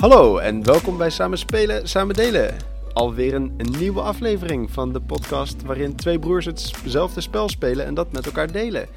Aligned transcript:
Hallo 0.00 0.38
en 0.38 0.64
welkom 0.64 0.98
bij 0.98 1.10
Samen 1.10 1.38
Spelen, 1.38 1.88
Samen 1.88 2.14
Delen. 2.14 2.56
Alweer 2.92 3.34
een, 3.34 3.54
een 3.56 3.74
nieuwe 3.78 4.00
aflevering 4.00 4.70
van 4.70 4.92
de 4.92 5.00
podcast 5.00 5.62
waarin 5.62 5.96
twee 5.96 6.18
broers 6.18 6.46
hetzelfde 6.46 7.20
spel 7.20 7.48
spelen 7.48 7.86
en 7.86 7.94
dat 7.94 8.12
met 8.12 8.26
elkaar 8.26 8.52
delen. 8.52 8.88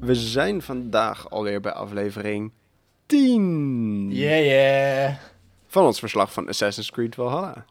We 0.00 0.14
zijn 0.14 0.62
vandaag 0.62 1.30
alweer 1.30 1.60
bij 1.60 1.72
aflevering 1.72 2.52
10 3.06 4.10
Yeah, 4.10 4.44
yeah. 4.44 5.16
van 5.66 5.84
ons 5.84 5.98
verslag 5.98 6.32
van 6.32 6.48
Assassin's 6.48 6.90
Creed 6.90 7.14
Valhalla. 7.14 7.64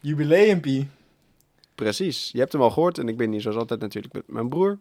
Jubileumpie. 0.00 0.88
Precies, 1.74 2.30
je 2.32 2.38
hebt 2.38 2.52
hem 2.52 2.62
al 2.62 2.70
gehoord 2.70 2.98
en 2.98 3.08
ik 3.08 3.16
ben 3.16 3.30
hier 3.30 3.40
zoals 3.40 3.56
altijd 3.56 3.80
natuurlijk 3.80 4.14
met 4.14 4.24
mijn 4.26 4.48
broer. 4.48 4.78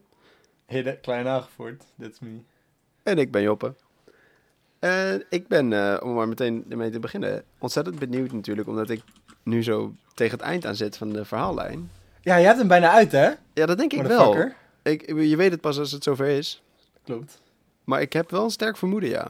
Hele 0.66 1.00
klein 1.00 1.28
aangevoerd. 1.28 1.84
That's 2.02 2.20
me. 2.20 2.40
En 3.04 3.18
ik 3.18 3.32
ben 3.32 3.42
Joppe. 3.42 3.74
En 4.80 5.26
ik 5.30 5.48
ben, 5.48 5.74
eh, 5.74 5.98
om 6.04 6.14
maar 6.14 6.28
meteen 6.28 6.66
ermee 6.70 6.90
te 6.90 7.00
beginnen, 7.00 7.44
ontzettend 7.58 8.00
benieuwd 8.00 8.32
natuurlijk, 8.32 8.68
omdat 8.68 8.90
ik 8.90 9.02
nu 9.44 9.64
zo 9.64 9.94
tegen 10.14 10.38
het 10.38 10.48
eind 10.48 10.66
aan 10.66 10.76
zit 10.76 10.98
van 10.98 11.10
de 11.10 11.26
verhaallijn. 11.26 11.92
Ja, 12.22 12.36
je 12.36 12.46
hebt 12.46 12.58
hem 12.58 12.68
bijna 12.68 12.92
uit, 12.92 13.12
hè? 13.12 13.30
Ja, 13.54 13.66
dat 13.66 13.78
denk 13.78 13.94
ik 13.94 14.02
wel. 14.02 14.52
Ik, 14.84 15.08
je 15.08 15.36
weet 15.36 15.52
het 15.52 15.62
pas 15.62 15.80
als 15.80 15.92
het 15.92 16.04
zover 16.04 16.28
is. 16.28 16.62
Klopt. 17.04 17.42
Maar 17.84 18.02
ik 18.02 18.14
heb 18.14 18.32
wel 18.32 18.44
een 18.44 18.50
sterk 18.50 18.78
vermoeden, 18.78 19.10
ja. 19.10 19.28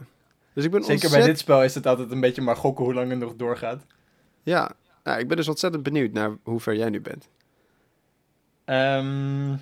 Dus 0.52 0.64
ik 0.64 0.70
ben 0.70 0.84
Zeker 0.84 1.10
bij 1.10 1.22
dit 1.22 1.38
spel 1.38 1.64
is 1.64 1.74
het 1.74 1.86
altijd 1.86 2.10
een 2.10 2.20
beetje 2.20 2.42
maar 2.42 2.56
gokken 2.56 2.84
hoe 2.84 2.94
lang 2.94 3.10
het 3.10 3.18
nog 3.18 3.36
doorgaat. 3.36 3.82
Ja, 4.42 4.70
nou, 5.02 5.18
ik 5.18 5.28
ben 5.28 5.36
dus 5.36 5.48
ontzettend 5.48 5.82
benieuwd 5.82 6.12
naar 6.12 6.30
hoe 6.42 6.60
ver 6.60 6.76
jij 6.76 6.90
nu 6.90 7.00
bent. 7.00 7.28
Ehm, 8.64 9.54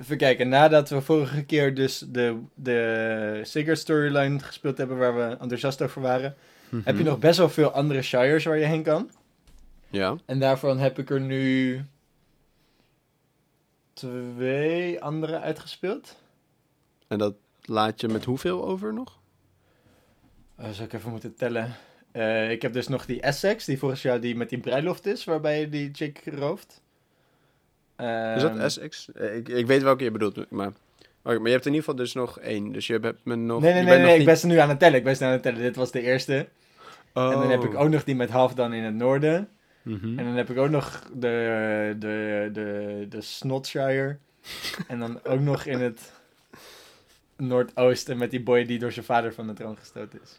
even 0.00 0.16
kijken. 0.16 0.48
Nadat 0.48 0.88
we 0.88 1.00
vorige 1.00 1.44
keer 1.44 1.74
dus 1.74 1.98
de, 1.98 2.40
de 2.54 3.40
Sigurd 3.42 3.78
storyline 3.78 4.38
gespeeld 4.38 4.78
hebben 4.78 4.98
waar 4.98 5.16
we 5.16 5.36
enthousiast 5.40 5.82
over 5.82 6.02
waren, 6.02 6.36
heb 6.84 6.98
je 6.98 7.04
nog 7.04 7.18
best 7.18 7.38
wel 7.38 7.48
veel 7.48 7.70
andere 7.70 8.02
shires 8.02 8.44
waar 8.44 8.58
je 8.58 8.64
heen 8.64 8.82
kan. 8.82 9.10
Ja. 9.90 10.16
En 10.26 10.38
daarvan 10.38 10.78
heb 10.78 10.98
ik 10.98 11.10
er 11.10 11.20
nu 11.20 11.80
twee 13.92 15.02
andere 15.02 15.40
uitgespeeld. 15.40 16.16
En 17.08 17.18
dat 17.18 17.34
laat 17.62 18.00
je 18.00 18.08
met 18.08 18.24
hoeveel 18.24 18.64
over 18.64 18.94
nog? 18.94 19.18
Uh, 20.60 20.70
zou 20.70 20.86
ik 20.86 20.92
even 20.92 21.10
moeten 21.10 21.34
tellen. 21.34 21.74
Eh, 22.12 22.50
ik 22.50 22.62
heb 22.62 22.72
dus 22.72 22.88
nog 22.88 23.06
die 23.06 23.20
Essex, 23.20 23.64
die 23.64 23.78
volgens 23.78 24.02
jou 24.02 24.20
die 24.20 24.36
met 24.36 24.48
die 24.48 24.58
bruiloft 24.58 25.06
is, 25.06 25.24
waarbij 25.24 25.60
je 25.60 25.68
die 25.68 25.90
chick 25.92 26.22
rooft. 26.24 26.82
Is 28.36 28.42
dat 28.42 28.50
Ehm, 28.50 28.60
Essex? 28.60 29.12
Eh, 29.12 29.36
Ik, 29.36 29.48
ik 29.48 29.66
weet 29.66 29.82
welke 29.82 30.04
je 30.04 30.10
bedoelt, 30.10 30.50
maar... 30.50 30.72
Oké, 31.22 31.38
maar 31.38 31.46
je 31.46 31.52
hebt 31.52 31.66
in 31.66 31.72
ieder 31.74 31.88
geval 31.88 31.94
dus 32.04 32.12
nog 32.14 32.38
één. 32.38 32.72
Dus 32.72 32.86
je 32.86 32.98
hebt 32.98 33.24
me 33.24 33.34
nog... 33.34 33.60
Nee, 33.60 33.72
nee, 33.72 33.82
nee, 33.82 33.98
nee, 33.98 34.18
ik 34.18 34.24
ben 34.24 34.36
ze 34.36 34.46
nu 34.46 34.56
aan 34.56 34.68
het 34.68 34.78
tellen. 34.78 34.96
Ik 34.98 35.04
ben 35.04 35.16
ze 35.16 35.22
nu 35.22 35.28
aan 35.28 35.34
het 35.34 35.42
tellen. 35.42 35.60
Dit 35.60 35.76
was 35.76 35.90
de 35.90 36.00
eerste. 36.02 36.48
Oh. 37.14 37.24
En 37.32 37.38
dan 37.38 37.50
heb 37.50 37.64
ik 37.64 37.74
ook 37.74 37.88
nog 37.88 38.04
die 38.04 38.14
met 38.14 38.30
half 38.30 38.54
dan 38.54 38.72
in 38.72 38.82
het 38.82 38.94
noorden. 38.94 39.48
Mhm. 39.82 40.18
En 40.18 40.24
dan 40.24 40.34
heb 40.34 40.50
ik 40.50 40.58
ook 40.58 40.70
nog 40.70 41.02
de, 41.14 41.96
de, 41.98 42.48
de, 42.52 43.06
de 43.08 43.20
Snotshire. 43.20 44.16
en 44.88 44.98
dan 44.98 45.24
ook 45.24 45.40
nog 45.40 45.64
in 45.64 45.80
het 45.80 46.12
noordoosten 47.36 48.16
met 48.18 48.30
die 48.30 48.42
boy 48.42 48.64
die 48.64 48.78
door 48.78 48.92
zijn 48.92 49.04
vader 49.04 49.34
van 49.34 49.46
de 49.46 49.52
troon 49.52 49.76
gestoten 49.76 50.20
is. 50.22 50.38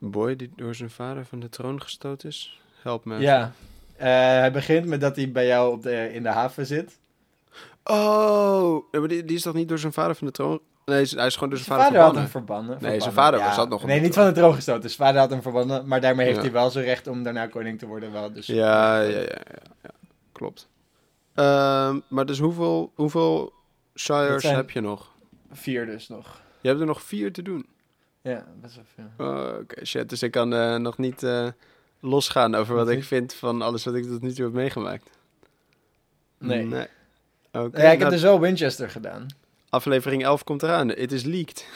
Een 0.00 0.10
boy 0.10 0.36
die 0.36 0.50
door 0.56 0.74
zijn 0.74 0.90
vader 0.90 1.24
van 1.24 1.40
de 1.40 1.48
troon 1.48 1.82
gestoten 1.82 2.28
is? 2.28 2.60
Help 2.82 3.04
me. 3.04 3.18
Ja, 3.18 3.52
hij 4.08 4.52
begint 4.52 4.86
met 4.86 5.00
dat 5.00 5.16
hij 5.16 5.30
bij 5.32 5.46
jou 5.46 5.72
op 5.72 5.82
de, 5.82 6.12
in 6.12 6.22
de 6.22 6.28
haven 6.28 6.66
zit. 6.66 6.98
Oh, 7.84 8.84
ja, 8.90 8.98
maar 8.98 9.08
die, 9.08 9.24
die 9.24 9.36
is 9.36 9.42
toch 9.42 9.54
niet 9.54 9.68
door 9.68 9.78
zijn 9.78 9.92
vader 9.92 10.14
van 10.14 10.26
de 10.26 10.32
troon... 10.32 10.60
Nee, 10.84 11.06
hij 11.10 11.26
is 11.26 11.34
gewoon 11.34 11.48
door 11.48 11.58
zijn, 11.58 11.68
Zijn 11.68 11.78
vader, 11.80 11.84
vader 11.84 12.00
had 12.02 12.14
hem 12.14 12.28
verbannen. 12.28 12.64
verbannen. 12.70 12.90
Nee, 12.90 13.00
zijn 13.00 13.12
vader 13.14 13.40
was 13.40 13.56
dat 13.56 13.68
nog 13.68 13.84
Nee, 13.84 14.00
niet 14.00 14.14
van 14.14 14.26
de 14.26 14.32
troon 14.32 14.54
gestoten. 14.54 14.90
Zijn 14.90 15.06
vader 15.06 15.20
had 15.20 15.30
hem 15.30 15.42
verbannen, 15.42 15.86
maar 15.86 16.00
daarmee 16.00 16.24
heeft 16.26 16.36
Ja. 16.38 16.42
hij 16.44 16.52
wel 16.52 16.70
zijn 16.70 16.84
recht 16.84 17.06
om 17.06 17.22
daarna 17.22 17.46
koning 17.46 17.78
te 17.78 17.86
worden. 17.86 18.12
Wel, 18.12 18.32
dus 18.32 18.46
Ja, 18.46 19.00
ja, 19.00 19.08
ja, 19.08 19.18
ja, 19.20 19.38
ja. 19.82 19.90
klopt. 20.32 20.68
Ehm, 21.34 21.98
maar 22.08 22.26
dus 22.26 22.38
hoeveel, 22.38 22.92
hoeveel 22.94 23.52
zijn- 23.94 24.40
heb 24.56 24.70
je 24.70 24.80
nog? 24.80 25.12
Vier 25.50 25.86
dus 25.86 26.08
nog. 26.08 26.40
Je 26.60 26.68
hebt 26.68 26.80
er 26.80 26.86
nog 26.86 27.02
vier 27.02 27.32
te 27.32 27.42
doen. 27.42 27.66
Ja, 28.22 28.44
best 28.60 28.74
wel 28.74 28.84
veel. 29.16 29.26
Oh, 29.26 29.58
Oké, 29.60 29.84
shit. 29.84 30.08
Dus 30.08 30.22
ik 30.22 30.30
kan 30.30 30.54
eh, 30.54 30.76
nog 30.76 30.98
niet 30.98 31.22
eh, 31.22 31.46
losgaan 32.00 32.54
over 32.54 32.74
wat 32.74 32.88
ik 32.88 33.04
vind 33.04 33.34
van 33.34 33.62
alles 33.62 33.84
wat 33.84 33.94
ik 33.94 34.04
tot 34.04 34.22
nu 34.22 34.32
toe 34.32 34.44
heb 34.44 34.54
meegemaakt. 34.54 35.10
Nee. 36.38 36.64
nee. 36.64 36.86
Oké, 37.52 37.82
ja, 37.82 37.84
ik 37.84 37.90
heb 37.90 37.98
nou, 37.98 38.10
dus 38.10 38.22
wel 38.22 38.40
Winchester 38.40 38.90
gedaan. 38.90 39.26
aflevering 39.68 40.24
11 40.24 40.44
komt 40.44 40.62
eraan. 40.62 40.88
Het 40.88 41.12
is 41.12 41.22
leaked. 41.22 41.66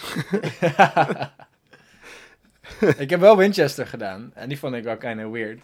ik 3.04 3.10
heb 3.10 3.20
wel 3.20 3.36
Winchester 3.36 3.86
gedaan. 3.86 4.30
En 4.34 4.48
die 4.48 4.58
vond 4.58 4.74
ik 4.74 4.84
wel 4.84 4.96
kind 4.96 5.24
of 5.24 5.30
weird. 5.30 5.60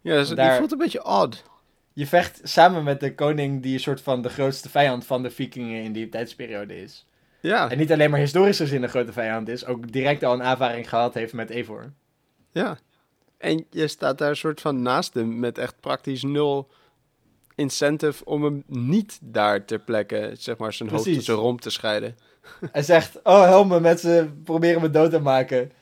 Ja, 0.00 0.14
dus, 0.14 0.28
die 0.28 0.50
voelt 0.50 0.72
een 0.72 0.78
beetje 0.78 1.04
odd. 1.04 1.42
Je 1.92 2.06
vecht 2.06 2.40
samen 2.42 2.84
met 2.84 3.00
de 3.00 3.14
koning 3.14 3.62
die 3.62 3.74
een 3.74 3.80
soort 3.80 4.00
van 4.00 4.22
de 4.22 4.28
grootste 4.28 4.68
vijand 4.68 5.06
van 5.06 5.22
de 5.22 5.30
vikingen 5.30 5.82
in 5.82 5.92
die 5.92 6.08
tijdsperiode 6.08 6.80
is. 6.80 7.06
Ja, 7.40 7.70
En 7.70 7.78
niet 7.78 7.92
alleen 7.92 8.10
maar 8.10 8.20
historisch 8.20 8.56
gezien 8.56 8.82
een 8.82 8.88
grote 8.88 9.12
vijand 9.12 9.48
is, 9.48 9.66
ook 9.66 9.92
direct 9.92 10.22
al 10.22 10.32
een 10.32 10.42
aanvaring 10.42 10.88
gehad 10.88 11.14
heeft 11.14 11.32
met 11.32 11.50
Eivor. 11.50 11.92
ja. 12.52 12.78
En 13.44 13.66
je 13.70 13.88
staat 13.88 14.18
daar 14.18 14.28
een 14.28 14.36
soort 14.36 14.60
van 14.60 14.82
naast 14.82 15.14
hem 15.14 15.38
met 15.38 15.58
echt 15.58 15.80
praktisch 15.80 16.22
nul 16.22 16.68
incentive 17.54 18.24
om 18.24 18.44
hem 18.44 18.62
niet 18.66 19.18
daar 19.22 19.64
ter 19.64 19.78
plekke, 19.78 20.30
zeg 20.38 20.56
maar, 20.56 20.72
zijn 20.72 20.88
hoofd 20.88 21.04
en 21.04 21.10
Precies. 21.10 21.26
zijn 21.26 21.38
romp 21.38 21.60
te 21.60 21.70
scheiden. 21.70 22.16
Hij 22.72 22.82
zegt, 22.82 23.20
oh 23.22 23.42
help 23.42 23.68
me 23.68 23.80
met 23.80 24.00
ze 24.00 24.28
proberen 24.44 24.80
me 24.80 24.90
dood 24.90 25.10
te 25.10 25.18
maken. 25.18 25.72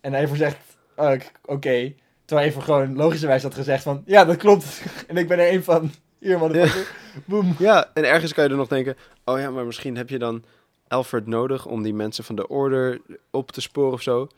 En 0.00 0.14
Eivor 0.14 0.36
zegt, 0.36 0.56
oh, 0.96 1.12
oké. 1.44 1.94
Terwijl 2.24 2.46
Eivor 2.48 2.62
gewoon 2.62 2.96
logischerwijs 2.96 3.42
had 3.42 3.54
gezegd 3.54 3.82
van, 3.82 4.02
ja 4.06 4.24
dat 4.24 4.36
klopt. 4.36 4.82
en 5.08 5.16
ik 5.16 5.28
ben 5.28 5.38
er 5.38 5.48
één 5.48 5.64
van. 5.64 5.90
Hier 6.18 6.38
motherfucker. 6.38 6.96
Boom. 7.24 7.54
Ja, 7.58 7.90
en 7.94 8.04
ergens 8.04 8.32
kan 8.32 8.44
je 8.44 8.50
er 8.50 8.56
nog 8.56 8.68
denken, 8.68 8.96
oh 9.24 9.38
ja, 9.38 9.50
maar 9.50 9.66
misschien 9.66 9.96
heb 9.96 10.08
je 10.08 10.18
dan 10.18 10.44
Alfred 10.88 11.26
nodig 11.26 11.66
om 11.66 11.82
die 11.82 11.94
mensen 11.94 12.24
van 12.24 12.36
de 12.36 12.48
order 12.48 13.00
op 13.30 13.50
te 13.50 13.60
sporen 13.60 13.92
of 13.92 14.02
zo. 14.02 14.28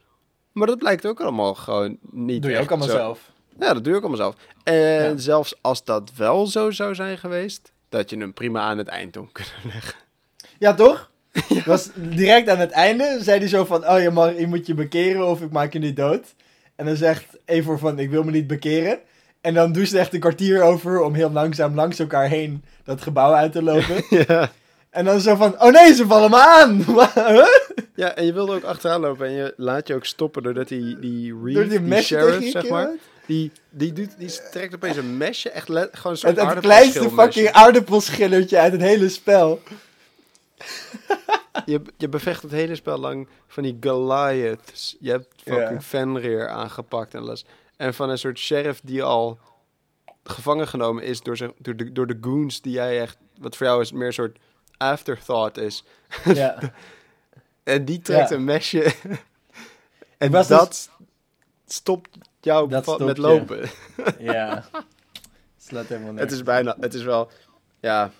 Maar 0.54 0.66
dat 0.66 0.78
blijkt 0.78 1.06
ook 1.06 1.20
allemaal 1.20 1.54
gewoon 1.54 1.96
niet 2.10 2.42
Doe 2.42 2.50
je 2.50 2.58
ook 2.58 2.68
allemaal 2.68 2.88
zo. 2.88 2.94
zelf. 2.96 3.30
Ja, 3.60 3.74
dat 3.74 3.84
doe 3.84 3.94
ook 3.94 4.00
allemaal 4.00 4.16
zelf. 4.18 4.34
En 4.64 4.74
Ja. 4.74 5.16
zelfs 5.16 5.54
als 5.60 5.84
dat 5.84 6.10
wel 6.16 6.46
zo 6.46 6.70
zou 6.70 6.94
zijn 6.94 7.18
geweest, 7.18 7.72
dat 7.88 8.10
je 8.10 8.16
hem 8.18 8.32
prima 8.32 8.60
aan 8.60 8.78
het 8.78 8.88
eind 8.88 9.16
om 9.16 9.32
kunnen 9.32 9.52
leggen. 9.74 9.98
Ja, 10.58 10.74
toch? 10.74 11.10
Was 11.64 11.90
direct 11.94 12.48
aan 12.48 12.58
het 12.58 12.70
einde 12.70 13.18
zei 13.20 13.38
hij 13.38 13.48
zo 13.48 13.64
van, 13.64 13.88
oh 13.88 14.00
je, 14.00 14.10
mag, 14.10 14.38
je 14.38 14.46
moet 14.46 14.66
je 14.66 14.74
bekeren 14.74 15.26
of 15.28 15.40
ik 15.42 15.50
maak 15.50 15.72
je 15.72 15.78
niet 15.78 15.96
dood. 15.96 16.34
En 16.76 16.86
dan 16.86 16.96
zegt 16.96 17.24
Eivor 17.44 17.78
van, 17.78 17.98
ik 17.98 18.10
wil 18.10 18.22
me 18.22 18.30
niet 18.30 18.46
bekeren. 18.46 18.98
En 19.40 19.54
dan 19.54 19.72
doen 19.72 19.86
ze 19.86 19.98
echt 19.98 20.14
een 20.14 20.20
kwartier 20.20 20.62
over 20.62 21.00
om 21.02 21.14
heel 21.14 21.30
langzaam 21.30 21.74
langs 21.74 21.98
elkaar 21.98 22.28
heen 22.28 22.64
dat 22.84 23.02
gebouw 23.02 23.32
uit 23.32 23.52
te 23.52 23.62
lopen. 23.62 24.04
ja. 24.28 24.50
En 24.94 25.04
dan 25.04 25.20
zo 25.20 25.34
van, 25.34 25.62
oh 25.62 25.72
nee, 25.72 25.94
ze 25.94 26.06
vallen 26.06 26.30
me 26.30 26.38
aan! 26.38 26.84
Ja, 27.96 28.14
en 28.14 28.26
je 28.26 28.32
wilde 28.32 28.54
ook 28.54 28.62
achteraan 28.62 29.00
lopen 29.00 29.26
en 29.26 29.32
je 29.32 29.54
laat 29.56 29.88
je 29.88 29.94
ook 29.94 30.04
stoppen 30.04 30.42
doordat 30.42 30.68
die, 30.68 30.98
die 30.98 31.34
Reeve, 31.42 31.52
Door 31.60 31.68
die 31.68 31.78
die, 31.78 31.88
mes 31.88 32.06
sheriff, 32.06 32.50
zeg 32.50 32.68
maar, 32.68 32.90
die, 33.26 33.52
die, 33.70 33.92
doet, 33.92 34.18
die 34.18 34.30
trekt 34.50 34.74
opeens 34.74 34.96
een 34.96 35.16
mesje, 35.16 35.50
echt 35.50 35.68
le- 35.68 35.88
gewoon 35.92 36.12
een 36.12 36.18
soort 36.18 36.36
Het, 36.36 36.48
het 36.48 36.58
kleinste 36.60 37.10
fucking 37.10 37.50
aardappelschillertje 37.50 38.58
uit 38.58 38.72
het 38.72 38.80
hele 38.80 39.08
spel. 39.08 39.60
Je, 41.66 41.80
je 41.96 42.08
bevecht 42.08 42.42
het 42.42 42.50
hele 42.50 42.74
spel 42.74 42.98
lang 42.98 43.28
van 43.48 43.62
die 43.62 43.76
Goliaths. 43.80 44.96
Je 45.00 45.10
hebt 45.10 45.26
fucking. 45.44 45.82
Fenrir 45.82 46.48
aangepakt 46.48 47.14
en 47.14 47.20
alles. 47.20 47.44
En 47.76 47.94
van 47.94 48.10
een 48.10 48.18
soort 48.18 48.38
sheriff 48.38 48.80
die 48.84 49.02
al 49.02 49.38
gevangen 50.24 50.68
genomen 50.68 51.02
is 51.02 51.20
door, 51.20 51.36
zijn, 51.36 51.52
door, 51.58 51.76
de, 51.76 51.92
door 51.92 52.06
de 52.06 52.18
goons 52.20 52.60
die 52.60 52.72
jij 52.72 53.00
echt... 53.00 53.16
Wat 53.38 53.56
voor 53.56 53.66
jou 53.66 53.80
is 53.80 53.92
meer 53.92 54.06
een 54.06 54.12
soort 54.12 54.38
afterthought 54.90 55.56
is. 55.56 55.84
Ja. 56.24 56.58
En 57.64 57.84
die 57.84 58.00
trekt 58.00 58.28
Ja. 58.28 58.36
een 58.36 58.44
mesje. 58.44 58.94
en 60.18 60.30
was 60.30 60.46
dus- 60.48 60.56
dat 60.58 60.90
stopt 61.66 62.08
jou 62.40 62.68
Dat 62.68 62.82
stopt 62.82 63.04
met 63.04 63.16
je. 63.16 63.22
lopen. 63.22 63.70
ja. 64.18 64.64
Slaat 65.58 65.86
helemaal 65.86 66.14
Het 66.14 66.32
is 66.32 66.42
bijna... 66.42 66.76
Het 66.80 66.94
is 66.94 67.02
wel... 67.02 67.30
Ja. 67.80 68.10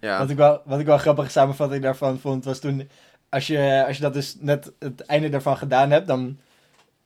Ja. 0.00 0.18
Wat, 0.18 0.30
ik 0.30 0.36
wel, 0.36 0.62
wat 0.64 0.80
ik 0.80 0.86
wel 0.86 0.98
grappige 0.98 1.30
samenvatting 1.30 1.82
daarvan 1.82 2.18
vond, 2.18 2.44
was 2.44 2.58
toen... 2.58 2.90
Als 3.28 3.46
je, 3.46 3.84
als 3.86 3.96
je 3.96 4.02
dat 4.02 4.12
dus 4.12 4.36
net 4.38 4.72
het 4.78 5.00
einde 5.00 5.28
daarvan 5.28 5.56
gedaan 5.56 5.90
hebt, 5.90 6.06
dan 6.06 6.38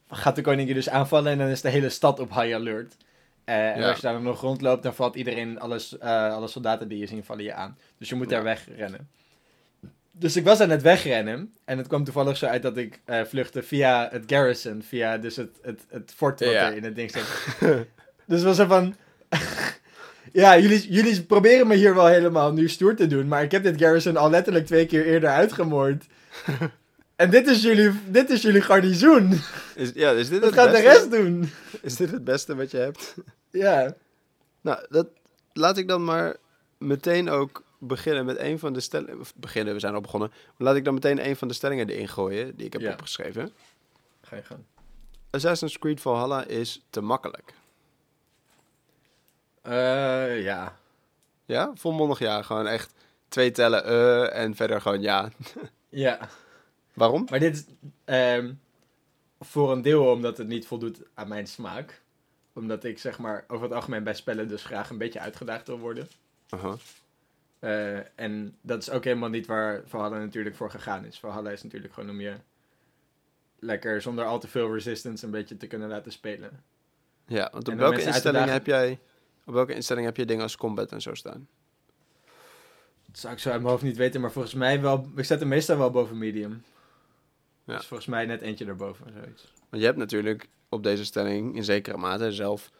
gaat 0.08 0.34
de 0.36 0.42
koning 0.42 0.68
je 0.68 0.74
dus 0.74 0.88
aanvallen 0.88 1.32
en 1.32 1.38
dan 1.38 1.48
is 1.48 1.60
de 1.60 1.68
hele 1.68 1.88
stad 1.88 2.20
op 2.20 2.34
high 2.34 2.54
alert. 2.54 2.96
Eh, 3.44 3.70
En 3.70 3.80
Ja. 3.80 3.88
als 3.88 3.96
je 3.96 4.02
daar 4.06 4.20
nog 4.20 4.40
rondloopt, 4.40 4.82
dan 4.82 4.94
valt 4.94 5.16
iedereen, 5.16 5.60
alles, 5.60 5.98
eh, 5.98 6.32
alle 6.34 6.48
soldaten 6.48 6.88
die 6.88 6.98
je 6.98 7.06
zien, 7.06 7.24
vallen 7.24 7.44
je 7.44 7.54
aan. 7.54 7.78
Dus 7.98 8.08
je 8.08 8.14
moet 8.14 8.28
daar 8.28 8.38
Ja. 8.38 8.44
wegrennen. 8.44 9.08
Dus 10.16 10.36
ik 10.36 10.44
was 10.44 10.60
aan 10.60 10.70
het 10.70 10.82
wegrennen 10.82 11.54
en 11.64 11.78
het 11.78 11.86
kwam 11.86 12.04
toevallig 12.04 12.36
zo 12.36 12.46
uit 12.46 12.62
dat 12.62 12.76
ik 12.76 13.00
eh, 13.04 13.22
vluchtte 13.24 13.62
via 13.62 14.08
het 14.12 14.24
garrison, 14.26 14.82
via 14.82 15.18
dus 15.18 15.36
het, 15.36 15.58
het, 15.62 15.86
het 15.88 16.12
fort 16.16 16.40
wat 16.40 16.48
Ja. 16.52 16.66
er 16.70 16.76
in 16.76 16.84
het 16.84 16.94
ding 16.96 17.10
zit. 17.10 17.24
dus 18.26 18.42
was 18.42 18.56
zo 18.56 18.66
van... 18.66 18.94
ja, 20.32 20.58
jullie, 20.58 20.92
jullie 20.92 21.22
proberen 21.22 21.66
me 21.66 21.74
hier 21.74 21.94
wel 21.94 22.06
helemaal 22.06 22.52
nu 22.52 22.68
stoer 22.68 22.94
te 22.96 23.06
doen, 23.06 23.28
maar 23.28 23.42
ik 23.42 23.50
heb 23.50 23.62
dit 23.62 23.80
garrison 23.80 24.16
al 24.16 24.30
letterlijk 24.30 24.66
twee 24.66 24.86
keer 24.86 25.06
eerder 25.06 25.30
uitgemoord. 25.30 26.04
En 27.16 27.30
dit 27.30 27.46
is 27.46 27.62
jullie, 27.62 27.92
dit 28.10 28.30
is 28.30 28.42
jullie 28.42 28.60
garnizoen. 28.60 29.40
Is, 29.74 29.90
ja, 29.94 30.10
is 30.10 30.28
dit 30.28 30.40
Wat 30.40 30.50
het 30.50 30.58
gaat 30.60 30.70
de 30.74 30.80
rest 30.80 31.10
doen? 31.10 31.50
Is 31.82 31.96
dit 31.96 32.10
het 32.10 32.24
beste 32.24 32.54
wat 32.56 32.70
je 32.70 32.76
hebt? 32.76 33.14
Ja. 33.50 33.94
Nou, 34.60 34.86
dat, 34.88 35.06
laat 35.52 35.76
ik 35.78 35.88
dan 35.88 36.04
maar 36.04 36.36
meteen 36.78 37.30
ook 37.30 37.62
beginnen 37.78 38.24
met 38.24 38.38
een 38.38 38.58
van 38.58 38.72
de 38.72 38.80
stellingen. 38.80 39.20
Of 39.20 39.34
beginnen, 39.36 39.74
we 39.74 39.80
zijn 39.80 39.94
al 39.94 40.00
begonnen. 40.00 40.28
Maar 40.30 40.66
laat 40.68 40.76
ik 40.76 40.84
dan 40.84 40.94
meteen 40.94 41.26
een 41.28 41.36
van 41.36 41.48
de 41.48 41.54
stellingen 41.54 41.88
erin 41.88 42.08
gooien 42.08 42.56
die 42.56 42.66
ik 42.66 42.72
heb 42.72 42.82
Ja. 42.82 42.92
opgeschreven. 42.92 43.52
Ga 44.22 44.36
je 44.36 44.42
gaan. 44.42 44.66
Assassin's 45.30 45.78
Creed 45.78 46.00
Valhalla 46.00 46.44
is 46.44 46.84
te 46.90 47.00
makkelijk. 47.00 47.54
Eh, 49.62 50.42
ja. 50.42 50.76
Ja, 51.44 51.70
volmondig 51.74 52.18
ja. 52.18 52.42
Gewoon 52.42 52.66
echt 52.66 52.92
twee 53.28 53.50
tellen 53.50 53.84
eh 53.84 54.42
en 54.42 54.54
verder 54.54 54.80
gewoon 54.80 55.00
ja. 55.00 55.28
Ja. 55.88 56.28
Waarom? 56.94 57.26
Maar 57.30 57.38
dit 57.38 57.54
is 57.54 57.64
ehm, 58.04 58.52
voor 59.40 59.72
een 59.72 59.82
deel 59.82 60.10
omdat 60.10 60.38
het 60.38 60.46
niet 60.46 60.66
voldoet 60.66 61.00
aan 61.14 61.28
mijn 61.28 61.46
smaak. 61.46 62.02
Omdat 62.52 62.84
ik 62.84 62.98
zeg 62.98 63.18
maar 63.18 63.44
over 63.48 63.64
het 63.66 63.74
algemeen 63.74 64.04
bij 64.04 64.14
spellen 64.14 64.48
dus 64.48 64.64
graag 64.64 64.90
een 64.90 64.98
beetje 64.98 65.20
uitgedaagd 65.20 65.66
wil 65.66 65.78
worden. 65.78 66.08
Aha. 66.48 66.76
Eh, 67.58 67.98
en 68.20 68.56
dat 68.60 68.82
is 68.82 68.90
ook 68.90 69.04
helemaal 69.04 69.28
niet 69.28 69.46
waar 69.46 69.82
Valhalla 69.86 70.18
natuurlijk 70.18 70.56
voor 70.56 70.70
gegaan 70.70 71.04
is. 71.04 71.18
Valhalla 71.18 71.50
is 71.50 71.62
natuurlijk 71.62 71.94
gewoon 71.94 72.10
om 72.10 72.20
je 72.20 72.34
lekker 73.58 74.02
zonder 74.02 74.24
al 74.24 74.38
te 74.38 74.48
veel 74.48 74.72
resistance 74.72 75.24
een 75.24 75.30
beetje 75.30 75.56
te 75.56 75.66
kunnen 75.66 75.88
laten 75.88 76.12
spelen. 76.12 76.62
Ja, 77.26 77.48
want 77.52 77.68
op 77.68 77.74
welke 77.74 78.02
instelling 78.02 78.44
heb 78.44 78.66
jij... 78.66 78.98
Op 79.46 79.54
welke 79.54 79.74
instelling 79.74 80.06
heb 80.06 80.16
je 80.16 80.24
dingen 80.24 80.42
als 80.42 80.56
combat 80.56 80.92
en 80.92 81.02
zo 81.02 81.14
staan? 81.14 81.48
Dat 83.06 83.18
zou 83.18 83.32
ik 83.32 83.38
zo 83.38 83.50
uit 83.50 83.60
mijn 83.60 83.70
hoofd 83.70 83.84
niet 83.84 83.96
weten, 83.96 84.20
maar 84.20 84.32
volgens 84.32 84.54
mij 84.54 84.80
wel. 84.80 85.10
Ik 85.16 85.24
zet 85.24 85.40
hem 85.40 85.48
meestal 85.48 85.78
wel 85.78 85.90
boven 85.90 86.18
medium. 86.18 86.62
Ja. 87.64 87.76
Dus 87.76 87.86
volgens 87.86 88.08
mij 88.08 88.26
net 88.26 88.40
eentje 88.40 88.64
erboven, 88.64 89.12
zoiets. 89.12 89.52
Want 89.68 89.82
je 89.82 89.88
hebt 89.88 89.98
natuurlijk 89.98 90.48
op 90.68 90.82
deze 90.82 91.04
stelling 91.04 91.56
in 91.56 91.64
zekere 91.64 91.96
mate 91.96 92.32
zelf 92.32 92.70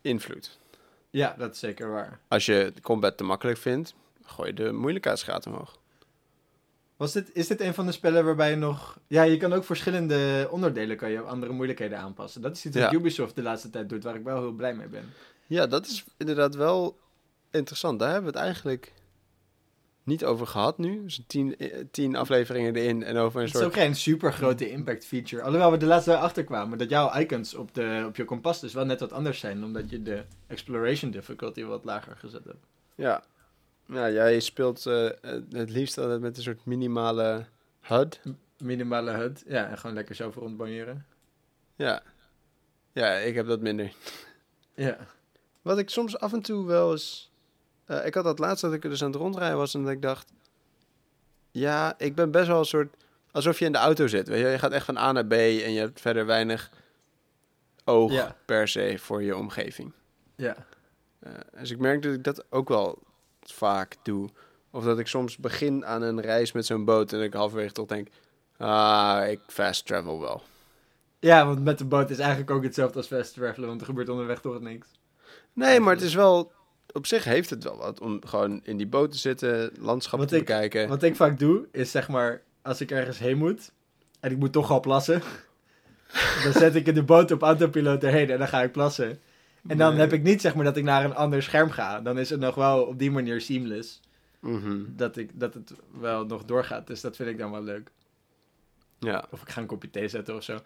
invloed. 0.00 0.58
Ja, 1.10 1.34
dat 1.38 1.54
is 1.54 1.58
zeker 1.58 1.90
waar. 1.90 2.20
Als 2.28 2.46
je 2.46 2.72
combat 2.82 3.16
te 3.16 3.24
makkelijk 3.24 3.58
vindt, 3.58 3.94
gooi 4.22 4.48
je 4.48 4.54
de 4.54 4.72
moeilijkheidsgraad 4.72 5.46
omhoog. 5.46 5.78
Was 6.96 7.12
dit, 7.12 7.30
is 7.32 7.46
dit 7.46 7.60
een 7.60 7.74
van 7.74 7.86
de 7.86 7.92
spellen 7.92 8.24
waarbij 8.24 8.50
je 8.50 8.56
nog... 8.56 8.98
Ja, 9.06 9.22
je 9.22 9.36
kan 9.36 9.52
ook 9.52 9.64
verschillende 9.64 10.48
onderdelen 10.50 10.96
kan 10.96 11.10
je 11.10 11.20
andere 11.20 11.52
moeilijkheden 11.52 11.98
aanpassen. 11.98 12.40
Dat 12.42 12.56
is 12.56 12.64
iets 12.64 12.76
wat 12.76 12.90
Ja. 12.90 12.98
Ubisoft 12.98 13.34
de 13.34 13.42
laatste 13.42 13.70
tijd 13.70 13.88
doet, 13.88 14.04
waar 14.04 14.14
ik 14.14 14.24
wel 14.24 14.40
heel 14.40 14.52
blij 14.52 14.74
mee 14.74 14.86
ben. 14.86 15.12
Ja, 15.46 15.66
dat 15.66 15.86
is 15.86 16.04
inderdaad 16.16 16.54
wel 16.54 16.98
interessant. 17.50 17.98
Daar 17.98 18.12
hebben 18.12 18.32
we 18.32 18.38
het 18.38 18.46
eigenlijk 18.46 18.92
niet 20.04 20.24
over 20.24 20.46
gehad 20.46 20.78
nu. 20.78 21.02
Dus 21.02 21.22
tien, 21.26 21.56
eh, 21.56 21.84
tien 21.90 22.16
afleveringen 22.16 22.74
erin 22.76 23.02
en 23.02 23.16
over 23.16 23.40
een 23.40 23.46
Het 23.46 23.54
is 23.54 23.60
soort... 23.60 23.72
ook 23.72 23.80
geen 23.80 23.94
super 23.94 24.32
grote 24.32 24.70
impact 24.70 25.06
feature. 25.06 25.42
Alhoewel 25.42 25.70
we 25.70 25.76
de 25.76 25.86
laatste 25.86 26.10
jaar 26.10 26.20
achterkwamen 26.20 26.78
dat 26.78 26.90
jouw 26.90 27.18
icons 27.18 27.54
op, 27.54 27.74
de, 27.74 28.04
op 28.06 28.16
je 28.16 28.24
kompas 28.24 28.60
dus 28.60 28.72
wel 28.72 28.84
net 28.84 29.00
wat 29.00 29.12
anders 29.12 29.38
zijn. 29.38 29.64
Omdat 29.64 29.90
je 29.90 30.02
de 30.02 30.24
exploration 30.46 31.10
difficulty 31.10 31.64
wat 31.64 31.84
lager 31.84 32.16
gezet 32.16 32.44
hebt. 32.44 32.66
Ja. 32.94 33.24
ja, 33.86 34.10
jij 34.10 34.40
speelt 34.40 34.86
eh, 34.86 35.10
het 35.50 35.70
liefst 35.70 35.98
altijd 35.98 36.20
met 36.20 36.36
een 36.36 36.42
soort 36.42 36.64
minimale 36.64 37.46
HUD. 37.80 38.20
Minimale 38.58 39.10
HUD. 39.10 39.44
Ja, 39.46 39.68
en 39.68 39.78
gewoon 39.78 39.96
lekker 39.96 40.14
zelf 40.14 40.34
rondbanjeren. 40.34 41.06
Ja. 41.76 42.02
Ja, 42.92 43.14
ik 43.14 43.34
heb 43.34 43.46
dat 43.46 43.60
minder. 43.60 43.92
Ja. 44.74 44.96
Wat 45.62 45.78
ik 45.78 45.90
soms 45.90 46.18
af 46.18 46.32
en 46.32 46.40
toe 46.40 46.66
wel 46.66 46.92
eens... 46.92 47.32
eh, 47.86 48.06
ik 48.06 48.14
had 48.14 48.24
dat 48.24 48.38
laatst 48.38 48.62
dat 48.62 48.72
ik 48.72 48.84
er 48.84 48.90
dus 48.90 49.02
aan 49.02 49.10
het 49.10 49.20
rondrijden 49.20 49.56
was 49.58 49.74
en 49.74 49.82
dat 49.82 49.92
ik 49.92 50.02
dacht... 50.02 50.32
Ja, 51.50 51.94
ik 51.98 52.14
ben 52.14 52.30
best 52.30 52.46
wel 52.46 52.58
een 52.58 52.64
soort... 52.64 52.96
Alsof 53.30 53.58
je 53.58 53.64
in 53.64 53.72
de 53.72 53.78
auto 53.78 54.06
zit, 54.06 54.28
weet 54.28 54.40
je. 54.40 54.46
Je 54.48 54.58
gaat 54.58 54.72
echt 54.72 54.84
van 54.84 54.96
A 54.96 55.12
naar 55.12 55.26
B 55.26 55.32
en 55.32 55.72
je 55.72 55.78
hebt 55.80 56.00
verder 56.00 56.26
weinig 56.26 56.70
oog 57.84 58.12
Ja. 58.12 58.36
per 58.44 58.68
se 58.68 58.98
voor 58.98 59.22
je 59.22 59.36
omgeving. 59.36 59.92
Ja. 60.36 60.56
Eh, 61.20 61.32
dus 61.58 61.70
ik 61.70 61.78
merk 61.78 62.02
dat 62.02 62.12
ik 62.12 62.24
dat 62.24 62.44
ook 62.50 62.68
wel 62.68 62.98
vaak 63.40 63.96
doe. 64.02 64.28
Of 64.70 64.84
dat 64.84 64.98
ik 64.98 65.06
soms 65.06 65.36
begin 65.36 65.86
aan 65.86 66.02
een 66.02 66.20
reis 66.20 66.52
met 66.52 66.66
zo'n 66.66 66.84
boot 66.84 67.12
en 67.12 67.22
ik 67.22 67.34
halverwege 67.34 67.72
toch 67.72 67.86
denk... 67.86 68.08
Ah, 68.56 69.28
ik 69.28 69.40
fast 69.46 69.86
travel 69.86 70.20
wel. 70.20 70.42
Ja, 71.18 71.46
want 71.46 71.64
met 71.64 71.78
de 71.78 71.84
boot 71.84 72.10
is 72.10 72.18
eigenlijk 72.18 72.50
ook 72.50 72.62
hetzelfde 72.62 72.96
als 72.96 73.06
fast 73.06 73.34
travelen, 73.34 73.68
want 73.68 73.80
er 73.80 73.86
gebeurt 73.86 74.08
onderweg 74.08 74.40
toch 74.40 74.60
niks. 74.60 74.88
Nee, 75.52 75.80
maar 75.80 75.94
het 75.94 76.02
is 76.02 76.14
wel... 76.14 76.52
Op 76.96 77.06
zich 77.06 77.24
heeft 77.24 77.50
het 77.50 77.64
wel 77.64 77.76
wat 77.76 78.00
om 78.00 78.20
gewoon 78.26 78.60
in 78.64 78.76
die 78.76 78.86
boot 78.86 79.12
te 79.12 79.18
zitten, 79.18 79.70
landschap 79.78 80.18
Wat 80.18 80.28
te 80.28 80.36
ik- 80.36 80.44
bekijken. 80.44 80.88
Wat 80.88 81.02
ik 81.02 81.16
vaak 81.16 81.38
doe, 81.38 81.66
is 81.72 81.90
zeg 81.90 82.08
maar, 82.08 82.42
als 82.62 82.80
ik 82.80 82.90
ergens 82.90 83.18
heen 83.18 83.38
moet 83.38 83.70
en 84.20 84.30
ik 84.30 84.36
moet 84.38 84.52
toch 84.52 84.70
al 84.70 84.80
plassen, 84.80 85.22
dan 86.44 86.52
zet 86.52 86.74
ik 86.74 86.86
in 86.86 86.94
de 86.94 87.02
boot 87.02 87.30
op 87.30 87.42
autopiloot 87.42 88.02
erheen 88.04 88.30
en 88.30 88.38
dan 88.38 88.48
ga 88.48 88.62
ik 88.62 88.72
plassen. 88.72 89.18
En 89.66 89.78
dan 89.78 89.90
Nee. 89.92 90.00
heb 90.00 90.12
ik 90.12 90.22
niet 90.22 90.40
zeg 90.40 90.54
maar 90.54 90.64
dat 90.64 90.76
ik 90.76 90.84
naar 90.84 91.04
een 91.04 91.14
ander 91.14 91.42
scherm 91.42 91.70
ga. 91.70 92.00
Dan 92.00 92.18
is 92.18 92.30
het 92.30 92.40
nog 92.40 92.54
wel 92.54 92.82
op 92.84 92.98
die 92.98 93.10
manier 93.10 93.40
seamless. 93.40 94.00
Mhm. 94.40 94.78
Dat, 94.88 95.16
ik, 95.16 95.30
dat 95.34 95.54
het 95.54 95.72
wel 96.00 96.26
nog 96.26 96.44
doorgaat. 96.44 96.86
Dus 96.86 97.00
dat 97.00 97.16
vind 97.16 97.28
ik 97.28 97.38
dan 97.38 97.50
wel 97.50 97.62
leuk. 97.62 97.90
Ja. 99.04 99.24
Of 99.30 99.42
ik 99.42 99.48
ga 99.48 99.60
een 99.60 99.66
kopje 99.66 99.90
thee 99.90 100.08
zetten 100.08 100.36
of 100.36 100.42
zo. 100.42 100.58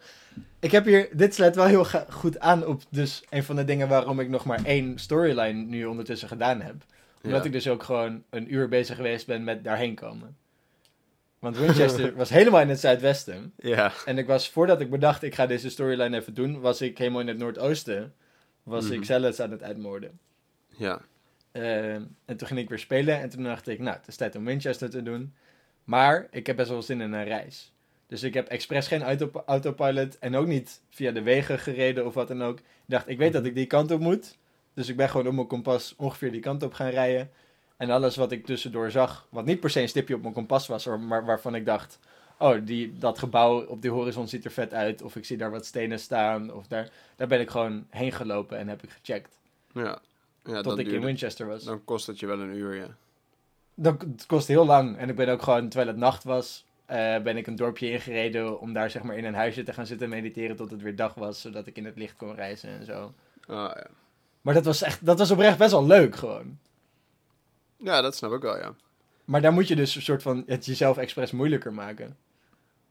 Ik 0.59 0.71
heb 0.71 0.85
hier, 0.85 1.09
dit 1.13 1.33
sluit 1.35 1.55
wel 1.55 1.65
heel 1.65 1.85
goed 2.09 2.39
aan 2.39 2.65
op 2.65 2.81
dus 2.89 3.23
een 3.29 3.43
van 3.43 3.55
de 3.55 3.65
dingen 3.65 3.87
waarom 3.87 4.19
ik 4.19 4.29
nog 4.29 4.45
maar 4.45 4.63
één 4.65 4.97
storyline 4.99 5.63
nu 5.65 5.85
ondertussen 5.85 6.27
gedaan 6.27 6.61
heb. 6.61 6.75
Omdat 7.23 7.39
Ja. 7.39 7.45
ik 7.45 7.51
dus 7.51 7.67
ook 7.67 7.83
gewoon 7.83 8.23
een 8.29 8.53
uur 8.53 8.67
bezig 8.69 8.95
geweest 8.95 9.25
ben 9.27 9.43
met 9.43 9.63
daarheen 9.63 9.95
komen. 9.95 10.37
Want 11.39 11.57
Winchester 11.57 12.15
was 12.15 12.29
helemaal 12.29 12.61
in 12.61 12.69
het 12.69 12.79
zuidwesten. 12.79 13.53
Ja. 13.57 13.91
En 14.05 14.17
ik 14.17 14.27
was, 14.27 14.49
voordat 14.49 14.81
ik 14.81 14.89
bedacht, 14.89 15.23
ik 15.23 15.35
ga 15.35 15.45
deze 15.45 15.69
storyline 15.69 16.17
even 16.17 16.33
doen, 16.33 16.59
was 16.59 16.81
ik 16.81 16.97
helemaal 16.97 17.21
in 17.21 17.27
het 17.27 17.37
noordoosten. 17.37 18.13
Was 18.63 18.83
Mhm. 18.85 18.93
ik 18.93 19.05
zelfs 19.05 19.39
aan 19.39 19.51
het 19.51 19.63
uitmoorden. 19.63 20.19
Ja. 20.77 21.01
Eh, 21.51 21.93
en 21.93 22.37
toen 22.37 22.47
ging 22.47 22.59
ik 22.59 22.69
weer 22.69 22.79
spelen 22.79 23.19
en 23.19 23.29
toen 23.29 23.43
dacht 23.43 23.67
ik, 23.67 23.79
nou, 23.79 23.97
het 23.97 24.07
is 24.07 24.15
tijd 24.15 24.35
om 24.35 24.45
Winchester 24.45 24.89
te 24.89 25.03
doen. 25.03 25.33
Maar 25.83 26.27
ik 26.31 26.47
heb 26.47 26.55
best 26.55 26.69
wel 26.69 26.81
zin 26.81 27.01
in 27.01 27.13
een 27.13 27.23
reis. 27.23 27.73
Dus 28.09 28.23
ik 28.23 28.33
heb 28.33 28.47
expres 28.47 28.87
geen 28.87 29.03
auto 29.03 29.43
autopilot 29.45 30.19
en 30.19 30.35
ook 30.35 30.47
niet 30.47 30.81
via 30.89 31.11
de 31.11 31.21
wegen 31.21 31.59
gereden 31.59 32.05
of 32.05 32.13
wat 32.13 32.27
dan 32.27 32.43
ook. 32.43 32.57
Ik 32.59 32.63
dacht, 32.85 33.07
ik 33.07 33.17
weet 33.17 33.33
dat 33.33 33.45
ik 33.45 33.55
die 33.55 33.65
kant 33.65 33.91
op 33.91 33.99
moet. 33.99 34.37
Dus 34.73 34.89
ik 34.89 34.95
ben 34.95 35.09
gewoon 35.09 35.27
op 35.27 35.33
mijn 35.33 35.47
kompas 35.47 35.93
ongeveer 35.97 36.31
die 36.31 36.41
kant 36.41 36.63
op 36.63 36.73
gaan 36.73 36.89
rijden. 36.89 37.29
En 37.77 37.89
alles 37.89 38.15
wat 38.15 38.31
ik 38.31 38.45
tussendoor 38.45 38.91
zag, 38.91 39.27
wat 39.29 39.45
niet 39.45 39.59
per 39.59 39.69
se 39.69 39.81
een 39.81 39.89
stipje 39.89 40.15
op 40.15 40.21
mijn 40.21 40.33
kompas 40.33 40.67
was, 40.67 40.85
maar 40.85 41.25
waarvan 41.25 41.55
ik 41.55 41.65
dacht, 41.65 41.99
oh, 42.37 42.55
die, 42.63 42.97
dat 42.97 43.19
gebouw 43.19 43.65
op 43.65 43.81
die 43.81 43.91
horizon 43.91 44.27
ziet 44.27 44.45
er 44.45 44.51
vet 44.51 44.73
uit. 44.73 45.01
Of 45.01 45.15
ik 45.15 45.25
zie 45.25 45.37
daar 45.37 45.51
wat 45.51 45.65
stenen 45.65 45.99
staan. 45.99 46.53
Of 46.53 46.67
daar, 46.67 46.89
daar 47.15 47.27
ben 47.27 47.39
ik 47.39 47.49
gewoon 47.49 47.85
heen 47.89 48.11
gelopen 48.11 48.57
en 48.57 48.67
heb 48.67 48.83
ik 48.83 48.89
gecheckt. 48.89 49.39
Ja. 49.73 49.99
ja 50.43 50.61
tot 50.61 50.79
ik 50.79 50.87
in 50.87 51.01
Winchester 51.01 51.47
was. 51.47 51.63
dan 51.63 51.83
kost 51.83 52.07
het 52.07 52.19
je 52.19 52.25
wel 52.25 52.39
een 52.39 52.55
uur, 52.55 52.75
ja. 52.75 52.87
Dat, 53.75 54.05
kost 54.27 54.47
heel 54.47 54.65
lang. 54.65 54.97
En 54.97 55.09
ik 55.09 55.15
ben 55.15 55.29
ook 55.29 55.41
gewoon, 55.41 55.69
terwijl 55.69 55.91
het 55.91 55.99
nacht 55.99 56.23
was, 56.23 56.65
eh, 56.89 57.21
ben 57.21 57.37
ik 57.37 57.47
een 57.47 57.55
dorpje 57.55 57.91
ingereden 57.91 58.59
om 58.59 58.73
daar 58.73 58.89
zeg 58.89 59.03
maar 59.03 59.17
in 59.17 59.25
een 59.25 59.33
huisje 59.33 59.63
te 59.63 59.73
gaan 59.73 59.85
zitten 59.85 60.09
mediteren 60.09 60.55
tot 60.55 60.71
het 60.71 60.81
weer 60.81 60.95
dag 60.95 61.13
was, 61.13 61.41
zodat 61.41 61.67
ik 61.67 61.77
in 61.77 61.85
het 61.85 61.97
licht 61.97 62.15
kon 62.15 62.35
reizen 62.35 62.69
en 62.69 62.85
zo. 62.85 63.13
Ah, 63.47 63.71
ja. 63.75 63.87
Maar 64.41 64.53
dat 64.53 64.65
was 64.65 64.81
echt, 64.81 65.05
dat 65.05 65.19
was 65.19 65.31
oprecht 65.31 65.57
best 65.57 65.71
wel 65.71 65.85
leuk 65.85 66.15
gewoon. 66.15 66.59
ja, 67.77 68.01
dat 68.01 68.15
snap 68.15 68.33
ik 68.33 68.41
wel, 68.41 68.57
ja. 68.57 68.73
Maar 69.25 69.41
daar 69.41 69.53
moet 69.53 69.67
je 69.67 69.75
dus 69.75 69.95
een 69.95 70.01
soort 70.01 70.21
van 70.21 70.43
het 70.45 70.65
jezelf 70.65 70.97
expres 70.97 71.31
moeilijker 71.31 71.73
maken. 71.73 72.17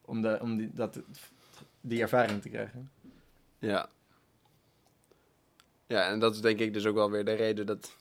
Om, 0.01 0.21
de, 0.21 0.37
om 0.41 0.57
die, 0.57 0.69
dat, 0.73 0.99
die 1.81 2.01
ervaring 2.01 2.41
te 2.41 2.49
krijgen. 2.49 2.91
Ja. 3.59 3.89
Ja, 5.87 6.09
en 6.09 6.19
dat 6.19 6.35
is 6.35 6.41
denk 6.41 6.59
ik 6.59 6.73
dus 6.73 6.85
ook 6.85 6.95
wel 6.95 7.11
weer 7.11 7.25
de 7.25 7.33
reden 7.33 7.65
dat 7.65 7.95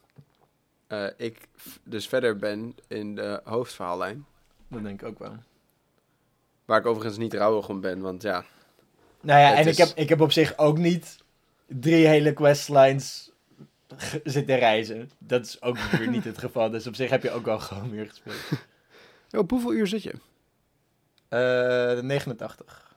eh, 0.86 1.06
ik 1.16 1.48
dus 1.82 2.08
verder 2.08 2.36
ben 2.36 2.74
in 2.88 3.14
de 3.14 3.40
hoofdverhaallijn. 3.44 4.26
Dat 4.68 4.82
denk 4.82 5.00
ik 5.00 5.08
ook 5.08 5.18
wel. 5.18 5.36
Waar 6.68 6.78
ik 6.80 6.86
overigens 6.86 7.16
niet 7.18 7.34
rouwig 7.34 7.68
om 7.68 7.80
ben, 7.80 8.00
want 8.00 8.22
ja, 8.22 8.44
Nou 9.20 9.40
ja, 9.40 9.54
en 9.54 9.66
is- 9.66 9.78
ik, 9.78 9.86
heb, 9.86 9.96
ik 9.96 10.08
heb 10.08 10.20
op 10.20 10.32
zich 10.32 10.58
ook 10.58 10.78
niet 10.78 11.16
drie 11.66 12.06
hele 12.06 12.32
questlines 12.32 13.30
zitten 14.24 14.58
reizen. 14.58 15.10
Dat 15.18 15.46
is 15.46 15.62
ook 15.62 15.78
weer 15.98 16.08
niet 16.08 16.24
het 16.24 16.38
geval. 16.38 16.70
Dus 16.70 16.86
op 16.86 16.94
zich 16.94 17.10
heb 17.10 17.22
je 17.22 17.30
ook 17.30 17.44
wel 17.44 17.58
gewoon 17.58 17.90
meer 17.90 18.08
gespeeld. 18.08 18.36
Op 19.42 19.50
hoeveel 19.50 19.72
uur 19.72 19.86
zit 19.86 20.02
je? 20.02 20.12
Eh, 21.28 21.38
de 21.96 22.00
89. 22.02 22.94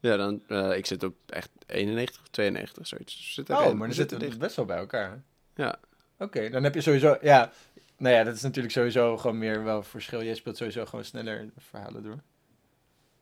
Ja, 0.00 0.16
dan, 0.16 0.42
eh, 0.48 0.76
ik 0.76 0.86
zit 0.86 1.02
op 1.02 1.14
echt 1.26 1.50
91 1.66 2.20
of 2.20 2.28
92, 2.28 2.86
zoiets. 2.86 3.16
Dus 3.16 3.26
we 3.26 3.32
zitten 3.32 3.56
Oh, 3.56 3.72
maar 3.72 3.86
dan 3.86 3.92
zitten 3.96 4.18
we 4.18 4.36
best 4.36 4.56
wel 4.56 4.64
bij 4.64 4.76
elkaar. 4.78 5.22
Ja. 5.54 5.78
Oké, 6.18 6.48
dan 6.50 6.62
heb 6.62 6.74
je 6.74 6.80
sowieso... 6.80 7.18
Ja, 7.20 7.52
nou 7.96 8.14
ja, 8.14 8.24
dat 8.24 8.34
is 8.34 8.42
natuurlijk 8.42 8.74
sowieso 8.74 9.16
gewoon 9.16 9.38
meer 9.38 9.64
wel 9.64 9.82
verschil. 9.82 10.22
Jij 10.22 10.34
speelt 10.34 10.56
sowieso 10.56 10.84
gewoon 10.86 11.04
sneller 11.04 11.48
verhalen 11.58 12.02
door. 12.02 12.18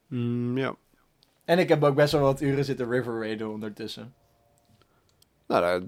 Mm, 0.08 0.58
ja. 0.58 0.74
En 1.44 1.58
ik 1.58 1.68
heb 1.68 1.82
ook 1.84 1.94
best 1.94 2.12
wel 2.12 2.22
wat 2.22 2.40
uren 2.40 2.64
zitten 2.64 2.90
river 2.90 3.20
raiden 3.20 3.50
ondertussen. 3.50 4.14
Nou, 5.46 5.60
daar 5.62 5.82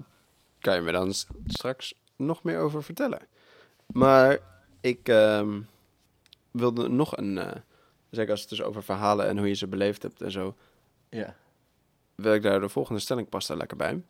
kan 0.59 0.75
je 0.75 0.81
me 0.81 0.91
dan 0.91 1.13
straks 1.45 1.93
nog 2.15 2.43
meer 2.43 2.59
over 2.59 2.83
vertellen. 2.83 3.19
Maar 3.85 4.39
ik 4.81 5.07
ehm, 5.09 5.61
wilde 6.51 6.87
nog 6.89 7.17
een, 7.17 7.37
eh, 7.37 7.51
zeker 8.09 8.31
als 8.31 8.39
het 8.41 8.49
dus 8.49 8.61
over 8.61 8.83
verhalen 8.83 9.27
en 9.27 9.37
hoe 9.37 9.47
je 9.47 9.53
ze 9.53 9.67
beleefd 9.67 10.01
hebt 10.01 10.21
en 10.21 10.31
zo, 10.31 10.55
Ja. 11.09 11.35
wil 12.15 12.33
ik 12.33 12.41
daar 12.41 12.59
de 12.59 12.69
volgende 12.69 12.99
stelling 13.01 13.29
past 13.29 13.47
daar 13.47 13.57
lekker 13.57 13.77
bij. 13.77 14.03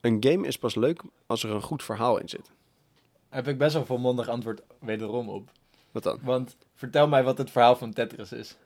Een 0.00 0.16
game 0.20 0.46
is 0.46 0.58
pas 0.58 0.74
leuk 0.74 1.02
als 1.26 1.42
er 1.42 1.50
een 1.50 1.62
goed 1.62 1.82
verhaal 1.82 2.18
in 2.18 2.28
zit. 2.28 2.50
Heb 3.28 3.48
ik 3.48 3.58
best 3.58 3.74
wel 3.74 3.84
volmondig 3.86 4.28
antwoord 4.28 4.62
wederom 4.80 5.28
op. 5.28 5.50
Wat 5.90 6.02
dan? 6.02 6.18
Want 6.22 6.56
vertel 6.74 7.08
mij 7.08 7.24
wat 7.24 7.38
het 7.38 7.50
verhaal 7.50 7.76
van 7.76 7.92
Tetris 7.92 8.32
is. 8.32 8.56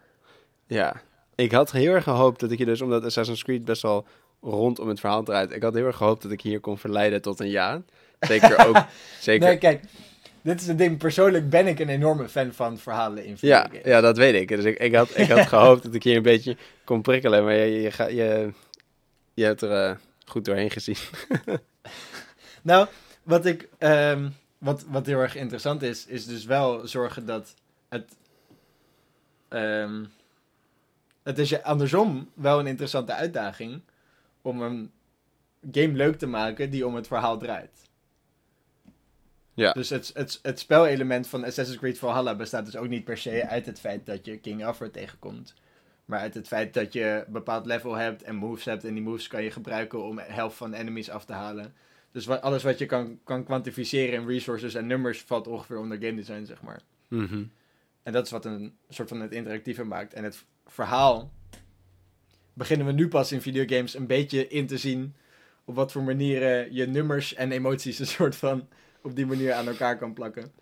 Ja, 0.66 1.02
ik 1.34 1.52
had 1.52 1.72
heel 1.72 1.92
erg 1.94 2.04
gehoopt 2.04 2.40
dat 2.40 2.50
ik 2.50 2.58
je 2.58 2.64
dus, 2.64 2.80
omdat 2.80 3.04
Assassin's 3.04 3.42
Creed 3.44 3.64
best 3.64 3.82
wel 3.82 4.06
rondom 4.40 4.88
het 4.88 5.00
verhaal 5.00 5.22
draait, 5.22 5.52
ik 5.52 5.62
had 5.62 5.74
heel 5.74 5.86
erg 5.86 5.96
gehoopt 5.96 6.22
dat 6.22 6.32
ik 6.32 6.40
hier 6.40 6.60
kon 6.60 6.78
verleiden 6.78 7.22
tot 7.22 7.40
een 7.40 7.50
ja. 7.50 7.82
Zeker 8.20 8.58
ook, 8.66 8.84
zeker. 9.20 9.48
Nee, 9.48 9.58
kijk. 9.58 9.84
Dit 10.42 10.60
is 10.60 10.66
het 10.66 10.78
ding. 10.78 10.98
Persoonlijk 10.98 11.50
ben 11.50 11.66
ik 11.66 11.78
een 11.78 11.88
enorme 11.88 12.28
fan 12.28 12.52
van 12.52 12.78
verhalen 12.78 13.24
in 13.24 13.36
ja, 13.40 13.62
videogames. 13.62 13.80
ja, 13.84 14.00
dat 14.00 14.16
weet 14.16 14.34
ik. 14.34 14.48
Dus 14.48 14.64
ik, 14.64 14.78
ik, 14.78 14.94
had, 14.94 15.18
ik 15.18 15.28
had 15.28 15.46
gehoopt 15.56 15.82
dat 15.82 15.94
ik 15.94 16.02
hier 16.02 16.16
een 16.16 16.22
beetje 16.22 16.56
kon 16.84 17.02
prikkelen, 17.02 17.44
maar 17.44 17.54
je, 17.54 17.80
je, 17.80 17.90
ga- 17.90 18.06
je, 18.06 18.52
je 19.34 19.44
hebt 19.44 19.60
er 19.62 19.84
eh, 19.84 19.96
goed 20.26 20.44
doorheen 20.44 20.70
gezien. 20.70 20.96
Nou, 22.62 22.86
wat, 23.22 23.46
ik, 23.46 23.68
ehm, 23.78 24.28
wat, 24.58 24.84
wat 24.88 25.06
heel 25.06 25.18
erg 25.20 25.36
interessant 25.36 25.82
is, 25.82 26.06
is 26.06 26.26
dus 26.26 26.44
wel 26.44 26.86
zorgen 26.86 27.26
dat 27.26 27.54
het. 27.88 28.16
ehm, 29.48 30.04
het 31.26 31.38
is 31.38 31.62
andersom 31.62 32.30
wel 32.34 32.58
een 32.58 32.66
interessante 32.66 33.12
uitdaging 33.12 33.80
om 34.42 34.62
een 34.62 34.90
game 35.72 35.92
leuk 35.92 36.18
te 36.18 36.26
maken 36.26 36.70
die 36.70 36.86
om 36.86 36.94
het 36.94 37.06
verhaal 37.06 37.38
draait. 37.38 37.88
Ja. 39.54 39.72
Dus 39.72 39.90
het, 39.90 40.10
het, 40.14 40.38
het 40.42 40.58
spelelement 40.58 41.26
van 41.26 41.44
Assassin's 41.44 41.78
Creed 41.78 41.98
Valhalla 41.98 42.34
bestaat 42.34 42.64
dus 42.64 42.76
ook 42.76 42.88
niet 42.88 43.04
per 43.04 43.18
se 43.18 43.46
uit 43.48 43.66
het 43.66 43.80
feit 43.80 44.06
dat 44.06 44.26
je 44.26 44.38
King 44.38 44.64
Arthur 44.64 44.90
tegenkomt. 44.90 45.54
Maar 46.04 46.20
uit 46.20 46.34
het 46.34 46.46
feit 46.46 46.74
dat 46.74 46.92
je 46.92 47.24
een 47.26 47.32
bepaald 47.32 47.66
level 47.66 47.94
hebt 47.94 48.22
en 48.22 48.34
moves 48.34 48.64
hebt. 48.64 48.84
En 48.84 48.94
die 48.94 49.02
moves 49.02 49.28
kan 49.28 49.42
je 49.42 49.50
gebruiken 49.50 50.04
om 50.04 50.18
helft 50.18 50.56
van 50.56 50.72
enemies 50.72 51.10
af 51.10 51.24
te 51.24 51.32
halen. 51.32 51.74
Dus 52.12 52.28
alles 52.28 52.62
wat 52.62 52.78
je 52.78 52.86
kan, 52.86 53.18
kan 53.24 53.44
kwantificeren 53.44 54.20
in 54.20 54.28
resources 54.28 54.74
en 54.74 54.86
nummers 54.86 55.22
valt 55.22 55.46
ongeveer 55.46 55.78
onder 55.78 55.98
game 56.00 56.14
design, 56.14 56.44
zeg 56.44 56.62
maar. 56.62 56.80
Mhm. 57.08 57.44
En 58.02 58.12
dat 58.12 58.24
is 58.24 58.30
wat 58.30 58.44
een 58.44 58.76
soort 58.88 59.08
van 59.08 59.20
het 59.20 59.32
interactieve 59.32 59.84
maakt. 59.84 60.14
En 60.14 60.24
het 60.24 60.44
verhaal 60.66 61.32
beginnen 62.52 62.86
we 62.86 62.92
nu 62.92 63.08
pas 63.08 63.32
in 63.32 63.40
videogames 63.40 63.94
een 63.94 64.06
beetje 64.06 64.48
in 64.48 64.66
te 64.66 64.78
zien 64.78 65.14
op 65.64 65.74
wat 65.74 65.92
voor 65.92 66.02
manieren 66.02 66.74
je 66.74 66.86
nummers 66.86 67.34
en 67.34 67.52
emoties 67.52 67.98
een 67.98 68.06
soort 68.06 68.36
van 68.36 68.68
op 69.02 69.16
die 69.16 69.26
manier 69.26 69.52
aan 69.52 69.68
elkaar 69.68 69.98
kan 69.98 70.12
plakken. 70.12 70.52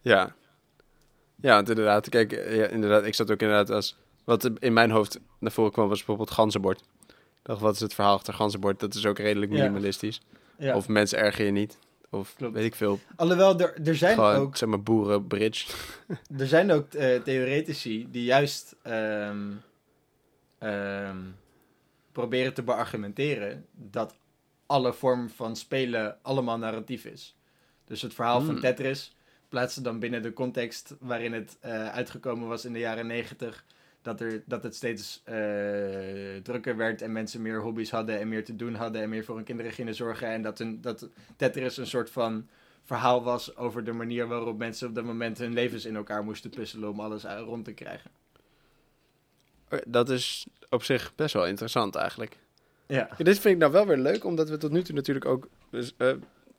Ja. 0.00 0.34
Ja, 1.40 1.54
want 1.54 1.68
inderdaad. 1.68 2.08
Kijk, 2.08 2.30
ja, 2.32 2.66
inderdaad, 2.66 3.04
ik 3.04 3.14
zat 3.14 3.30
ook 3.30 3.40
inderdaad 3.40 3.70
als... 3.70 3.96
Wat 4.24 4.50
in 4.58 4.72
mijn 4.72 4.90
hoofd 4.90 5.20
naar 5.38 5.52
voren 5.52 5.72
kwam 5.72 5.88
was 5.88 5.96
bijvoorbeeld 5.98 6.30
Ganzenbord. 6.30 6.80
Ik 7.08 7.14
dacht, 7.42 7.60
wat 7.60 7.74
is 7.74 7.80
het 7.80 7.94
verhaal 7.94 8.14
achter 8.14 8.34
Ganzenbord? 8.34 8.80
Dat 8.80 8.94
is 8.94 9.06
ook 9.06 9.18
redelijk 9.18 9.52
Ja. 9.52 9.58
minimalistisch. 9.58 10.20
Ja. 10.58 10.76
Of 10.76 10.88
mensen 10.88 11.18
erger 11.18 11.44
je 11.44 11.50
niet. 11.50 11.78
Of 12.10 12.34
Klopt. 12.36 12.54
weet 12.54 12.64
ik 12.64 12.74
veel. 12.74 12.98
Alhoewel, 13.16 13.58
er, 13.58 13.86
er 13.86 13.96
zijn 13.96 14.14
Gewoon, 14.14 14.34
ook 14.34 14.56
zeg 14.56 14.68
maar, 14.68 14.82
boerenbridge. 14.82 15.72
Er 16.38 16.46
zijn 16.46 16.72
ook 16.72 16.92
eh, 16.92 17.20
theoretici 17.22 18.06
die 18.10 18.24
juist 18.24 18.76
ehm, 18.82 19.52
ehm, 20.58 21.16
proberen 22.12 22.54
te 22.54 22.62
beargumenteren 22.62 23.66
dat 23.72 24.14
alle 24.66 24.92
vorm 24.92 25.30
van 25.30 25.56
spelen 25.56 26.18
allemaal 26.22 26.58
narratief 26.58 27.04
is. 27.04 27.36
Dus 27.84 28.02
het 28.02 28.14
verhaal 28.14 28.40
van 28.40 28.50
Hmm. 28.50 28.60
Tetris 28.60 29.16
plaatsen 29.48 29.82
dan 29.82 29.98
binnen 29.98 30.22
de 30.22 30.32
context 30.32 30.96
waarin 31.00 31.32
het 31.32 31.56
eh, 31.60 31.88
uitgekomen 31.88 32.48
was 32.48 32.64
in 32.64 32.72
de 32.72 32.78
jaren 32.78 33.06
negentig. 33.06 33.64
Dat, 34.02 34.20
er, 34.20 34.42
dat 34.46 34.62
het 34.62 34.74
steeds 34.74 35.20
eh, 35.24 35.34
drukker 36.42 36.76
werd 36.76 37.02
en 37.02 37.12
mensen 37.12 37.42
meer 37.42 37.60
hobby's 37.60 37.90
hadden 37.90 38.18
en 38.20 38.28
meer 38.28 38.44
te 38.44 38.56
doen 38.56 38.74
hadden 38.74 39.02
en 39.02 39.08
meer 39.08 39.24
voor 39.24 39.34
hun 39.34 39.44
kinderen 39.44 39.72
gingen 39.72 39.94
zorgen. 39.94 40.28
En 40.28 40.42
dat, 40.42 40.60
een, 40.60 40.80
dat 40.80 41.08
Tetris 41.36 41.76
een 41.76 41.86
soort 41.86 42.10
van 42.10 42.48
verhaal 42.84 43.22
was 43.22 43.56
over 43.56 43.84
de 43.84 43.92
manier 43.92 44.26
waarop 44.26 44.58
mensen 44.58 44.88
op 44.88 44.94
dat 44.94 45.04
moment 45.04 45.38
hun 45.38 45.52
levens 45.52 45.84
in 45.84 45.96
elkaar 45.96 46.24
moesten 46.24 46.50
puzzelen 46.50 46.88
om 46.90 47.00
alles 47.00 47.26
uit- 47.26 47.44
rond 47.44 47.64
te 47.64 47.72
krijgen. 47.72 48.10
Eh, 49.68 49.78
Dat 49.86 50.10
is 50.10 50.46
op 50.70 50.82
zich 50.82 51.12
best 51.14 51.34
wel 51.34 51.46
interessant 51.46 51.94
eigenlijk. 51.94 52.38
Ja. 52.86 53.08
Ja, 53.18 53.24
dit 53.24 53.38
vind 53.38 53.54
ik 53.54 53.60
nou 53.60 53.72
wel 53.72 53.86
weer 53.86 53.96
leuk, 53.98 54.24
omdat 54.24 54.48
we 54.48 54.56
tot 54.56 54.70
nu 54.70 54.82
toe 54.82 54.94
natuurlijk 54.94 55.26
ook... 55.26 55.48
Dus, 55.70 55.92
eh, 55.96 56.12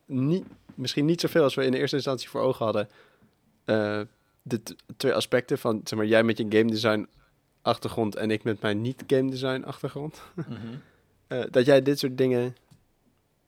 niet, 0.05 0.45
misschien 0.75 1.05
niet 1.05 1.21
zoveel 1.21 1.43
als 1.43 1.55
we 1.55 1.63
in 1.65 1.71
de 1.71 1.77
eerste 1.77 1.95
instantie 1.95 2.29
voor 2.29 2.41
ogen 2.41 2.65
hadden. 2.65 2.89
eh, 3.65 4.01
de 4.41 4.61
twee 4.97 5.13
aspecten 5.13 5.57
van, 5.57 5.81
zeg 5.83 5.97
maar, 5.99 6.07
jij 6.07 6.23
met 6.23 6.37
je 6.37 6.45
game 6.49 6.65
design 6.71 7.07
achtergrond 7.61 8.15
en 8.15 8.31
ik 8.31 8.43
met 8.43 8.61
mijn 8.61 8.81
niet 8.81 9.03
game 9.07 9.29
design 9.29 9.63
achtergrond. 9.63 10.21
Mhm. 10.35 10.57
Eh, 11.27 11.43
dat 11.51 11.65
jij 11.65 11.81
dit 11.81 11.99
soort 11.99 12.17
dingen 12.17 12.55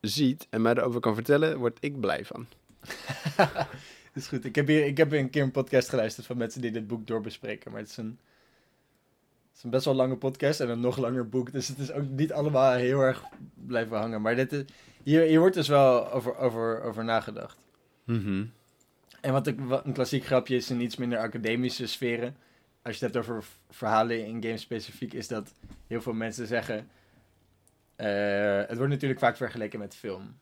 ziet 0.02 0.48
en 0.50 0.62
mij 0.62 0.74
erover 0.74 1.00
kan 1.00 1.16
vertellen, 1.16 1.58
word 1.58 1.78
ik 1.80 2.00
blij 2.00 2.26
van. 2.26 2.48
is 4.14 4.28
goed. 4.28 4.46
Ik 4.46 4.56
heb, 4.56 4.68
hier, 4.68 4.86
ik 4.86 4.98
heb 4.98 5.12
een 5.12 5.30
keer 5.30 5.44
een 5.44 5.52
podcast 5.52 5.90
geluisterd 5.90 6.26
van 6.26 6.38
mensen 6.38 6.62
die 6.62 6.72
dit 6.72 6.88
boek 6.88 7.08
doorbespreken. 7.08 7.72
Maar 7.72 7.80
het 7.80 7.90
is 7.90 7.98
een, 7.98 8.20
het 9.48 9.58
is 9.58 9.64
een 9.64 9.70
best 9.70 9.86
wel 9.86 9.94
lange 9.94 10.18
podcast 10.18 10.60
en 10.60 10.70
een 10.70 10.80
nog 10.80 10.98
langer 10.98 11.30
boek. 11.30 11.52
Dus 11.52 11.68
het 11.68 11.80
is 11.80 11.92
ook 11.92 12.10
niet 12.10 12.34
allemaal 12.34 12.74
heel 12.74 13.00
erg 13.00 13.24
blijven 13.54 13.98
hangen. 13.98 14.22
Maar 14.22 14.36
dit 14.36 14.54
is, 14.54 14.64
hier, 15.04 15.22
hier 15.22 15.40
wordt 15.40 15.56
dus 15.56 15.68
wel 15.68 16.12
over, 16.12 16.38
over, 16.38 16.82
over 16.82 17.04
nagedacht. 17.04 17.58
En 19.22 19.32
wat 19.32 19.48
ik, 19.48 19.60
wat 19.60 19.86
een 19.86 19.94
klassiek 19.94 20.26
grapje 20.26 20.56
is 20.56 20.70
in 20.70 20.82
iets 20.82 20.96
minder 20.96 21.20
academische 21.20 21.88
sferen. 21.88 22.36
Als 22.84 22.98
je 23.00 23.06
het 23.06 23.14
hebt 23.14 23.28
over 23.28 23.44
verhalen 23.70 24.26
in 24.26 24.44
games 24.44 24.62
specifiek, 24.62 25.14
is 25.14 25.28
dat 25.28 25.54
heel 25.88 26.02
veel 26.02 26.14
mensen 26.14 26.48
zeggen. 26.48 26.90
eh, 27.96 28.58
het 28.68 28.78
wordt 28.78 28.92
natuurlijk 28.92 29.20
vaak 29.20 29.38
vergeleken 29.38 29.80
met 29.80 29.96
film. 29.96 30.40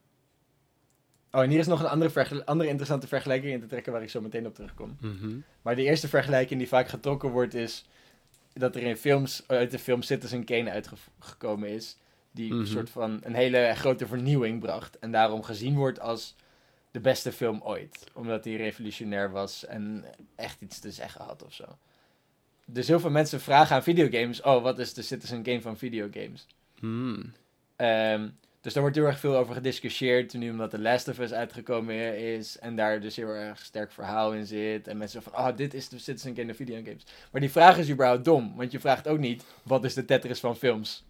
Oh, 1.32 1.42
en 1.42 1.50
hier 1.50 1.60
is 1.60 1.68
nog 1.68 1.80
een 1.80 1.86
andere, 1.90 2.46
andere 2.46 2.70
interessante 2.70 3.08
vergelijking 3.08 3.54
in 3.54 3.60
te 3.60 3.66
trekken 3.68 3.92
waar 3.92 4.02
ik 4.02 4.10
zo 4.10 4.22
meteen 4.22 4.46
op 4.46 4.56
terugkom. 4.56 4.98
Mhm. 5.02 5.38
Maar 5.62 5.76
de 5.76 5.84
eerste 5.84 6.08
vergelijking 6.08 6.60
die 6.60 6.68
vaak 6.68 6.88
getrokken 6.88 7.30
wordt 7.30 7.54
is 7.54 7.86
dat 8.54 8.76
er 8.76 8.82
in 8.82 8.98
films, 8.98 9.44
uit 9.48 9.72
de 9.72 9.80
film 9.80 10.02
Citizen 10.02 10.44
Kane 10.44 10.72
uitgekomen 10.72 11.70
is. 11.70 11.98
Die 12.32 12.52
Mhm. 12.52 12.60
een 12.60 12.68
soort 12.68 12.90
van 12.90 13.20
een 13.24 13.36
hele 13.36 13.72
grote 13.76 14.08
vernieuwing 14.08 14.60
bracht. 14.60 15.00
En 15.00 15.12
daarom 15.12 15.44
gezien 15.44 15.76
wordt 15.76 16.00
als 16.00 16.36
de 16.92 17.00
beste 17.00 17.32
film 17.32 17.62
ooit. 17.64 18.04
Omdat 18.14 18.44
hij 18.46 18.56
revolutionair 18.56 19.32
was 19.32 19.66
en 19.66 20.06
echt 20.36 20.62
iets 20.62 20.80
te 20.80 20.92
zeggen 20.92 21.26
had 21.26 21.44
of 21.44 21.54
zo. 21.54 21.78
Dus 22.72 22.88
heel 22.88 23.00
veel 23.00 23.10
mensen 23.10 23.42
vragen 23.42 23.76
aan 23.76 23.84
videogames: 23.84 24.42
Oh, 24.42 24.64
wat 24.64 24.80
is 24.80 24.94
de 24.94 25.02
Citizen 25.02 25.44
Kane 25.44 25.62
van 25.62 25.78
videogames? 25.78 26.48
Hmm. 26.80 27.34
Ehm, 27.76 28.28
dus 28.62 28.74
daar 28.74 28.82
wordt 28.82 28.98
heel 28.98 29.06
erg 29.06 29.20
veel 29.20 29.38
over 29.38 29.54
gediscussieerd. 29.54 30.34
Nu 30.34 30.52
omdat 30.52 30.70
The 30.70 30.80
Last 30.80 31.08
of 31.08 31.20
Us 31.20 31.32
uitgekomen 31.32 32.18
is. 32.18 32.60
En 32.60 32.76
daar 32.76 33.02
dus 33.02 33.16
heel 33.16 33.28
erg 33.30 33.60
sterk 33.60 33.92
verhaal 33.92 34.34
in 34.34 34.46
zit. 34.46 34.88
En 34.88 34.98
mensen 34.98 35.22
van, 35.24 35.34
oh, 35.34 35.56
dit 35.56 35.74
is 35.74 35.90
de 35.90 36.00
Citizen 36.00 36.34
Kane 36.34 36.52
of 36.52 36.56
videogames. 36.58 37.04
Maar 37.32 37.42
die 37.42 37.52
vraag 37.52 37.78
is 37.78 37.90
überhaupt 37.90 38.26
dom. 38.26 38.56
Want 38.56 38.72
je 38.72 38.80
vraagt 38.80 39.08
ook 39.08 39.20
niet, 39.20 39.44
wat 39.64 39.84
is 39.84 39.94
de 39.94 40.06
Tetris 40.06 40.40
van 40.40 40.56
films? 40.56 41.04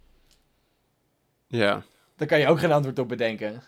Ja. 1.47 1.83
Daar 2.15 2.27
kan 2.27 2.39
je 2.39 2.47
ook 2.47 2.59
geen 2.59 2.71
antwoord 2.71 2.99
op 2.99 3.07
bedenken. 3.07 3.63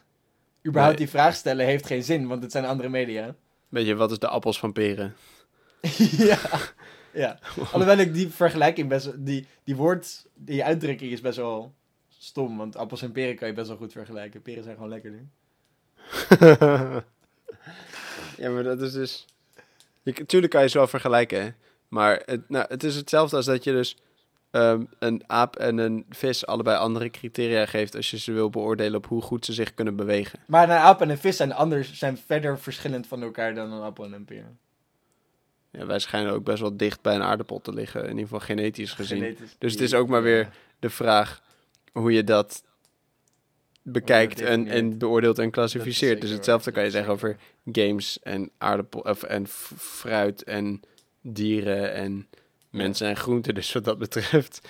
Überhaupt 0.65 0.97
Nee. 0.97 1.05
die 1.05 1.15
vraag 1.15 1.35
stellen 1.35 1.65
heeft 1.65 1.85
geen 1.85 2.03
zin, 2.03 2.27
want 2.27 2.43
het 2.43 2.51
zijn 2.51 2.65
andere 2.65 2.89
media. 2.89 3.35
Weet 3.69 3.85
je, 3.85 3.95
wat 3.95 4.11
is 4.11 4.19
de 4.19 4.27
appels 4.27 4.59
van 4.59 4.73
peren? 4.73 5.15
ja. 6.17 6.39
ja. 7.13 7.39
Alhoewel 7.71 7.97
ik 7.97 8.13
die 8.13 8.29
vergelijking 8.29 8.89
best 8.89 9.25
die, 9.25 9.47
die 9.63 9.75
woord, 9.75 10.25
die 10.33 10.63
uitdrukking 10.63 11.11
is 11.11 11.21
best 11.21 11.37
wel 11.37 11.73
stom. 12.09 12.57
Want 12.57 12.75
appels 12.75 13.01
en 13.01 13.11
peren 13.11 13.35
kan 13.35 13.47
je 13.47 13.53
best 13.53 13.67
wel 13.67 13.77
goed 13.77 13.91
vergelijken. 13.91 14.41
Peren 14.41 14.63
zijn 14.63 14.75
gewoon 14.75 14.89
lekker 14.89 15.11
nu. 15.11 15.27
ja, 18.43 18.49
maar 18.49 18.63
dat 18.63 18.81
is 18.81 18.91
dus... 18.91 19.25
Je, 20.03 20.25
tuurlijk 20.25 20.51
kan 20.51 20.61
je 20.61 20.69
ze 20.69 20.77
wel 20.77 20.87
vergelijken, 20.87 21.41
hè. 21.41 21.49
Maar 21.87 22.21
het, 22.25 22.49
nou, 22.49 22.65
het 22.67 22.83
is 22.83 22.95
hetzelfde 22.95 23.35
als 23.35 23.45
dat 23.45 23.63
je 23.63 23.71
dus 23.71 23.97
ehm, 24.51 24.83
een 24.99 25.23
aap 25.27 25.55
en 25.55 25.77
een 25.77 26.05
vis 26.09 26.45
allebei 26.45 26.77
andere 26.77 27.09
criteria 27.09 27.65
geeft 27.65 27.95
als 27.95 28.11
je 28.11 28.19
ze 28.19 28.31
wil 28.31 28.49
beoordelen 28.49 28.95
op 28.95 29.05
hoe 29.05 29.21
goed 29.21 29.45
ze 29.45 29.53
zich 29.53 29.73
kunnen 29.73 29.95
bewegen. 29.95 30.39
Maar 30.47 30.63
een 30.63 30.75
aap 30.75 31.01
en 31.01 31.09
een 31.09 31.17
vis 31.17 31.37
zijn, 31.37 31.53
anders, 31.53 31.93
zijn 31.93 32.17
verder 32.17 32.59
verschillend 32.59 33.07
van 33.07 33.21
elkaar 33.21 33.55
dan 33.55 33.71
een 33.71 33.81
appel 33.81 34.03
en 34.03 34.13
een 34.13 34.25
peer. 34.25 34.45
Ja, 35.71 35.85
wij 35.85 35.99
schijnen 35.99 36.31
ook 36.31 36.43
best 36.43 36.61
wel 36.61 36.77
dicht 36.77 37.01
bij 37.01 37.15
een 37.15 37.21
aardappel 37.21 37.61
te 37.61 37.73
liggen, 37.73 38.01
in 38.01 38.09
ieder 38.09 38.23
geval 38.23 38.39
genetisch 38.39 38.91
gezien. 38.91 39.17
Genetisch. 39.17 39.55
Dus 39.57 39.71
het 39.71 39.81
is 39.81 39.93
ook 39.93 40.07
maar 40.07 40.23
weer 40.23 40.49
de 40.79 40.89
vraag 40.89 41.41
hoe 41.91 42.11
je 42.11 42.23
dat 42.23 42.63
bekijkt 43.83 44.41
en, 44.41 44.67
en 44.67 44.97
beoordeelt 44.97 45.39
en 45.39 45.51
klassificeert. 45.51 46.21
Dus 46.21 46.29
hetzelfde 46.29 46.71
kan 46.71 46.83
je 46.83 46.91
zeggen 46.91 47.13
over 47.13 47.37
games 47.71 48.19
en 48.21 48.51
aardappel 48.57 48.99
of, 48.99 49.23
en 49.23 49.47
fruit 49.77 50.43
en 50.43 50.81
dieren 51.21 51.93
en 51.93 52.27
mensen 52.69 53.07
en 53.07 53.15
groenten. 53.15 53.55
Dus 53.55 53.73
wat 53.73 53.83
dat 53.83 53.97
betreft. 53.97 54.61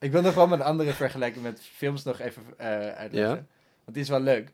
Ik 0.00 0.12
wil 0.12 0.22
nog 0.22 0.34
wel 0.34 0.46
met 0.46 0.58
een 0.58 0.64
andere 0.64 0.92
vergelijking 0.92 1.44
met 1.44 1.60
films 1.62 2.04
nog 2.04 2.20
even 2.20 2.42
eh, 2.56 2.68
uitleggen. 2.88 3.34
Ja? 3.34 3.46
Want 3.84 3.92
die 3.92 4.02
is 4.02 4.08
wel 4.08 4.20
leuk. 4.20 4.50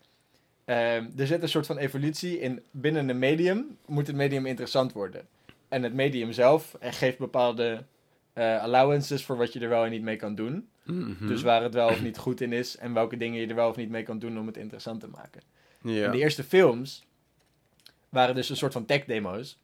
Ehm, 0.64 1.04
er 1.16 1.26
zit 1.26 1.42
een 1.42 1.48
soort 1.48 1.66
van 1.66 1.78
evolutie 1.78 2.40
in. 2.40 2.62
Binnen 2.70 3.08
een 3.08 3.18
medium 3.18 3.76
moet 3.86 4.06
het 4.06 4.16
medium 4.16 4.46
interessant 4.46 4.92
worden. 4.92 5.26
En 5.68 5.82
het 5.82 5.94
medium 5.94 6.32
zelf 6.32 6.76
eh, 6.80 6.92
geeft 6.92 7.18
bepaalde 7.18 7.84
eh, 8.32 8.62
allowances 8.62 9.24
voor 9.24 9.36
wat 9.36 9.52
je 9.52 9.60
er 9.60 9.68
wel 9.68 9.84
en 9.84 9.90
niet 9.90 10.02
mee 10.02 10.16
kan 10.16 10.34
doen. 10.34 10.68
Mhm. 10.82 11.26
Dus 11.26 11.42
waar 11.42 11.62
het 11.62 11.74
wel 11.74 11.88
of 11.88 12.02
niet 12.02 12.18
goed 12.18 12.40
in 12.40 12.52
is 12.52 12.76
en 12.76 12.92
welke 12.92 13.16
dingen 13.16 13.40
je 13.40 13.46
er 13.46 13.54
wel 13.54 13.68
of 13.68 13.76
niet 13.76 13.88
mee 13.88 14.02
kan 14.02 14.18
doen 14.18 14.38
om 14.38 14.46
het 14.46 14.56
interessant 14.56 15.00
te 15.00 15.08
maken. 15.08 15.42
ja. 15.82 16.04
En 16.04 16.10
de 16.10 16.18
eerste 16.18 16.44
films 16.44 17.04
waren 18.08 18.34
dus 18.34 18.48
een 18.48 18.56
soort 18.56 18.72
van 18.72 18.84
tech-demo's. 18.84 19.58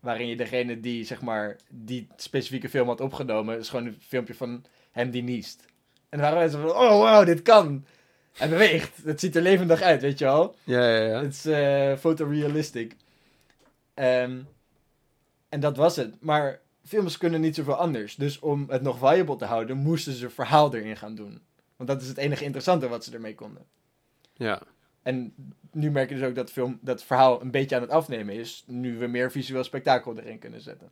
Waarin 0.00 0.26
je 0.26 0.36
degene 0.36 0.80
die, 0.80 1.04
zeg 1.04 1.20
maar, 1.20 1.56
die 1.68 2.06
specifieke 2.16 2.68
film 2.68 2.88
had 2.88 3.00
opgenomen, 3.00 3.58
is 3.58 3.68
gewoon 3.68 3.86
een 3.86 3.96
filmpje 4.00 4.34
van 4.34 4.64
hem 4.90 5.10
die 5.10 5.22
niest. 5.22 5.64
En 6.08 6.18
dan 6.18 6.20
waren 6.20 6.38
mensen 6.38 6.60
van, 6.60 6.70
oh 6.70 6.90
wow, 6.90 7.26
dit 7.26 7.42
kan. 7.42 7.84
Hij 8.34 8.48
beweegt. 8.48 9.04
Het 9.04 9.20
ziet 9.20 9.36
er 9.36 9.42
levendig 9.42 9.80
uit, 9.80 10.00
weet 10.00 10.18
je 10.18 10.24
wel. 10.24 10.56
ja, 10.64 10.88
ja, 10.88 11.02
ja. 11.04 11.22
Het 11.22 11.32
is 11.32 11.44
eh 11.44 11.96
photorealistic. 11.96 12.96
Ehm, 13.94 14.40
en 15.48 15.60
dat 15.60 15.76
was 15.76 15.96
het. 15.96 16.20
Maar 16.20 16.60
films 16.84 17.16
kunnen 17.18 17.40
niet 17.40 17.54
zoveel 17.54 17.74
anders. 17.74 18.14
Dus 18.16 18.38
om 18.38 18.64
het 18.68 18.82
nog 18.82 18.98
viable 18.98 19.36
te 19.36 19.44
houden, 19.44 19.76
moesten 19.76 20.12
ze 20.12 20.30
verhaal 20.30 20.74
erin 20.74 20.96
gaan 20.96 21.14
doen. 21.14 21.40
Want 21.76 21.88
dat 21.88 22.02
is 22.02 22.08
het 22.08 22.16
enige 22.16 22.44
interessante 22.44 22.88
wat 22.88 23.04
ze 23.04 23.12
ermee 23.12 23.34
konden. 23.34 23.64
ja. 24.32 24.62
En 25.02 25.34
nu 25.72 25.90
merk 25.90 26.08
je 26.08 26.14
dus 26.14 26.24
ook 26.24 26.34
dat 26.34 26.50
film, 26.50 26.78
dat 26.82 27.02
verhaal 27.04 27.40
een 27.40 27.50
beetje 27.50 27.76
aan 27.76 27.82
het 27.82 27.90
afnemen 27.90 28.34
is. 28.34 28.64
Nu 28.66 28.98
we 28.98 29.06
meer 29.06 29.30
visueel 29.30 29.64
spektakel 29.64 30.18
erin 30.18 30.38
kunnen 30.38 30.60
zetten. 30.60 30.90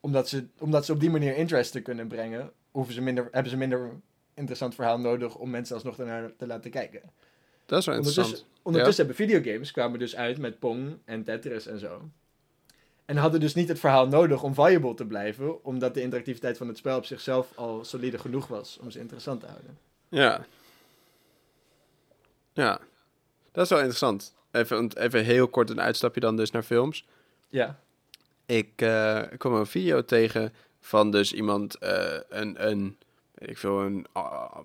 Omdat 0.00 0.28
ze, 0.28 0.46
omdat 0.58 0.84
ze 0.84 0.92
op 0.92 1.00
die 1.00 1.10
manier 1.10 1.36
interest 1.36 1.72
te 1.72 1.80
kunnen 1.80 2.08
brengen, 2.08 2.52
hoeven 2.70 2.94
ze 2.94 3.00
minder, 3.00 3.28
hebben 3.30 3.50
ze 3.50 3.56
minder 3.56 3.90
interessant 4.34 4.74
verhaal 4.74 4.98
nodig 4.98 5.36
om 5.36 5.50
mensen 5.50 5.74
alsnog 5.74 5.98
ernaar 5.98 6.36
te 6.36 6.46
laten 6.46 6.70
kijken. 6.70 7.02
Dat 7.66 7.78
is 7.78 7.86
wel 7.86 7.94
interessant. 7.94 8.26
Ondertussen, 8.26 8.60
ondertussen 8.62 9.06
hebben 9.06 9.26
videogames 9.26 9.70
kwamen 9.70 9.98
dus 9.98 10.16
uit 10.16 10.38
met 10.38 10.58
Pong 10.58 10.98
en 11.04 11.24
Tetris 11.24 11.66
en 11.66 11.78
zo. 11.78 12.10
En 13.04 13.16
hadden 13.16 13.40
dus 13.40 13.54
niet 13.54 13.68
het 13.68 13.78
verhaal 13.78 14.08
nodig 14.08 14.42
om 14.42 14.54
viable 14.54 14.94
te 14.94 15.06
blijven, 15.06 15.64
omdat 15.64 15.94
de 15.94 16.02
interactiviteit 16.02 16.56
van 16.56 16.68
het 16.68 16.76
spel 16.76 16.96
op 16.96 17.04
zichzelf 17.04 17.52
al 17.54 17.84
solide 17.84 18.18
genoeg 18.18 18.46
was 18.46 18.78
om 18.80 18.90
ze 18.90 18.98
interessant 18.98 19.40
te 19.40 19.46
houden. 19.46 19.78
Ja. 20.08 20.46
Ja. 22.52 22.80
Dat 23.52 23.64
is 23.64 23.70
wel 23.70 23.78
interessant. 23.78 24.34
Even, 24.50 24.90
even 24.98 25.24
heel 25.24 25.48
kort 25.48 25.70
een 25.70 25.80
uitstapje 25.80 26.20
dan 26.20 26.36
dus 26.36 26.50
naar 26.50 26.62
films. 26.62 27.06
Ja, 27.48 27.80
Ik, 28.46 28.72
eh, 28.76 29.22
kwam 29.38 29.54
een 29.54 29.66
video 29.66 30.04
tegen 30.04 30.52
van 30.80 31.10
dus 31.10 31.32
iemand, 31.32 31.78
eh, 31.78 32.18
een, 32.28 32.68
een, 32.68 32.98
ik 33.42 33.58
veel, 33.58 33.80
een 33.80 34.06
ah, 34.12 34.58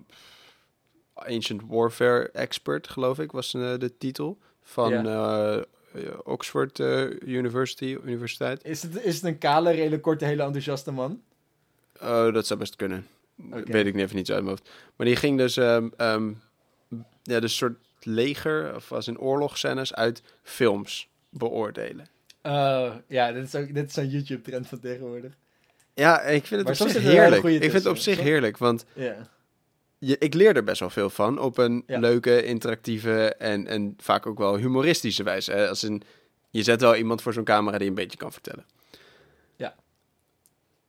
Ancient 1.14 1.62
Warfare 1.66 2.30
expert, 2.30 2.88
geloof 2.88 3.18
ik, 3.18 3.32
was 3.32 3.54
eh, 3.54 3.78
de 3.78 3.96
titel. 3.98 4.38
Van 4.62 5.06
eh, 5.06 5.60
Oxford 6.24 6.80
eh, 6.80 7.10
University, 7.10 7.96
Universiteit. 8.04 8.64
is 8.64 8.82
het, 8.82 9.04
is 9.04 9.14
het 9.14 9.24
een 9.24 9.38
kale, 9.38 9.70
redelijk 9.70 10.02
korte, 10.02 10.24
hele 10.24 10.42
enthousiaste 10.42 10.90
man? 10.90 11.22
Oh, 12.02 12.32
dat 12.32 12.46
zou 12.46 12.58
best 12.58 12.76
kunnen. 12.76 13.06
Weet 13.64 13.86
ik 13.86 13.94
even 13.94 14.16
niet 14.16 14.30
uit 14.30 14.44
mijn 14.44 14.56
hoofd. 14.56 14.70
Maar 14.96 15.06
die 15.06 15.16
ging 15.16 15.38
dus, 15.38 15.56
ehm 15.56 16.32
ja, 17.22 17.40
dus 17.40 17.56
soort 17.56 17.78
leger, 18.00 18.74
of 18.74 18.88
was 18.88 19.08
in 19.08 19.18
oorlogsscènes 19.18 19.94
uit 19.94 20.22
films 20.42 21.08
beoordelen. 21.30 22.06
Oh, 22.42 22.94
ja, 23.06 23.32
dit 23.32 23.46
is, 23.46 23.54
ook, 23.54 23.74
dit 23.74 23.86
is 23.86 23.94
zo'n 23.94 24.08
YouTube-trend 24.08 24.66
van 24.66 24.80
tegenwoordig. 24.80 25.36
Ja, 25.98 26.20
ik 26.20 26.46
vind 26.46 26.60
het 26.66 26.78
Maar 26.78 26.86
op 26.88 26.92
zich 26.94 27.04
een 27.04 27.10
heerlijk. 27.10 27.44
Ik 27.44 27.60
vind 27.60 27.72
het 27.72 27.86
op 27.86 27.96
zich 27.96 28.14
toch? 28.16 28.24
heerlijk, 28.24 28.58
want 28.58 28.84
Ja. 28.94 29.28
je, 29.98 30.16
ik 30.18 30.34
leer 30.34 30.56
er 30.56 30.64
best 30.64 30.80
wel 30.80 30.90
veel 30.90 31.10
van. 31.10 31.38
Op 31.38 31.58
een 31.58 31.82
Ja. 31.86 31.98
leuke, 31.98 32.44
interactieve 32.44 33.34
en, 33.34 33.66
en 33.66 33.94
vaak 33.96 34.26
ook 34.26 34.38
wel 34.38 34.56
humoristische 34.56 35.22
wijze. 35.22 35.52
Hè? 35.52 35.68
Als 35.68 35.82
een, 35.82 36.02
je 36.50 36.62
zet 36.62 36.80
wel 36.80 36.96
iemand 36.96 37.22
voor 37.22 37.32
zo'n 37.32 37.44
camera 37.44 37.78
die 37.78 37.88
een 37.88 37.94
beetje 37.94 38.18
kan 38.18 38.32
vertellen. 38.32 38.64
Ja. 39.56 39.74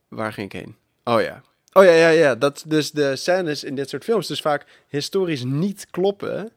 Waar 0.08 0.32
ging 0.32 0.52
ik 0.52 0.60
heen? 0.60 0.76
Oh 1.04 1.20
ja. 1.20 1.42
Oh 1.72 1.84
ja, 1.84 1.92
ja, 1.92 2.08
ja. 2.08 2.34
Dat 2.34 2.64
dus 2.66 2.90
de 2.90 3.16
scènes 3.16 3.64
in 3.64 3.74
dit 3.74 3.88
soort 3.88 4.04
films 4.04 4.26
dus 4.26 4.40
vaak 4.40 4.66
historisch 4.88 5.44
niet 5.44 5.86
kloppen. 5.90 6.50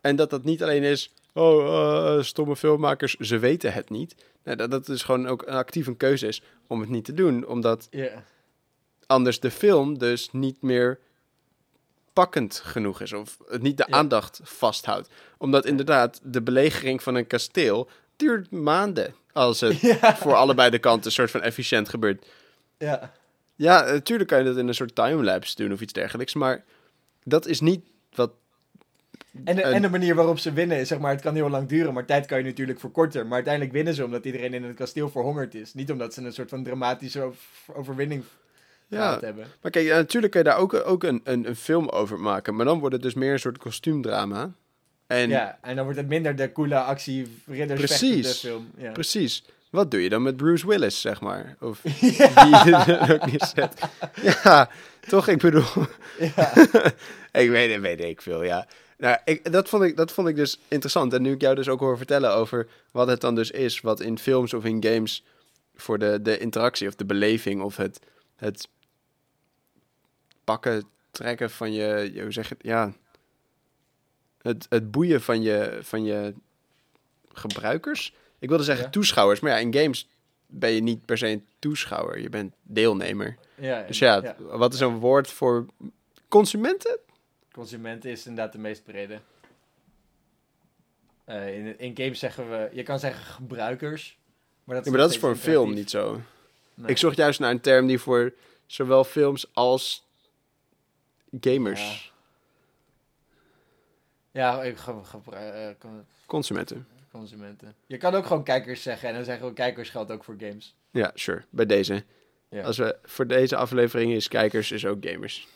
En 0.00 0.16
dat 0.16 0.30
dat 0.30 0.44
niet 0.44 0.62
alleen 0.62 0.82
is... 0.82 1.12
Oh, 1.38 2.16
eh, 2.16 2.22
stomme 2.22 2.56
filmmakers, 2.56 3.14
ze 3.14 3.38
weten 3.38 3.72
het 3.72 3.90
niet. 3.90 4.14
Nee, 4.44 4.56
dat 4.56 4.70
dat 4.70 4.86
dus 4.86 5.02
gewoon 5.02 5.26
ook 5.26 5.42
een 5.46 5.54
actief 5.54 5.86
een 5.86 5.96
keuze 5.96 6.26
is 6.26 6.42
om 6.66 6.80
het 6.80 6.88
niet 6.88 7.04
te 7.04 7.14
doen. 7.14 7.46
Omdat 7.46 7.88
anders 9.06 9.40
de 9.40 9.50
film 9.50 9.98
dus 9.98 10.28
niet 10.32 10.62
meer 10.62 10.98
pakkend 12.12 12.60
genoeg 12.64 13.00
is. 13.00 13.12
Of 13.12 13.38
het 13.48 13.62
niet 13.62 13.76
de 13.76 13.86
aandacht 13.86 14.40
vasthoudt. 14.42 15.08
Omdat 15.38 15.66
inderdaad 15.66 16.20
de 16.22 16.42
belegering 16.42 17.02
van 17.02 17.14
een 17.14 17.26
kasteel 17.26 17.88
duurt 18.16 18.50
maanden. 18.50 19.14
Als 19.32 19.60
het 19.60 19.76
voor 20.22 20.34
allebei 20.34 20.70
de 20.70 20.78
kanten 20.78 21.06
een 21.06 21.12
soort 21.12 21.30
van 21.30 21.42
efficiënt 21.42 21.88
gebeurt. 21.88 22.26
ja. 22.78 23.12
Ja, 23.54 23.84
natuurlijk 23.84 24.28
kan 24.28 24.38
je 24.38 24.44
dat 24.44 24.56
in 24.56 24.68
een 24.68 24.74
soort 24.74 24.94
timelapse 24.94 25.54
doen 25.54 25.72
of 25.72 25.80
iets 25.80 25.92
dergelijks. 25.92 26.34
Maar 26.34 26.64
dat 27.22 27.46
is 27.46 27.60
niet 27.60 27.84
wat... 28.14 28.30
En 29.44 29.56
de, 29.56 29.62
en 29.62 29.82
de 29.82 29.90
manier 29.90 30.14
waarop 30.14 30.38
ze 30.38 30.52
winnen, 30.52 30.78
is, 30.78 30.88
zeg 30.88 30.98
maar, 30.98 31.10
het 31.12 31.20
kan 31.20 31.34
heel 31.34 31.50
lang 31.50 31.68
duren, 31.68 31.92
maar 31.94 32.04
tijd 32.04 32.26
kan 32.26 32.38
je 32.38 32.44
natuurlijk 32.44 32.80
verkorten. 32.80 33.24
Maar 33.26 33.34
uiteindelijk 33.34 33.74
winnen 33.74 33.94
ze 33.94 34.04
omdat 34.04 34.24
iedereen 34.24 34.54
in 34.54 34.64
het 34.64 34.76
kasteel 34.76 35.10
verhongerd 35.10 35.54
is. 35.54 35.74
Niet 35.74 35.90
omdat 35.90 36.14
ze 36.14 36.22
een 36.22 36.32
soort 36.32 36.48
van 36.48 36.64
dramatische 36.64 37.24
ov- 37.24 37.76
overwinning 37.76 38.22
Ja, 38.86 39.18
hebben. 39.20 39.46
maar 39.62 39.70
kijk, 39.70 39.86
ja, 39.86 39.96
natuurlijk 39.96 40.32
kan 40.32 40.42
je 40.42 40.48
daar 40.48 40.58
ook, 40.58 40.74
ook 40.74 41.02
een, 41.04 41.20
een, 41.24 41.48
een 41.48 41.56
film 41.56 41.88
over 41.88 42.18
maken. 42.20 42.56
Maar 42.56 42.64
dan 42.64 42.78
wordt 42.78 42.94
het 42.94 43.02
dus 43.02 43.14
meer 43.14 43.32
een 43.32 43.38
soort 43.38 43.58
kostuumdrama. 43.58 44.52
En 45.06 45.28
Ja, 45.28 45.58
en 45.62 45.74
dan 45.76 45.84
wordt 45.84 45.98
het 46.00 46.08
minder 46.08 46.36
de 46.36 46.52
coole 46.52 46.78
actie 46.78 47.26
ridders 47.46 47.80
Precies. 47.80 48.38
film. 48.40 48.70
Ja. 48.76 48.92
precies, 48.92 49.44
wat 49.70 49.90
doe 49.90 50.02
je 50.02 50.08
dan 50.08 50.22
met 50.22 50.36
Bruce 50.36 50.66
Willis, 50.66 51.00
zeg 51.00 51.20
maar? 51.20 51.56
Of 51.60 51.80
Ja. 52.00 52.44
die 52.44 52.74
er 52.74 53.12
ook 53.14 53.26
neerzet. 53.26 53.80
Ja, 54.22 54.68
toch? 55.08 55.28
Ik 55.28 55.38
bedoel, 55.38 55.62
ja. 56.18 56.52
ik 57.42 57.50
weet 57.50 57.72
het, 57.72 57.80
weet 57.80 58.00
ik 58.00 58.22
veel, 58.22 58.42
ja. 58.42 58.66
Nou, 58.98 59.18
ik, 59.24 59.52
dat, 59.52 59.68
vond 59.68 59.82
ik, 59.82 59.96
dat 59.96 60.12
vond 60.12 60.28
ik 60.28 60.36
dus 60.36 60.58
interessant. 60.68 61.12
En 61.12 61.22
nu 61.22 61.32
ik 61.32 61.40
jou 61.40 61.54
dus 61.54 61.68
ook 61.68 61.80
hoor 61.80 61.96
vertellen 61.96 62.32
over 62.34 62.68
wat 62.90 63.08
het 63.08 63.20
dan 63.20 63.34
dus 63.34 63.50
is, 63.50 63.80
wat 63.80 64.00
in 64.00 64.18
films 64.18 64.54
of 64.54 64.64
in 64.64 64.84
games 64.84 65.24
voor 65.74 65.98
de, 65.98 66.22
de 66.22 66.38
interactie 66.38 66.88
of 66.88 66.94
de 66.94 67.04
beleving 67.04 67.62
of 67.62 67.76
het, 67.76 68.00
het 68.36 68.68
pakken, 70.44 70.84
trekken 71.10 71.50
van 71.50 71.72
je, 71.72 72.10
je- 72.14 72.22
hoe 72.22 72.32
zeg 72.32 72.48
het, 72.48 72.58
ja, 72.62 72.92
het, 74.42 74.66
het 74.68 74.90
boeien 74.90 75.22
van 75.22 75.42
je, 75.42 75.78
van 75.82 76.04
je 76.04 76.34
gebruikers. 77.32 78.14
Ik 78.38 78.48
wilde 78.48 78.64
zeggen 78.64 78.84
Ja. 78.84 78.90
toeschouwers, 78.90 79.40
maar 79.40 79.50
ja, 79.50 79.58
in 79.58 79.74
games 79.74 80.08
ben 80.46 80.70
je 80.70 80.80
niet 80.80 81.04
per 81.04 81.18
se 81.18 81.26
een 81.28 81.46
toeschouwer, 81.58 82.20
je 82.20 82.28
bent 82.28 82.54
deelnemer. 82.62 83.36
ja, 83.54 83.82
Dus 83.82 83.98
ja, 83.98 84.36
wat 84.38 84.74
is 84.74 84.80
een 84.80 84.98
woord 84.98 85.30
voor 85.30 85.66
consumenten? 86.28 86.98
Consument 87.52 88.04
is 88.04 88.26
inderdaad 88.26 88.52
de 88.52 88.58
meest 88.58 88.84
brede. 88.84 89.20
Eh, 91.24 91.58
in, 91.58 91.78
in 91.78 91.96
games 91.96 92.18
zeggen 92.18 92.50
we, 92.50 92.68
je 92.72 92.82
kan 92.82 92.98
zeggen 92.98 93.24
gebruikers. 93.24 94.18
Maar 94.64 94.76
dat 94.76 94.84
Ja, 94.84 94.90
is, 94.90 94.96
maar 94.96 95.06
dat 95.06 95.14
is 95.14 95.20
voor 95.20 95.30
een 95.30 95.36
film 95.36 95.74
niet 95.74 95.90
zo. 95.90 96.20
Nee. 96.74 96.90
Ik 96.90 96.96
zocht 96.98 97.16
juist 97.16 97.40
naar 97.40 97.50
een 97.50 97.60
term 97.60 97.86
die 97.86 97.98
voor 97.98 98.32
zowel 98.66 99.04
films 99.04 99.54
als 99.54 100.06
gamers, 101.40 102.12
Ja, 104.30 104.62
ik 104.62 104.76
ge- 104.76 105.04
gebru- 105.04 105.36
eh, 105.36 105.68
con- 105.78 106.04
consumenten. 106.26 106.86
consumenten. 107.10 107.74
Je 107.86 107.96
kan 107.96 108.14
ook 108.14 108.26
gewoon 108.26 108.44
kijkers 108.44 108.82
zeggen 108.82 109.08
en 109.08 109.14
dan 109.14 109.24
zeggen 109.24 109.46
we 109.46 109.52
kijkers 109.52 109.90
geldt 109.90 110.10
ook 110.10 110.24
voor 110.24 110.36
games. 110.38 110.74
Ja, 110.90 111.10
sure. 111.14 111.44
Bij 111.50 111.66
deze. 111.66 112.04
Ja. 112.48 112.62
Als 112.62 112.76
we 112.78 112.98
voor 113.04 113.26
deze 113.26 113.56
aflevering 113.56 114.12
is 114.12 114.28
kijkers 114.28 114.70
is 114.72 114.86
ook 114.86 115.06
gamers. 115.06 115.48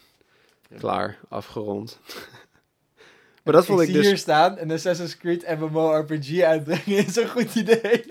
Klaar, 0.79 1.19
afgerond. 1.29 1.99
maar 3.45 3.55
dat 3.55 3.67
vond 3.67 3.81
ik, 3.81 3.87
zie 3.87 3.95
dus. 3.95 4.07
hier 4.07 4.19
staan, 4.19 4.59
een 4.59 4.71
Assassin's 4.71 5.17
Creed 5.17 5.59
MMORPG 5.59 6.41
uitbrengen 6.41 7.07
is 7.07 7.17
een 7.17 7.29
goed 7.29 7.55
idee. 7.55 8.05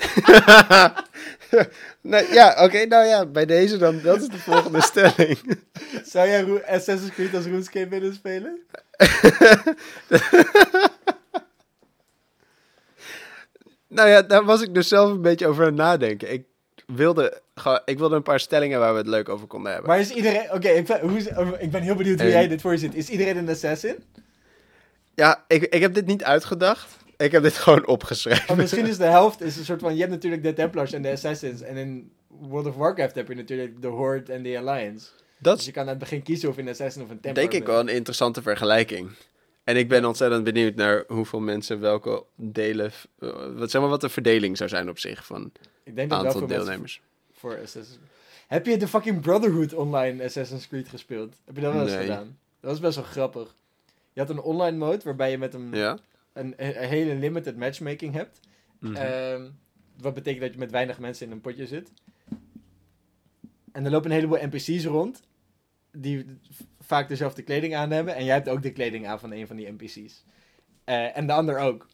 nee, 2.02 2.34
ja, 2.34 2.64
oké, 2.64 2.86
nou 2.86 3.06
ja, 3.06 3.26
bij 3.26 3.46
deze 3.46 3.78
dan. 3.78 4.02
Dat 4.02 4.22
is 4.22 4.28
de 4.28 4.38
volgende 4.38 4.82
stelling. 4.82 5.60
Zou 6.04 6.28
jij 6.28 6.66
Assassin's 6.66 7.12
Creed 7.12 7.36
als 7.36 7.46
RuneScape 7.46 7.90
willen 7.90 8.14
spelen? 8.14 8.62
nou 13.88 14.10
ja, 14.10 14.22
daar 14.22 14.46
was 14.46 14.62
ik 14.62 14.74
dus 14.74 14.88
zelf 14.88 15.12
een 15.12 15.22
beetje 15.22 15.48
over 15.48 15.62
aan 15.62 15.68
het 15.68 15.78
nadenken. 15.78 16.32
Ik 16.32 16.46
wilde, 16.96 17.42
ik 17.86 17.98
wilde 17.98 18.16
een 18.16 18.24
paar 18.24 18.40
stellingen 18.40 18.80
waar 18.80 18.92
we 18.92 18.98
het 18.98 19.08
leuk 19.08 19.30
over 19.30 19.48
konden 19.48 19.72
hebben. 19.72 19.90
Maar 19.90 20.00
is 20.00 20.10
iedereen... 20.12 20.52
Oké, 20.54 20.68
ik, 20.70 20.88
ik 21.60 21.72
ben 21.72 21.82
heel 21.82 21.96
benieuwd 21.96 22.20
hoe 22.20 22.28
En- 22.28 22.34
jij 22.34 22.48
dit 22.48 22.62
voor 22.62 22.72
je 22.72 22.78
zit. 22.78 22.96
Is 22.96 23.10
iedereen 23.10 23.38
een 23.38 23.50
assassin? 23.50 24.04
Ja, 25.16 25.44
ik, 25.48 25.64
ik 25.64 25.82
heb 25.82 25.94
dit 25.94 26.06
niet 26.06 26.24
uitgedacht. 26.24 26.98
Ik 27.18 27.32
heb 27.32 27.44
dit 27.44 27.54
gewoon 27.64 27.88
opgeschreven. 27.88 28.58
Misschien 28.58 28.86
is 28.88 28.98
de 28.98 29.04
helft 29.06 29.42
is 29.42 29.58
een 29.58 29.66
soort 29.66 29.82
van... 29.82 29.94
Je 29.94 30.00
hebt 30.00 30.12
natuurlijk 30.12 30.44
de 30.44 30.54
Templars 30.54 30.94
en 30.94 31.02
de 31.02 31.12
Assassins. 31.12 31.62
En 31.62 31.76
in 31.78 32.12
World 32.28 32.66
of 32.66 32.76
Warcraft 32.76 33.16
heb 33.16 33.28
je 33.28 33.36
natuurlijk 33.36 33.82
de 33.82 33.88
Horde 33.88 34.34
en 34.34 34.44
de 34.44 34.58
Alliance. 34.58 35.08
Dat 35.38 35.56
Dus 35.58 35.66
je 35.66 35.72
kan 35.72 35.82
aan 35.84 35.90
het 35.90 35.98
begin 35.98 36.24
kiezen 36.24 36.50
of 36.50 36.56
je 36.56 36.62
een 36.62 36.70
Assassin 36.70 37.02
of 37.02 37.10
een 37.10 37.20
Templar 37.20 37.34
denk 37.50 37.62
ik 37.62 37.68
wel 37.68 37.80
een 37.80 37.88
interessante 37.88 38.42
vergelijking. 38.42 39.10
En 39.64 39.78
ik 39.78 39.90
ben 39.90 40.06
ontzettend 40.06 40.44
benieuwd 40.44 40.76
naar 40.76 41.04
hoeveel 41.08 41.40
mensen 41.40 41.80
welke 41.80 42.24
delen... 42.36 42.92
eh, 43.20 43.30
wat, 43.56 43.72
zeg 43.72 43.82
maar 43.82 43.90
wat 43.90 44.02
de 44.02 44.10
verdeling 44.10 44.58
zou 44.58 44.70
zijn 44.70 44.90
op 44.90 45.00
zich 45.00 45.26
van 45.26 45.52
Ik 45.84 45.96
denk 45.96 46.10
dat 46.10 46.22
wel 46.24 46.32
veel 46.32 46.48
deelnemers. 46.48 47.02
voor 47.32 47.52
Assassin's 47.62 48.00
Heb 48.48 48.66
je 48.66 48.78
de 48.78 48.88
fucking 48.88 49.22
Brotherhood 49.22 49.74
online 49.74 50.24
Assassin's 50.24 50.68
Creed 50.68 50.90
gespeeld? 50.90 51.36
Heb 51.46 51.56
je 51.56 51.62
dat 51.62 51.74
wel 51.74 51.82
eens 51.82 51.92
Nee. 51.92 52.02
gedaan? 52.02 52.38
Dat 52.60 52.70
was 52.72 52.80
best 52.80 52.96
wel 52.96 53.06
grappig. 53.06 53.56
Je 54.14 54.20
had 54.20 54.30
een 54.30 54.40
online 54.42 54.78
mode 54.78 55.04
waarbij 55.04 55.32
je 55.32 55.38
met 55.38 55.54
een, 55.54 55.74
Ja? 55.74 55.98
een, 56.34 56.54
een 56.58 56.74
hele 56.88 57.16
limited 57.16 57.58
matchmaking 57.58 58.14
hebt. 58.14 58.40
Mhm. 58.80 58.96
Ehm, 58.96 59.50
wat 59.98 60.14
betekent 60.14 60.42
dat 60.42 60.54
je 60.54 60.60
met 60.60 60.72
weinig 60.72 61.00
mensen 61.00 61.26
in 61.26 61.32
een 61.32 61.42
potje 61.42 61.68
zit. 61.68 61.92
En 63.72 63.86
er 63.86 63.92
lopen 63.92 64.10
een 64.12 64.16
heleboel 64.16 64.48
NPC's 64.48 64.86
rond. 64.86 65.22
Die 65.92 66.26
vaak 66.80 67.08
dezelfde 67.08 67.42
kleding 67.42 67.76
aan 67.76 67.92
hebben. 67.92 68.16
En 68.16 68.26
jij 68.26 68.34
hebt 68.36 68.50
ook 68.50 68.62
de 68.62 68.72
kleding 68.72 69.08
aan 69.08 69.20
van 69.20 69.32
een 69.32 69.48
van 69.48 69.56
die 69.56 69.72
NPC's. 69.72 70.24
Eh, 70.84 71.18
en 71.18 71.28
de 71.28 71.34
ander 71.34 71.58
ook. 71.60 71.88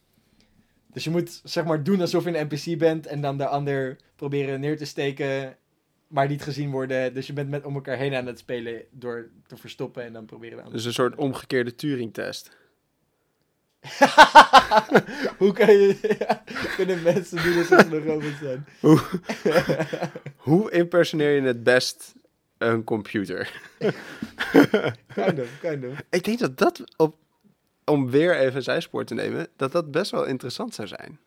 Dus 0.94 1.04
je 1.04 1.10
moet 1.10 1.42
zeg 1.44 1.66
maar 1.66 1.84
doen 1.84 2.02
alsof 2.02 2.24
je 2.24 2.38
een 2.38 2.48
NPC 2.48 2.78
bent. 2.78 3.08
En 3.08 3.22
dan 3.22 3.38
de 3.38 3.48
ander 3.48 3.98
proberen 4.16 4.60
neer 4.60 4.78
te 4.78 4.86
steken. 4.86 5.58
Maar 6.08 6.28
niet 6.28 6.44
gezien 6.44 6.72
worden. 6.72 7.14
Dus 7.14 7.28
je 7.28 7.34
bent 7.34 7.50
met 7.50 7.66
om 7.66 7.76
elkaar 7.76 7.98
heen 7.98 8.16
aan 8.16 8.26
het 8.26 8.40
spelen. 8.40 8.82
Door 8.92 9.30
te 9.48 9.58
verstoppen 9.58 10.04
en 10.04 10.14
dan 10.14 10.26
proberen 10.26 10.66
de. 10.66 10.72
Dus 10.72 10.86
een 10.86 10.94
soort 10.94 11.16
omgekeerde 11.16 11.76
Turing-test. 11.76 12.50
Hoe 15.38 15.54
kan 15.54 15.74
je, 15.74 16.18
kunnen 16.76 17.02
mensen 17.02 17.44
doen 17.44 17.58
alsof 17.58 17.80
ze 17.80 17.96
een 17.96 18.04
robot 18.04 18.34
zijn? 18.42 18.66
Hoe 20.48 20.72
impersoneer 20.72 21.32
je 21.32 21.42
het 21.42 21.64
best 21.64 22.14
een 22.58 22.84
computer? 22.84 23.62
Kind 25.14 25.40
of, 25.40 25.60
kind 25.60 25.86
of. 25.86 26.04
Ik 26.10 26.24
denk 26.24 26.40
dat 26.40 26.58
dat, 26.58 26.84
op, 26.96 27.16
om 27.90 28.10
weer 28.10 28.38
even 28.38 28.64
zijspoor 28.64 29.06
te 29.06 29.14
nemen, 29.14 29.48
dat 29.56 29.72
dat 29.72 29.92
best 29.92 30.12
wel 30.12 30.26
interessant 30.26 30.74
zou 30.74 30.88
zijn. 30.88 31.20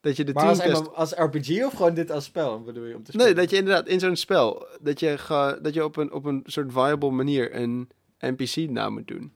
Dat 0.00 0.16
je 0.16 0.24
de 0.24 0.32
Maar 0.32 0.88
als, 0.94 1.12
RPG 1.12 1.64
of 1.64 1.72
gewoon 1.72 1.94
dit 1.94 2.10
als 2.10 2.24
spel, 2.24 2.62
bedoel 2.62 2.84
je, 2.84 2.94
om 2.96 3.02
te 3.02 3.10
spelen? 3.12 3.26
Nee, 3.26 3.34
dat 3.34 3.50
je 3.50 3.56
inderdaad 3.56 3.86
in 3.88 4.00
zo'n 4.00 4.16
spel, 4.16 4.66
dat 4.80 5.00
je, 5.00 5.18
ge- 5.18 5.58
dat 5.62 5.74
je 5.74 5.84
op, 5.84 5.96
een, 5.96 6.12
op 6.12 6.24
een 6.24 6.42
soort 6.46 6.72
viable 6.72 7.10
manier 7.10 7.54
een 7.56 7.88
NPC 8.18 8.56
na 8.70 8.88
moet 8.90 9.06
doen. 9.08 9.32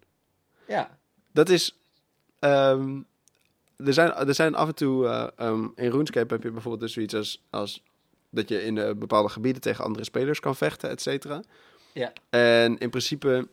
Ja, 0.69 0.99
Dat 1.33 1.49
is. 1.49 1.79
ehm, 2.39 3.01
er, 3.77 3.93
zijn, 3.93 4.13
er 4.15 4.35
zijn 4.35 4.55
af 4.55 4.69
en 4.69 4.75
toe. 4.75 5.07
eh, 5.07 5.27
ehm, 5.37 5.63
in 5.75 5.91
RuneScape 5.91 6.35
heb 6.35 6.43
je 6.43 6.51
bijvoorbeeld 6.51 6.83
dus 6.83 6.93
zoiets 6.93 7.15
als. 7.15 7.43
als 7.51 7.83
dat 8.31 8.49
je 8.49 8.63
in 8.65 8.79
eh, 8.79 8.95
bepaalde 8.95 9.29
gebieden 9.29 9.63
tegen 9.63 9.85
andere 9.85 10.05
spelers 10.05 10.41
kan 10.41 10.57
vechten, 10.57 10.91
et 10.91 11.01
cetera. 11.01 11.43
Ja. 11.93 12.13
En 12.31 12.79
in 12.79 12.91
principe. 12.91 13.49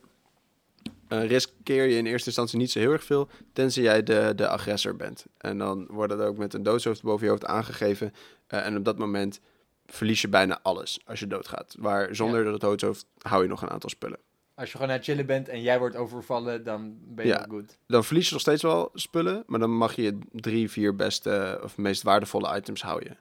Eh, 1.08 1.26
riskeer 1.26 1.84
je 1.84 1.96
in 1.96 2.06
eerste 2.06 2.26
instantie 2.26 2.58
niet 2.58 2.70
zo 2.70 2.78
heel 2.78 2.92
erg 2.92 3.04
veel. 3.04 3.28
Tenzij 3.52 3.82
jij 3.82 4.02
de, 4.02 4.32
de 4.36 4.48
agressor 4.48 4.96
bent. 4.96 5.26
En 5.38 5.58
dan 5.58 5.86
wordt 5.90 6.12
dat 6.16 6.20
ook 6.28 6.36
met 6.36 6.54
een 6.54 6.62
doodshoofd 6.62 7.02
boven 7.02 7.24
je 7.24 7.30
hoofd 7.30 7.44
aangegeven. 7.44 8.14
eh, 8.46 8.66
en 8.66 8.76
op 8.76 8.84
dat 8.84 8.98
moment 8.98 9.40
verlies 9.86 10.20
je 10.20 10.28
bijna 10.28 10.58
alles 10.62 11.00
als 11.06 11.20
je 11.20 11.26
doodgaat. 11.26 11.74
Waar 11.78 12.14
zonder 12.14 12.42
dat 12.44 12.52
het 12.52 12.60
doodshoofd 12.62 13.06
hou 13.18 13.42
je 13.42 13.48
nog 13.48 13.62
een 13.62 13.70
aantal 13.70 13.90
spullen. 13.90 14.18
als 14.54 14.66
je 14.70 14.72
gewoon 14.76 14.90
aan 14.90 14.96
het 14.96 15.04
chillen 15.04 15.26
bent 15.26 15.48
en 15.48 15.62
jij 15.62 15.78
wordt 15.78 15.96
overvallen, 15.96 16.64
dan 16.64 16.96
ben 17.00 17.26
je 17.26 17.32
Ja. 17.32 17.46
goed. 17.48 17.76
dan 17.86 18.04
verlies 18.04 18.26
je 18.26 18.32
nog 18.32 18.40
steeds 18.40 18.62
wel 18.62 18.90
spullen, 18.94 19.42
maar 19.46 19.58
dan 19.60 19.70
mag 19.76 19.94
je 19.96 20.18
drie, 20.32 20.70
vier 20.70 20.96
beste 20.96 21.60
of 21.62 21.76
meest 21.76 22.02
waardevolle 22.02 22.56
items 22.56 22.82
houden. 22.82 23.16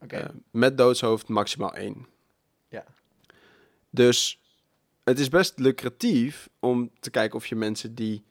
Oké, 0.00 0.16
Eh, 0.16 0.28
met 0.50 0.78
doodshoofd 0.78 1.28
maximaal 1.28 1.74
één. 1.74 2.06
Ja. 2.68 2.84
Dus 3.90 4.40
het 5.08 5.18
is 5.18 5.28
best 5.28 5.58
lucratief 5.58 6.48
om 6.58 6.90
te 7.00 7.10
kijken 7.10 7.36
of 7.36 7.46
je 7.46 7.56
mensen 7.56 7.94
die 7.94 8.24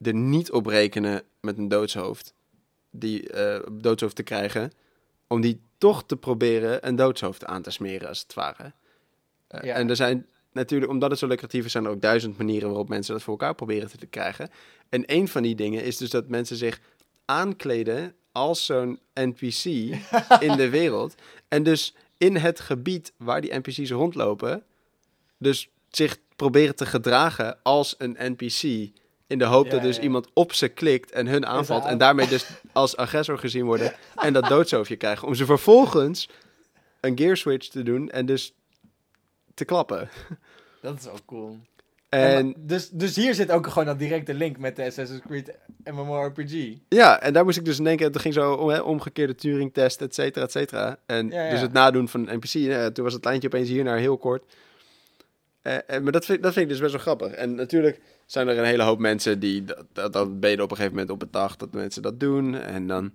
er 0.00 0.14
niet 0.14 0.52
op 0.52 0.66
rekenen 0.66 1.22
met 1.40 1.58
een 1.58 1.68
doodshoofd, 1.68 2.34
die 2.90 3.30
eh, 3.30 3.66
doodshoofd 3.72 4.16
te 4.16 4.22
krijgen, 4.22 4.72
om 5.26 5.40
die 5.40 5.60
toch 5.78 6.04
te 6.06 6.16
proberen 6.16 6.86
een 6.86 6.96
doodshoofd 6.96 7.44
aan 7.44 7.62
te 7.62 7.70
smeren, 7.70 8.08
als 8.08 8.20
het 8.20 8.34
ware. 8.34 8.72
Eh, 9.46 9.62
Ja. 9.62 9.74
En 9.74 9.88
er 9.88 9.96
zijn 9.96 10.26
natuurlijk, 10.52 10.90
omdat 10.90 11.10
het 11.10 11.18
zo 11.18 11.26
lucratief 11.26 11.64
is, 11.64 11.72
zijn 11.72 11.84
er 11.84 11.90
ook 11.90 12.00
duizend 12.00 12.38
manieren 12.38 12.68
waarop 12.68 12.88
mensen 12.88 13.14
dat 13.14 13.22
voor 13.22 13.32
elkaar 13.32 13.54
proberen 13.54 13.98
te 13.98 14.06
krijgen. 14.06 14.50
En 14.88 15.02
een 15.06 15.28
van 15.28 15.42
die 15.42 15.54
dingen 15.54 15.84
is 15.84 15.96
dus 15.96 16.10
dat 16.10 16.28
mensen 16.28 16.56
zich 16.56 16.80
aankleden 17.24 18.14
als 18.32 18.64
zo'n 18.64 18.98
NPC 19.14 19.64
in 20.48 20.56
de 20.56 20.68
wereld. 20.70 21.14
En 21.48 21.62
dus 21.62 21.94
in 22.18 22.36
het 22.36 22.60
gebied 22.60 23.12
waar 23.16 23.40
die 23.40 23.54
NPC's 23.54 23.90
rondlopen, 23.90 24.64
dus 25.38 25.68
zich 25.96 26.16
proberen 26.36 26.76
te 26.76 26.86
gedragen 26.86 27.58
als 27.62 27.94
een 27.98 28.16
NPC. 28.18 28.62
In 29.26 29.38
de 29.38 29.44
hoop 29.44 29.64
Ja, 29.64 29.70
dat 29.70 29.82
dus 29.82 29.96
ja. 29.96 30.02
iemand 30.02 30.28
op 30.34 30.52
ze 30.52 30.68
klikt 30.68 31.10
en 31.10 31.26
hun 31.26 31.46
aanvalt. 31.46 31.82
aan- 31.82 31.88
En 31.90 31.98
daarmee 31.98 32.28
dus 32.28 32.46
als 32.72 32.96
agressor 32.96 33.38
gezien 33.38 33.64
worden. 33.64 33.92
En 34.16 34.32
dat 34.32 34.44
doodshoofdje 34.48 34.96
krijgen. 34.96 35.26
Om 35.28 35.34
ze 35.34 35.44
vervolgens 35.44 36.28
een 37.00 37.18
gear 37.18 37.36
switch 37.36 37.68
te 37.68 37.82
doen 37.82 38.10
en 38.10 38.26
dus 38.26 38.54
te 39.54 39.64
klappen. 39.64 40.08
dat 40.82 40.98
is 40.98 41.08
ook 41.08 41.24
cool. 41.26 41.58
En 42.08 42.54
dus, 42.58 42.88
dus 42.90 43.16
hier 43.16 43.34
zit 43.34 43.50
ook 43.50 43.66
gewoon 43.66 43.84
dat 43.86 43.98
directe 43.98 44.34
link 44.34 44.58
met 44.58 44.76
de 44.76 44.84
Assassin's 44.84 45.20
Creed 45.26 45.58
MMORPG. 45.84 46.52
ja, 46.88 47.20
en 47.20 47.32
daar 47.32 47.44
moest 47.44 47.58
ik 47.58 47.64
dus 47.64 47.78
in 47.78 47.84
denken. 47.84 48.06
Het 48.06 48.18
ging 48.18 48.34
zo 48.34 48.52
om 48.52 48.68
hè, 48.68 48.78
omgekeerde 48.80 49.34
Turing-test, 49.34 50.00
et 50.00 50.14
cetera, 50.14 50.44
et 50.44 50.50
cetera. 50.52 50.96
En 51.06 51.28
ja. 51.30 51.50
dus 51.50 51.60
het 51.60 51.72
nadoen 51.72 52.08
van 52.08 52.28
een 52.28 52.36
NPC. 52.36 52.54
eh, 52.54 52.86
toen 52.86 53.04
was 53.04 53.12
het 53.12 53.24
lijntje 53.24 53.48
opeens 53.48 53.68
hier 53.68 53.84
naar 53.84 53.98
heel 53.98 54.16
kort. 54.18 54.54
Eh, 55.64 55.76
eh, 55.86 56.02
maar 56.02 56.12
dat 56.12 56.24
vind, 56.24 56.42
dat 56.42 56.52
vind 56.52 56.64
ik 56.64 56.70
dus 56.70 56.80
best 56.80 56.92
wel 56.92 57.00
grappig. 57.00 57.30
En 57.32 57.54
natuurlijk 57.54 58.00
zijn 58.26 58.48
er 58.48 58.58
een 58.58 58.64
hele 58.64 58.82
hoop 58.82 58.98
mensen 58.98 59.38
die... 59.38 59.64
Dat, 59.64 59.84
dat, 59.92 60.12
dat 60.12 60.40
ben 60.40 60.50
je 60.50 60.62
op 60.62 60.70
een 60.70 60.76
gegeven 60.76 60.90
moment 60.92 61.10
op 61.10 61.18
bedacht 61.18 61.58
dat 61.58 61.72
mensen 61.72 62.02
dat 62.02 62.20
doen. 62.20 62.54
En 62.54 62.86
dan 62.86 63.12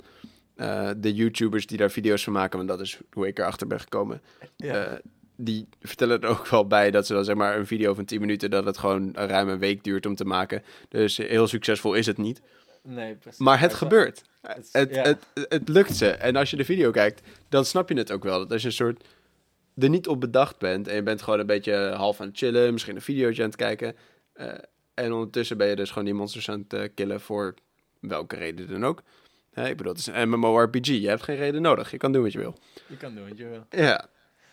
eh, 0.55 0.89
de 0.97 1.13
YouTubers 1.13 1.65
die 1.67 1.77
daar 1.77 1.91
video's 1.91 2.23
van 2.23 2.33
maken. 2.33 2.57
Want 2.57 2.69
dat 2.69 2.79
is 2.81 2.99
hoe 3.13 3.27
ik 3.27 3.39
erachter 3.39 3.67
ben 3.67 3.79
gekomen. 3.79 4.21
Ja. 4.55 4.99
Die 5.35 5.67
vertellen 5.81 6.21
er 6.21 6.29
ook 6.29 6.47
wel 6.47 6.67
bij 6.67 6.91
dat 6.91 7.05
ze 7.07 7.13
dan 7.13 7.23
zeg 7.25 7.35
maar 7.35 7.57
een 7.57 7.67
video 7.67 7.93
van 7.93 8.05
10 8.05 8.19
minuten... 8.19 8.49
dat 8.49 8.65
het 8.65 8.77
gewoon 8.77 9.11
ruim 9.15 9.49
een 9.49 9.59
week 9.59 9.83
duurt 9.83 10.05
om 10.05 10.15
te 10.15 10.25
maken. 10.25 10.63
Dus 10.89 11.17
heel 11.17 11.47
succesvol 11.47 11.93
is 11.93 12.05
het 12.05 12.17
niet. 12.17 12.41
nee, 12.83 13.15
precies. 13.15 13.39
Maar 13.39 13.59
het 13.59 13.71
is- 13.71 13.77
gebeurt. 13.77 14.21
het 14.41 14.57
is- 14.65 14.69
Het, 14.71 14.95
ja. 14.95 15.01
het, 15.03 15.25
het 15.33 15.69
lukt 15.69 15.95
ze. 15.95 16.07
En 16.09 16.35
als 16.35 16.49
je 16.49 16.57
de 16.57 16.65
video 16.65 16.91
kijkt, 16.91 17.21
dan 17.49 17.65
snap 17.65 17.89
je 17.89 17.95
het 17.97 18.11
ook 18.11 18.23
wel. 18.23 18.47
Dat 18.47 18.61
je 18.61 18.67
een 18.67 18.73
soort 18.73 19.03
er 19.77 19.89
niet 19.89 20.07
op 20.07 20.19
bedacht 20.19 20.57
bent 20.57 20.87
en 20.87 20.95
je 20.95 21.03
bent 21.03 21.21
gewoon 21.21 21.39
een 21.39 21.45
beetje 21.45 21.93
half 21.95 22.21
aan 22.21 22.27
het 22.27 22.37
chillen, 22.37 22.73
misschien 22.73 22.95
een 22.95 23.01
videootje 23.01 23.41
aan 23.43 23.47
het 23.49 23.57
kijken. 23.57 23.95
eh, 24.33 24.47
en 24.93 25.13
ondertussen 25.13 25.57
ben 25.57 25.67
je 25.67 25.75
dus 25.75 25.89
gewoon 25.89 26.05
die 26.05 26.13
monsters 26.13 26.49
aan 26.49 26.59
het 26.59 26.73
eh, 26.73 26.89
killen 26.95 27.21
voor 27.21 27.53
welke 27.99 28.35
reden 28.35 28.67
dan 28.67 28.85
ook. 28.85 29.03
Hè, 29.51 29.67
ik 29.67 29.77
bedoel, 29.77 29.91
het 29.91 30.01
is 30.01 30.07
een 30.07 30.29
MMORPG. 30.29 30.87
Je 30.87 31.07
hebt 31.07 31.23
geen 31.23 31.35
reden 31.35 31.61
nodig. 31.61 31.91
Je 31.91 31.97
kan 31.97 32.11
doen 32.11 32.23
wat 32.23 32.31
je 32.31 32.37
wil. 32.37 32.55
Je 32.87 32.97
kan 32.97 33.15
doen 33.15 33.27
wat 33.29 33.37
je 33.37 33.47
wil. 33.47 33.65
Ja, 33.69 34.09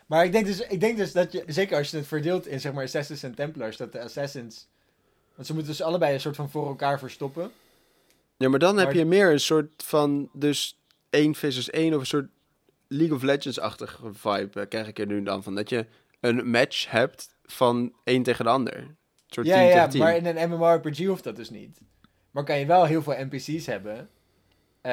Maar 0.07 0.25
ik 0.25 0.33
denk, 0.33 0.47
dus, 0.47 0.61
ik 0.61 0.81
denk 0.81 0.97
dus 0.97 1.13
dat 1.13 1.33
je, 1.33 1.45
zeker 1.47 1.77
als 1.77 1.91
je 1.91 1.97
het 1.97 2.07
verdeelt 2.07 2.47
in 2.47 2.61
zeg 2.61 2.73
maar 2.73 2.85
Assassins 2.85 3.23
en 3.23 3.35
Templars, 3.35 3.77
dat 3.77 3.93
de 3.93 4.01
Assassins. 4.01 4.69
Want 5.35 5.47
ze 5.47 5.55
moeten 5.55 5.73
dus 5.73 5.83
allebei 5.83 6.15
een 6.15 6.21
soort 6.21 6.37
van 6.37 6.51
voor 6.51 6.67
elkaar 6.67 6.99
verstoppen. 6.99 7.51
ja 8.37 8.49
maar 8.49 8.59
dan 8.59 8.79
heb 8.79 8.93
je 8.93 9.05
meer 9.05 9.31
een 9.31 9.41
soort 9.41 9.83
van 9.85 10.29
dus 10.33 10.79
1 11.11 11.35
versus 11.35 11.71
1 11.71 11.95
of 11.95 12.01
een 12.01 12.07
soort 12.07 12.29
League 12.89 13.17
of 13.17 13.23
Legends-achtige 13.23 14.13
vibe 14.13 14.61
eh, 14.61 14.69
krijg 14.69 14.87
ik 14.89 14.99
er 14.99 15.07
nu 15.07 15.23
dan 15.23 15.43
van. 15.43 15.55
Dat 15.55 15.69
je 15.69 15.87
een 16.21 16.51
match 16.51 16.91
hebt 16.91 17.37
van 17.45 17.93
één 18.05 18.23
tegen 18.23 18.45
de 18.45 18.51
ander. 18.51 18.77
Een 18.77 18.97
soort 19.27 19.47
Ja, 19.47 19.61
ja, 19.61 19.89
maar 19.99 20.17
in 20.17 20.27
een 20.27 20.51
MMORPG 20.51 21.05
hoeft 21.07 21.25
dat 21.25 21.37
dus 21.37 21.51
niet. 21.51 21.81
Maar 22.31 22.45
kan 22.45 22.59
je 22.59 22.67
wel 22.67 22.85
heel 22.85 23.03
veel 23.03 23.15
NPC's 23.31 23.67
hebben. 23.67 24.09
eh, 24.81 24.93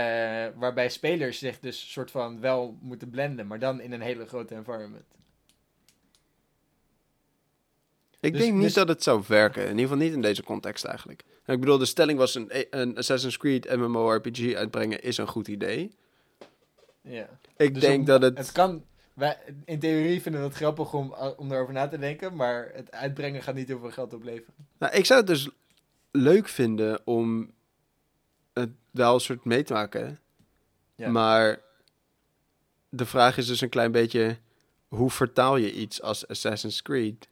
waarbij 0.56 0.90
spelers 0.90 1.38
zich 1.40 1.60
dus 1.60 1.92
soort 1.92 2.12
van 2.12 2.40
wel 2.40 2.78
moeten 2.82 3.10
blenden, 3.10 3.48
maar 3.48 3.60
dan 3.60 3.82
in 3.82 3.92
een 3.92 4.02
hele 4.02 4.26
grote 4.26 4.56
environment. 4.56 5.06
Ik 8.20 8.32
Dus- 8.34 8.42
denk 8.42 8.54
niet 8.54 8.62
dus- 8.64 8.74
dat 8.74 8.88
het 8.88 9.04
zou 9.04 9.24
werken. 9.28 9.62
In 9.64 9.70
ieder 9.70 9.82
geval 9.82 9.98
niet 9.98 10.14
in 10.14 10.22
deze 10.22 10.44
context 10.44 10.84
eigenlijk. 10.84 11.24
Ik 11.46 11.60
bedoel, 11.60 11.78
de 11.78 11.86
stelling 11.86 12.18
was 12.18 12.36
een, 12.36 12.50
een 12.80 12.98
Assassin's 12.98 13.38
Creed 13.38 13.76
MMORPG 13.76 14.54
uitbrengen 14.54 15.02
is 15.02 15.18
een 15.18 15.28
goed 15.28 15.48
idee. 15.48 15.96
Ja. 17.04 17.30
Ik 17.58 17.74
Dus 17.74 17.84
denk 17.84 18.00
om- 18.00 18.06
dat 18.06 18.22
het... 18.22 18.38
Het 18.38 18.52
kan. 18.52 18.86
Wij, 19.14 19.38
in 19.66 19.80
theorie 19.80 20.22
vinden 20.22 20.42
we 20.42 20.48
het 20.48 20.56
grappig 20.56 20.94
om, 20.94 21.14
om 21.38 21.52
erover 21.52 21.74
na 21.74 21.88
te 21.88 21.98
denken, 21.98 22.36
maar 22.36 22.72
het 22.74 22.92
uitbrengen 22.92 23.42
gaat 23.42 23.56
niet 23.56 23.68
heel 23.68 23.80
veel 23.80 23.92
geld 23.92 24.14
opleveren. 24.14 24.54
Nou, 24.78 24.94
ik 24.94 25.06
zou 25.06 25.20
het 25.20 25.28
dus 25.30 25.50
leuk 26.12 26.48
vinden 26.48 27.02
om 27.08 27.52
het 28.54 28.70
wel 28.92 29.14
een 29.14 29.20
soort 29.20 29.46
mee 29.46 29.64
te 29.64 29.74
maken. 29.74 30.20
Ja. 30.96 31.10
Maar 31.10 31.60
de 32.90 33.06
vraag 33.06 33.38
is 33.38 33.48
dus 33.48 33.62
een 33.62 33.70
klein 33.70 33.92
beetje... 33.92 34.38
Hoe 34.88 35.10
vertaal 35.10 35.58
je 35.58 35.74
iets 35.74 36.02
als 36.02 36.28
Assassin's 36.28 36.82
Creed 36.82 37.28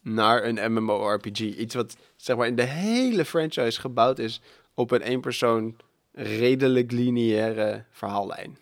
naar 0.00 0.44
een 0.44 0.72
MMORPG? 0.72 1.40
Iets 1.40 1.74
wat 1.74 1.96
zeg 2.16 2.36
maar 2.36 2.46
in 2.46 2.56
de 2.56 2.62
hele 2.62 3.24
franchise 3.24 3.80
gebouwd 3.80 4.18
is 4.18 4.40
op 4.74 4.90
een 4.90 5.02
één 5.02 5.20
persoon 5.20 5.76
redelijk 6.12 6.90
lineaire 6.92 7.84
verhaallijn. 7.90 8.58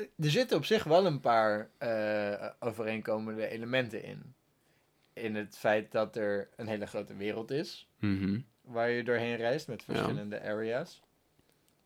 Er 0.00 0.30
zitten 0.30 0.56
op 0.56 0.64
zich 0.64 0.84
wel 0.84 1.06
een 1.06 1.20
paar 1.20 1.70
eh, 1.78 2.46
overeenkomende 2.58 3.48
elementen 3.48 4.02
in. 4.04 4.34
In 5.12 5.34
het 5.34 5.58
feit 5.58 5.92
dat 5.92 6.16
er 6.16 6.48
een 6.56 6.66
hele 6.66 6.86
grote 6.86 7.16
wereld 7.16 7.50
is, 7.50 7.88
Mhm. 7.98 8.40
waar 8.62 8.90
je 8.90 9.04
doorheen 9.04 9.36
reist 9.36 9.68
met 9.68 9.82
verschillende 9.82 10.42
areas. 10.42 11.00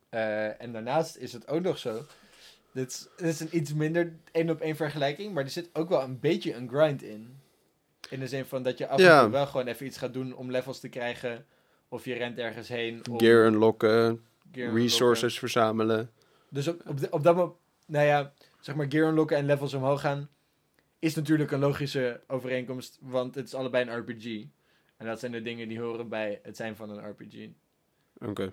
Eh, 0.08 0.60
en 0.62 0.72
daarnaast 0.72 1.16
is 1.16 1.32
het 1.32 1.48
ook 1.48 1.62
nog 1.62 1.78
zo 1.78 2.02
Dit 2.72 2.90
is, 2.90 3.08
dit 3.16 3.26
is 3.26 3.40
een 3.40 3.56
iets 3.56 3.74
minder 3.74 4.12
één 4.32 4.50
op 4.50 4.60
één 4.60 4.76
vergelijking, 4.76 5.32
maar 5.32 5.44
er 5.44 5.50
zit 5.50 5.70
ook 5.72 5.88
wel 5.88 6.02
een 6.02 6.20
beetje 6.20 6.54
een 6.54 6.68
grind 6.68 7.02
in. 7.02 7.38
In 8.10 8.20
de 8.20 8.28
zin 8.28 8.44
van 8.44 8.62
dat 8.62 8.78
je 8.78 8.86
af 8.88 8.98
en 8.98 9.04
Ja. 9.04 9.22
toe 9.22 9.30
wel 9.30 9.46
gewoon 9.46 9.66
even 9.66 9.86
iets 9.86 9.98
gaat 9.98 10.12
doen 10.12 10.34
om 10.36 10.50
levels 10.50 10.80
te 10.80 10.88
krijgen. 10.88 11.46
Of 11.88 12.04
je 12.04 12.14
rent 12.14 12.38
ergens 12.38 12.68
heen. 12.68 13.08
Om 13.10 13.18
Gear 13.18 13.46
unlocken, 13.46 14.24
gear 14.52 14.74
resources 14.74 15.38
verzamelen. 15.38 16.10
Dus 16.48 16.68
op, 16.68 16.88
op, 16.88 17.00
de- 17.00 17.10
op 17.10 17.22
dat 17.22 17.36
moment, 17.36 17.54
nou 17.86 18.06
ja, 18.06 18.32
zeg 18.60 18.74
maar 18.74 18.86
gear 18.88 19.08
unlocken 19.08 19.36
en 19.36 19.46
levels 19.46 19.74
omhoog 19.74 20.00
gaan, 20.00 20.28
is 20.98 21.14
natuurlijk 21.14 21.50
een 21.50 21.58
logische 21.60 22.20
overeenkomst, 22.26 22.98
want 23.00 23.34
het 23.34 23.46
is 23.46 23.54
allebei 23.54 23.88
een 23.90 23.96
RPG. 23.98 24.44
En 24.96 25.06
dat 25.06 25.20
zijn 25.20 25.32
de 25.32 25.42
dingen 25.42 25.68
die 25.68 25.80
horen 25.80 26.08
bij 26.08 26.40
het 26.42 26.56
zijn 26.56 26.76
van 26.76 26.90
een 26.90 27.08
RPG. 27.10 27.48
Oké. 28.18 28.52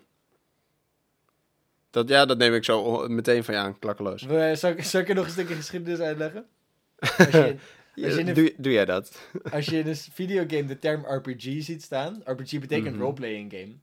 Dat, 1.89 2.09
ja, 2.09 2.25
dat 2.25 2.37
neem 2.37 2.53
ik 2.53 2.63
zo 2.63 3.07
meteen 3.07 3.43
van 3.43 3.53
je 3.53 3.59
aan, 3.59 3.79
klakkeloos. 3.79 4.23
We, 4.23 4.51
zal, 4.55 4.71
ik, 4.71 4.83
zal 4.83 5.01
ik 5.01 5.09
er 5.09 5.15
nog 5.15 5.25
een 5.25 5.31
stukje 5.31 5.55
geschiedenis 5.55 5.99
uitleggen? 5.99 6.45
Als 7.17 7.31
je, 7.31 7.55
Als 8.05 8.13
je 8.13 8.19
in 8.19 8.27
een- 8.27 8.33
doe, 8.33 8.53
doe 8.57 8.71
jij 8.71 8.85
dat? 8.85 9.29
als 9.51 9.65
je 9.65 9.77
in 9.77 9.87
een 9.87 9.95
videogame 9.95 10.65
de 10.65 10.79
term 10.79 11.05
RPG 11.05 11.43
ziet 11.63 11.83
staan, 11.83 12.21
RPG 12.25 12.59
betekent 12.59 12.93
Mhm. 12.95 13.01
roleplaying 13.03 13.51
game. 13.53 13.73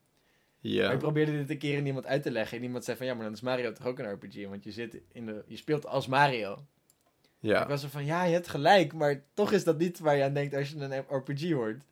Maar 0.61 0.71
Ja. 0.71 0.91
ik 0.91 0.97
probeerde 0.99 1.31
dit 1.31 1.49
een 1.49 1.57
keer 1.57 1.79
aan 1.79 1.85
iemand 1.85 2.05
uit 2.05 2.23
te 2.23 2.31
leggen 2.31 2.57
en 2.57 2.63
iemand 2.63 2.83
zei 2.83 2.97
van 2.97 3.05
ja, 3.05 3.13
maar 3.13 3.23
dan 3.23 3.33
is 3.33 3.41
Mario 3.41 3.71
toch 3.71 3.85
ook 3.85 3.99
een 3.99 4.11
RPG, 4.11 4.47
want 4.47 4.63
je, 4.63 4.71
zit 4.71 5.01
in 5.11 5.25
de, 5.25 5.43
je 5.47 5.57
speelt 5.57 5.85
als 5.85 6.07
Mario. 6.07 6.53
Ik 6.53 7.49
Ja. 7.49 7.67
was 7.67 7.83
er 7.83 7.89
van, 7.89 8.05
ja, 8.05 8.23
je 8.23 8.33
hebt 8.33 8.47
gelijk, 8.47 8.93
maar 8.93 9.23
toch 9.33 9.51
is 9.51 9.63
dat 9.63 9.77
niet 9.77 9.99
waar 9.99 10.15
je 10.15 10.23
aan 10.23 10.33
denkt 10.33 10.55
als 10.55 10.69
je 10.69 10.75
een 10.77 11.03
RPG 11.09 11.51
hoort. 11.51 11.83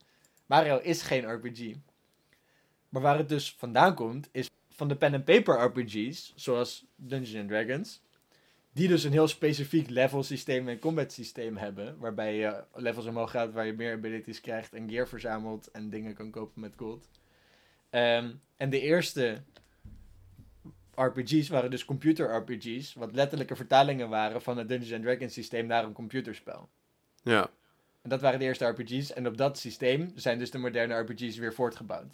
Mario 0.46 0.78
is 0.78 1.02
geen 1.02 1.32
RPG. 1.34 1.74
Maar 2.90 3.02
waar 3.02 3.18
het 3.18 3.30
dus 3.30 3.54
vandaan 3.58 3.96
komt, 3.96 4.30
is 4.32 4.50
van 4.70 4.88
de 4.88 4.96
pen-and-paper 4.96 5.60
RPG's, 5.64 6.34
zoals 6.36 6.86
Dungeons 6.96 7.36
and 7.36 7.48
Dragons, 7.48 8.02
die 8.74 8.88
dus 8.88 9.04
een 9.04 9.12
heel 9.12 9.28
specifiek 9.28 9.90
level 9.90 10.24
systeem 10.24 10.68
en 10.68 10.80
combat 10.80 11.12
systeem 11.12 11.58
hebben, 11.58 11.98
waarbij 11.98 12.36
je 12.36 12.64
levels 12.74 13.06
omhoog 13.06 13.32
gaat, 13.32 13.54
waar 13.54 13.66
je 13.66 13.74
meer 13.74 13.94
abilities 13.94 14.42
krijgt 14.42 14.74
en 14.74 14.90
gear 14.90 15.08
verzamelt 15.08 15.72
en 15.72 15.90
dingen 15.90 16.14
kan 16.14 16.32
kopen 16.32 16.62
met 16.62 16.74
gold. 16.78 17.08
Ehm, 17.98 18.32
en 18.58 18.70
de 18.70 18.80
eerste 18.80 19.42
RPG's 20.96 21.48
waren 21.48 21.70
dus 21.72 21.86
computer 21.86 22.36
RPG's, 22.36 22.94
wat 22.94 23.16
letterlijke 23.16 23.56
vertalingen 23.56 24.10
waren 24.10 24.42
van 24.42 24.58
het 24.58 24.70
Dungeons 24.70 24.94
and 24.94 25.04
Dragons 25.04 25.34
systeem 25.34 25.66
naar 25.66 25.84
een 25.84 25.94
computerspel. 25.94 26.70
Ja. 27.24 27.50
En 28.02 28.10
dat 28.10 28.22
waren 28.22 28.40
de 28.40 28.46
eerste 28.46 28.66
RPG's. 28.66 29.14
En 29.14 29.28
op 29.28 29.38
dat 29.38 29.58
systeem 29.58 30.12
zijn 30.16 30.40
dus 30.40 30.52
de 30.52 30.58
moderne 30.58 31.00
RPG's 31.00 31.38
weer 31.38 31.54
voortgebouwd. 31.54 32.14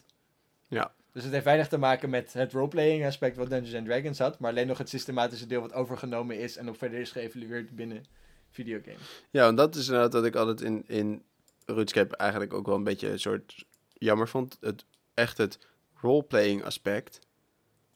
Ja. 0.68 0.94
Dus 1.12 1.24
het 1.24 1.32
heeft 1.32 1.46
weinig 1.46 1.68
te 1.68 1.78
maken 1.78 2.10
met 2.10 2.34
het 2.34 2.52
roleplaying 2.52 3.06
aspect 3.06 3.38
wat 3.38 3.50
Dungeons 3.50 3.76
and 3.76 3.86
Dragons 3.86 4.20
had, 4.20 4.40
maar 4.40 4.50
alleen 4.50 4.68
nog 4.68 4.78
het 4.78 4.90
systematische 4.90 5.48
deel 5.48 5.62
wat 5.62 5.74
overgenomen 5.74 6.40
is 6.40 6.58
en 6.58 6.70
op 6.70 6.78
verder 6.78 7.00
is 7.00 7.12
geëvalueerd 7.12 7.76
binnen 7.76 8.06
videogames. 8.50 9.24
Ja, 9.30 9.48
en 9.48 9.56
dat 9.56 9.76
is 9.76 9.86
inderdaad 9.86 10.12
dat 10.12 10.26
ik 10.26 10.36
altijd 10.36 10.62
in, 10.62 10.84
in 10.88 11.24
RuneScape 11.66 12.18
eigenlijk 12.18 12.54
ook 12.54 12.66
wel 12.66 12.76
een 12.76 12.84
beetje 12.84 13.10
een 13.10 13.20
soort 13.20 13.66
jammer 13.94 14.28
vond. 14.28 14.58
Het, 14.62 14.86
echt 15.14 15.38
het 15.38 15.60
roleplaying 16.04 16.64
aspect. 16.64 17.20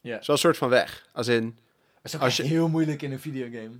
Ja. 0.02 0.22
Zo'n 0.22 0.38
soort 0.38 0.58
van 0.58 0.70
weg. 0.70 1.10
Als 1.14 1.28
in, 1.28 1.46
Dat 1.96 2.04
is 2.04 2.16
ook 2.16 2.22
Als 2.22 2.38
je- 2.38 2.44
heel 2.44 2.68
moeilijk 2.70 3.02
in 3.02 3.12
een 3.12 3.20
videogame. 3.20 3.76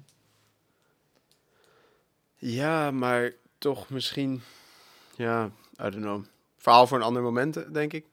ja, 2.36 2.92
maar 2.92 3.32
toch 3.58 3.90
misschien, 3.90 4.42
ja, 5.16 5.46
I 5.46 5.52
don't 5.90 5.96
know. 5.96 6.24
Verhaal 6.58 6.88
voor 6.88 6.98
een 6.98 7.04
ander 7.04 7.22
moment, 7.22 7.74
denk 7.74 7.94
ik. 7.94 8.06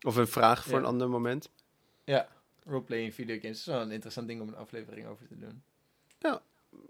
Of 0.00 0.16
een 0.16 0.26
vraag 0.28 0.62
voor 0.62 0.72
Ja. 0.72 0.78
een 0.78 0.84
ander 0.84 1.08
moment. 1.08 1.48
Roleplaying 2.66 3.06
in 3.08 3.14
videogames 3.14 3.58
is 3.58 3.64
wel 3.64 3.80
een 3.80 3.90
interessant 3.90 4.28
ding 4.28 4.40
om 4.40 4.48
een 4.48 4.56
aflevering 4.56 5.06
over 5.06 5.26
te 5.26 5.38
doen. 5.38 5.62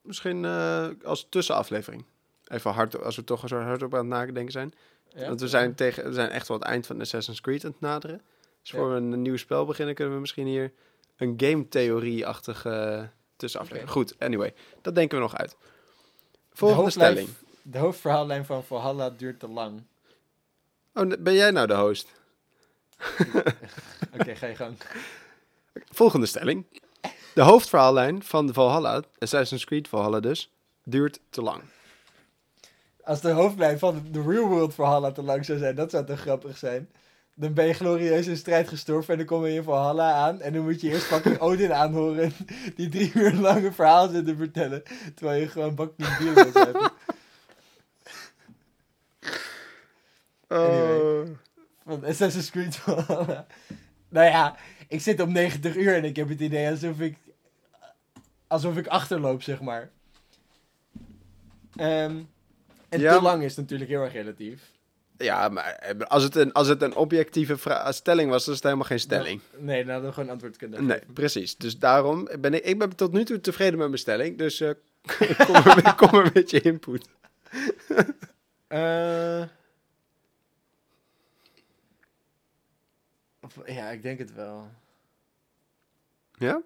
Misschien 0.03 0.45
eh, 0.45 0.89
als 1.05 1.27
tussenaflevering. 1.29 2.05
Even 2.45 2.71
hard, 2.71 3.03
als 3.03 3.17
we 3.17 3.25
toch 3.25 3.49
zo 3.49 3.59
hard 3.61 3.83
op 3.83 3.93
aan 3.95 3.99
het 3.99 4.09
nadenken 4.09 4.53
zijn. 4.53 4.75
Ja? 5.09 5.27
Want 5.27 5.41
we 5.41 5.49
zijn, 5.49 5.75
tegen, 5.75 6.05
we 6.05 6.13
zijn 6.13 6.31
echt 6.31 6.49
wel 6.49 6.59
het 6.59 6.67
eind 6.67 6.87
van 6.87 7.01
Assassin's 7.01 7.41
Creed 7.41 7.65
aan 7.65 7.71
het 7.71 7.81
naderen. 7.81 8.23
Dus 8.65 8.73
Ja. 8.73 8.79
voor 8.79 8.91
we 8.91 8.97
een 8.97 9.23
nieuw 9.23 9.37
spel 9.37 9.65
beginnen, 9.65 9.95
kunnen 9.95 10.15
we 10.15 10.21
misschien 10.21 10.47
hier 10.47 10.73
een 11.17 11.35
game-theorie-achtige 11.37 13.09
tussenaflevering. 13.37 13.91
Goed, 13.91 14.15
anyway, 14.19 14.55
dat 14.83 14.95
denken 14.95 15.17
we 15.17 15.23
nog 15.23 15.37
uit. 15.37 15.57
Volgende 16.53 16.91
stelling. 16.91 17.29
De 17.63 17.79
hoofdverhaallijn 17.79 18.45
van 18.45 18.65
Valhalla 18.65 19.11
duurt 19.11 19.41
te 19.41 19.49
lang. 19.49 19.83
Oh, 20.95 21.13
ben 21.19 21.35
jij 21.35 21.51
nou 21.51 21.67
de 21.67 21.75
host? 21.75 22.13
Oké, 24.15 24.35
ga 24.35 24.47
je 24.47 24.55
gang. 24.55 24.77
Volgende 26.01 26.27
stelling. 26.27 26.67
De 27.35 27.43
hoofdverhaallijn 27.43 28.23
van 28.23 28.47
de 28.47 28.53
Valhalla, 28.53 29.03
Assassin's 29.19 29.65
Creed 29.65 29.89
Valhalla 29.89 30.21
dus, 30.21 30.51
duurt 30.85 31.21
te 31.31 31.43
lang. 31.43 31.63
Als 33.03 33.21
de 33.21 33.31
hoofdlijn 33.31 33.79
van 33.79 34.07
de 34.11 34.23
real 34.23 34.49
world 34.49 34.75
Valhalla 34.75 35.13
te 35.13 35.23
lang 35.23 35.45
zou 35.45 35.59
zijn, 35.59 35.75
dat 35.75 35.91
zou 35.91 36.07
toch 36.07 36.21
grappig 36.21 36.57
zijn. 36.57 36.91
Dan 37.37 37.55
ben 37.55 37.67
je 37.67 37.73
glorieus 37.73 38.27
in 38.27 38.37
strijd 38.37 38.69
gestorven 38.69 39.13
en 39.13 39.19
dan 39.19 39.27
kom 39.27 39.47
je 39.47 39.55
in 39.55 39.63
Valhalla 39.63 40.13
aan. 40.13 40.41
En 40.41 40.53
dan 40.53 40.63
moet 40.63 40.81
je 40.81 40.91
eerst 40.91 41.05
fucking 41.05 41.39
Odin 41.39 41.73
aanhoren 41.73 42.33
die 42.77 42.89
drie 42.89 43.13
uur 43.15 43.33
lang 43.33 43.65
een 43.65 43.75
verhaal 43.75 44.09
zit 44.09 44.27
te 44.27 44.37
vertellen. 44.37 44.83
Terwijl 45.15 45.41
je 45.41 45.49
gewoon 45.49 45.75
bak 45.75 45.93
met 45.97 46.19
bier 46.19 46.35
wil 46.35 46.53
zuipen. 46.53 46.91
Anyway. 50.47 51.37
Van 51.85 52.05
Assassin's 52.05 52.51
Creed 52.51 52.77
Valhalla. 52.85 53.47
Nou 54.09 54.27
ja, 54.27 54.57
ik 54.89 55.01
zit 55.01 55.21
op 55.21 55.29
90 55.29 55.77
uur 55.77 55.95
en 55.95 56.05
ik 56.05 56.17
heb 56.17 56.29
het 56.29 56.41
idee 56.41 56.71
alsof 56.71 57.01
ik, 57.01 57.17
alsof 58.47 58.77
ik 58.77 58.87
achterloop, 58.87 59.43
zeg 59.43 59.61
maar. 59.61 59.91
Ehm, 61.77 62.23
en 62.89 63.01
Ja, 63.01 63.17
te 63.17 63.23
lang 63.23 63.43
is 63.43 63.57
natuurlijk 63.57 63.91
heel 63.91 64.03
erg 64.03 64.13
relatief. 64.13 64.74
Ja, 65.19 65.49
maar 65.49 65.65
eh, 65.73 66.07
als 66.07 66.23
het 66.23 66.35
een, 66.35 66.53
als 66.53 66.69
het 66.69 66.83
een 66.83 66.95
objectieve 66.95 67.57
vra- 67.59 67.93
stelling 67.93 68.31
was, 68.31 68.45
dan 68.45 68.55
is 68.55 68.59
het 68.61 68.69
helemaal 68.69 68.89
geen 68.89 69.01
stelling. 69.01 69.41
Nee, 69.59 69.83
dan 69.85 69.93
hadden 69.93 70.09
we 70.11 70.15
gewoon 70.15 70.31
antwoord 70.31 70.57
kunnen 70.57 70.85
Nee, 70.87 70.99
geven. 70.99 71.13
precies. 71.13 71.57
Dus 71.57 71.79
daarom 71.79 72.29
ben 72.41 72.55
ik, 72.55 72.65
ik 72.65 72.79
ben 72.79 72.97
tot 72.97 73.13
nu 73.13 73.25
toe 73.25 73.41
tevreden 73.41 73.79
met 73.79 73.87
mijn 73.87 73.99
stelling. 73.99 74.39
Dus 74.39 74.61
eh, 74.61 74.71
kom, 75.47 75.53
maar 75.53 75.81
met, 75.85 75.95
kom 75.95 76.31
met 76.35 76.51
je 76.51 76.61
input. 76.61 77.07
Eh, 78.67 79.43
of- 83.41 83.59
ja, 83.67 83.89
ik 83.91 84.03
denk 84.03 84.19
het 84.19 84.35
wel. 84.35 84.69
Ja? 86.39 86.63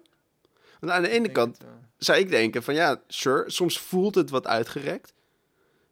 Want 0.79 0.91
aan 0.91 1.01
de 1.01 1.09
ene 1.09 1.31
kant 1.31 1.57
zou 1.97 2.19
ik 2.19 2.29
denken 2.29 2.63
van 2.63 2.73
ja, 2.73 3.01
sure, 3.07 3.49
soms 3.51 3.79
voelt 3.79 4.15
het 4.15 4.29
wat 4.29 4.47
uitgerekt. 4.47 5.13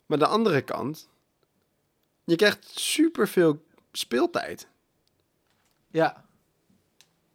Maar 0.05 0.17
aan 0.17 0.23
de 0.27 0.33
andere 0.33 0.61
kant, 0.61 1.07
je 2.27 2.35
krijgt 2.35 2.79
superveel 2.79 3.63
speeltijd. 3.91 4.67
Ja, 5.91 6.25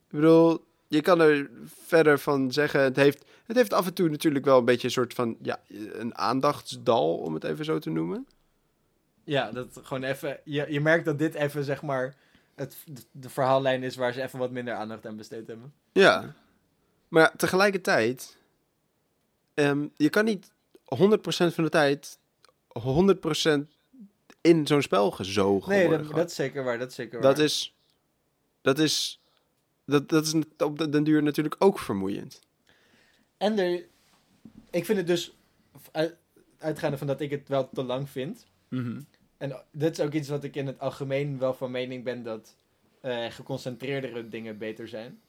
Ik 0.09 0.19
bedoel, 0.19 0.65
je 0.89 1.01
kan 1.01 1.21
er 1.21 1.51
verder 1.87 2.19
van 2.19 2.53
zeggen, 2.53 2.81
het 2.81 2.97
heeft, 2.97 3.25
het 3.45 3.57
heeft 3.57 3.73
af 3.73 3.87
en 3.87 3.95
toe 3.95 4.09
natuurlijk 4.09 4.45
wel 4.45 4.59
een 4.59 4.65
beetje 4.65 4.87
een 4.87 4.93
soort 4.93 5.15
van, 5.15 5.37
ja, 5.43 5.61
een 5.93 6.17
aandachtsdal, 6.17 7.17
om 7.17 7.35
het 7.35 7.45
even 7.45 7.65
zo 7.65 7.79
te 7.79 7.91
noemen. 7.91 8.27
ja, 9.25 9.53
dat 9.53 9.81
gewoon 9.83 10.03
even. 10.03 10.41
Je, 10.45 10.73
je 10.73 10.81
merkt 10.81 11.05
dat 11.05 11.19
dit 11.19 11.35
even, 11.35 11.65
zeg 11.65 11.83
maar, 11.83 12.17
het, 12.55 12.77
de, 13.13 13.29
verhaallijn 13.29 13.83
is 13.83 13.97
waar 13.97 14.13
ze 14.13 14.23
even 14.23 14.39
wat 14.39 14.51
minder 14.51 14.75
aandacht 14.75 15.07
aan 15.07 15.17
besteed 15.17 15.47
hebben. 15.47 15.73
Ja. 15.93 16.35
Maar 17.09 17.23
ja, 17.23 17.33
tegelijkertijd, 17.37 18.37
ehm, 19.55 19.87
je 19.97 20.11
kan 20.11 20.25
niet 20.25 20.51
100% 20.85 21.55
van 21.55 21.65
de 21.65 21.71
tijd 21.71 22.19
100% 22.73 23.72
in 24.43 24.67
zo'n 24.67 24.83
spel 24.83 25.11
gezogen 25.11 25.71
Nee, 25.71 25.81
worden. 25.81 25.99
dat, 25.99 26.07
gewoon. 26.07 26.21
dat 26.23 26.31
is 26.31 26.37
zeker 26.37 26.65
waar. 26.65 26.79
Dat 26.79 26.89
is 26.89 26.95
zeker 26.95 27.21
Dat 27.21 27.37
waar. 27.37 27.45
is, 27.45 27.75
dat 28.61 28.79
is, 28.79 29.21
dat, 29.87 30.09
dat 30.09 30.27
is 30.27 30.35
op 30.59 30.79
de- 30.79 30.89
den 30.89 31.05
duur 31.05 31.23
natuurlijk 31.23 31.55
ook 31.59 31.79
vermoeiend. 31.79 32.41
En 33.37 33.59
er, 33.59 33.85
ik 34.71 34.85
vind 34.85 34.99
het 34.99 35.07
dus, 35.07 35.37
uit, 35.93 36.15
uitgaande 36.59 36.99
van 36.99 37.07
dat 37.07 37.21
ik 37.21 37.31
het 37.31 37.49
wel 37.49 37.69
te 37.73 37.83
lang 37.83 38.11
vind. 38.11 38.47
En 39.37 39.63
dit 39.73 39.99
is 39.99 40.05
ook 40.05 40.13
iets 40.13 40.29
wat 40.29 40.45
ik 40.45 40.57
in 40.57 40.67
het 40.67 40.79
algemeen 40.79 41.39
wel 41.39 41.55
van 41.55 41.71
mening 41.71 42.05
ben 42.05 42.23
dat 42.23 42.57
eh, 43.01 43.27
geconcentreerdere 43.31 44.29
dingen 44.29 44.59
beter 44.59 44.89
zijn. 44.89 45.21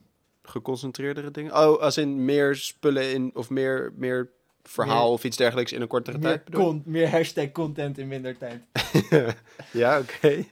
Geconcentreerdere 0.43 1.31
dingen. 1.31 1.51
Oh, 1.51 1.79
als 1.81 1.97
in 1.97 2.25
meer 2.25 2.55
spullen 2.55 3.11
in, 3.13 3.31
of 3.35 3.49
meer, 3.49 3.93
meer 3.95 4.29
verhaal 4.63 5.03
Meer- 5.03 5.13
of 5.13 5.23
iets 5.23 5.37
dergelijks 5.37 5.71
in 5.71 5.81
een 5.81 5.87
kortere 5.87 6.17
Meer, 6.17 6.43
tijd. 6.43 6.49
con- 6.55 6.81
meer 6.85 7.09
hashtag 7.09 7.51
content 7.51 7.97
in 7.97 8.07
minder 8.07 8.37
tijd. 8.37 8.63
ja, 9.71 9.99
oké. 9.99 10.45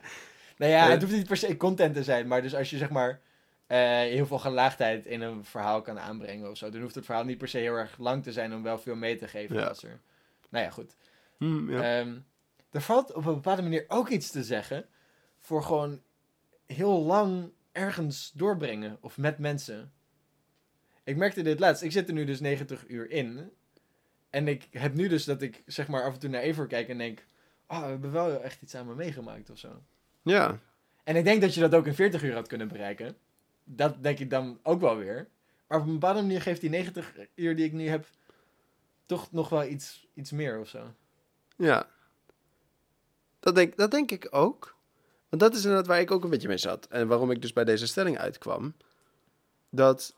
Nou 0.56 0.72
ja, 0.72 0.84
Eh. 0.84 0.90
het 0.90 1.02
hoeft 1.02 1.14
niet 1.14 1.26
per 1.26 1.36
se 1.36 1.56
content 1.56 1.94
te 1.94 2.02
zijn, 2.04 2.26
maar 2.26 2.42
dus 2.42 2.54
als 2.54 2.70
je 2.70 2.76
zeg 2.78 2.90
maar 2.90 3.20
eh, 3.66 3.78
heel 3.88 4.26
veel 4.26 4.38
gelaagdheid 4.38 5.06
in 5.06 5.20
een 5.20 5.44
verhaal 5.44 5.82
kan 5.82 5.98
aanbrengen 5.98 6.50
of 6.50 6.56
zo, 6.56 6.70
dan 6.70 6.80
hoeft 6.80 6.94
het 6.94 7.04
verhaal 7.04 7.24
niet 7.24 7.38
per 7.38 7.48
se 7.48 7.58
heel 7.58 7.74
erg 7.74 7.98
lang 7.98 8.22
te 8.22 8.32
zijn 8.32 8.54
om 8.54 8.62
wel 8.62 8.78
veel 8.78 8.94
mee 8.96 9.16
te 9.16 9.28
geven. 9.28 9.56
Ja. 9.56 9.62
Als 9.66 9.82
er... 9.82 10.00
Nou 10.50 10.64
ja, 10.64 10.70
goed. 10.70 10.96
Hm, 11.38 11.70
ja. 11.70 11.98
Ehm, 12.00 12.14
er 12.70 12.80
valt 12.80 13.12
op 13.12 13.26
een 13.26 13.34
bepaalde 13.34 13.62
manier 13.62 13.84
ook 13.88 14.08
iets 14.08 14.30
te 14.30 14.44
zeggen 14.44 14.86
voor 15.40 15.62
gewoon 15.62 16.02
heel 16.66 17.02
lang 17.02 17.50
ergens 17.72 18.30
doorbrengen 18.34 18.98
of 19.00 19.16
met 19.18 19.38
mensen. 19.38 19.92
Ik 21.04 21.16
merkte 21.16 21.42
dit 21.42 21.60
laatst. 21.60 21.82
Ik 21.82 21.92
zit 21.92 22.08
er 22.08 22.14
nu 22.14 22.24
dus 22.24 22.40
90 22.40 22.84
uur 22.88 23.10
in. 23.10 23.50
En 24.32 24.48
ik 24.48 24.68
heb 24.70 24.94
nu 24.94 25.08
dus 25.08 25.24
dat 25.24 25.42
ik 25.42 25.62
zeg 25.66 25.88
maar 25.88 26.04
af 26.04 26.12
en 26.12 26.18
toe 26.18 26.30
naar 26.30 26.40
Evor 26.40 26.66
kijk 26.66 26.88
en 26.88 26.98
denk... 26.98 27.24
Oh, 27.66 27.80
we 27.80 27.86
hebben 27.86 28.12
wel 28.12 28.42
echt 28.42 28.62
iets 28.62 28.72
samen 28.72 28.96
meegemaakt 28.96 29.50
of 29.50 29.58
zo. 29.58 29.82
Ja. 30.22 30.58
En 31.04 31.16
ik 31.16 31.24
denk 31.24 31.40
dat 31.40 31.54
je 31.54 31.60
dat 31.60 31.74
ook 31.74 31.86
in 31.86 31.94
40 31.94 32.22
uur 32.22 32.34
had 32.34 32.48
kunnen 32.48 32.68
bereiken. 32.68 33.16
Dat 33.64 34.02
denk 34.02 34.18
ik 34.18 34.30
dan 34.30 34.58
ook 34.62 34.80
wel 34.80 34.96
weer. 34.96 35.28
Maar 35.66 35.78
op 35.80 35.86
een 35.86 35.92
bepaalde 35.92 36.20
manier 36.20 36.42
geeft 36.42 36.60
die 36.60 36.70
90 36.70 37.12
uur 37.34 37.56
die 37.56 37.64
ik 37.64 37.72
nu 37.72 37.88
heb... 37.88 38.06
toch 39.06 39.32
nog 39.32 39.48
wel 39.48 39.64
iets, 39.64 40.08
iets 40.14 40.30
meer 40.30 40.60
of 40.60 40.68
zo. 40.68 40.94
Ja. 41.56 41.88
Dat 43.40 43.54
denk, 43.54 43.76
dat 43.76 43.90
denk 43.90 44.10
ik 44.10 44.28
ook. 44.30 44.76
Want 45.28 45.42
dat 45.42 45.54
is 45.54 45.62
inderdaad 45.62 45.86
waar 45.86 46.00
ik 46.00 46.10
ook 46.10 46.24
een 46.24 46.30
beetje 46.30 46.48
mee 46.48 46.58
zat. 46.58 46.86
En 46.86 47.08
waarom 47.08 47.30
ik 47.30 47.42
dus 47.42 47.52
bij 47.52 47.64
deze 47.64 47.86
stelling 47.86 48.18
uitkwam. 48.18 48.74
Dat 49.70 50.14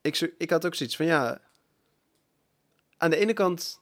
ik, 0.00 0.14
zo- 0.14 0.28
ik 0.38 0.50
had 0.50 0.66
ook 0.66 0.74
zoiets 0.74 0.96
van, 0.96 1.06
ja... 1.06 1.40
Aan 3.02 3.10
de 3.10 3.16
ene 3.16 3.32
kant 3.32 3.80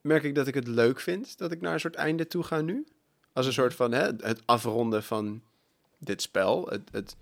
merk 0.00 0.22
ik 0.22 0.34
dat 0.34 0.46
ik 0.46 0.54
het 0.54 0.66
leuk 0.66 1.00
vind 1.00 1.38
dat 1.38 1.52
ik 1.52 1.60
naar 1.60 1.72
een 1.72 1.80
soort 1.80 1.94
einde 1.94 2.26
toe 2.26 2.42
ga 2.42 2.60
nu. 2.60 2.86
Als 3.32 3.46
een 3.46 3.52
soort 3.52 3.74
van 3.74 3.92
hè, 3.92 4.02
het 4.02 4.42
afronden 4.44 5.02
van 5.02 5.42
dit 5.98 6.22
spel. 6.22 6.66
Het, 6.68 6.88
het, 6.92 7.16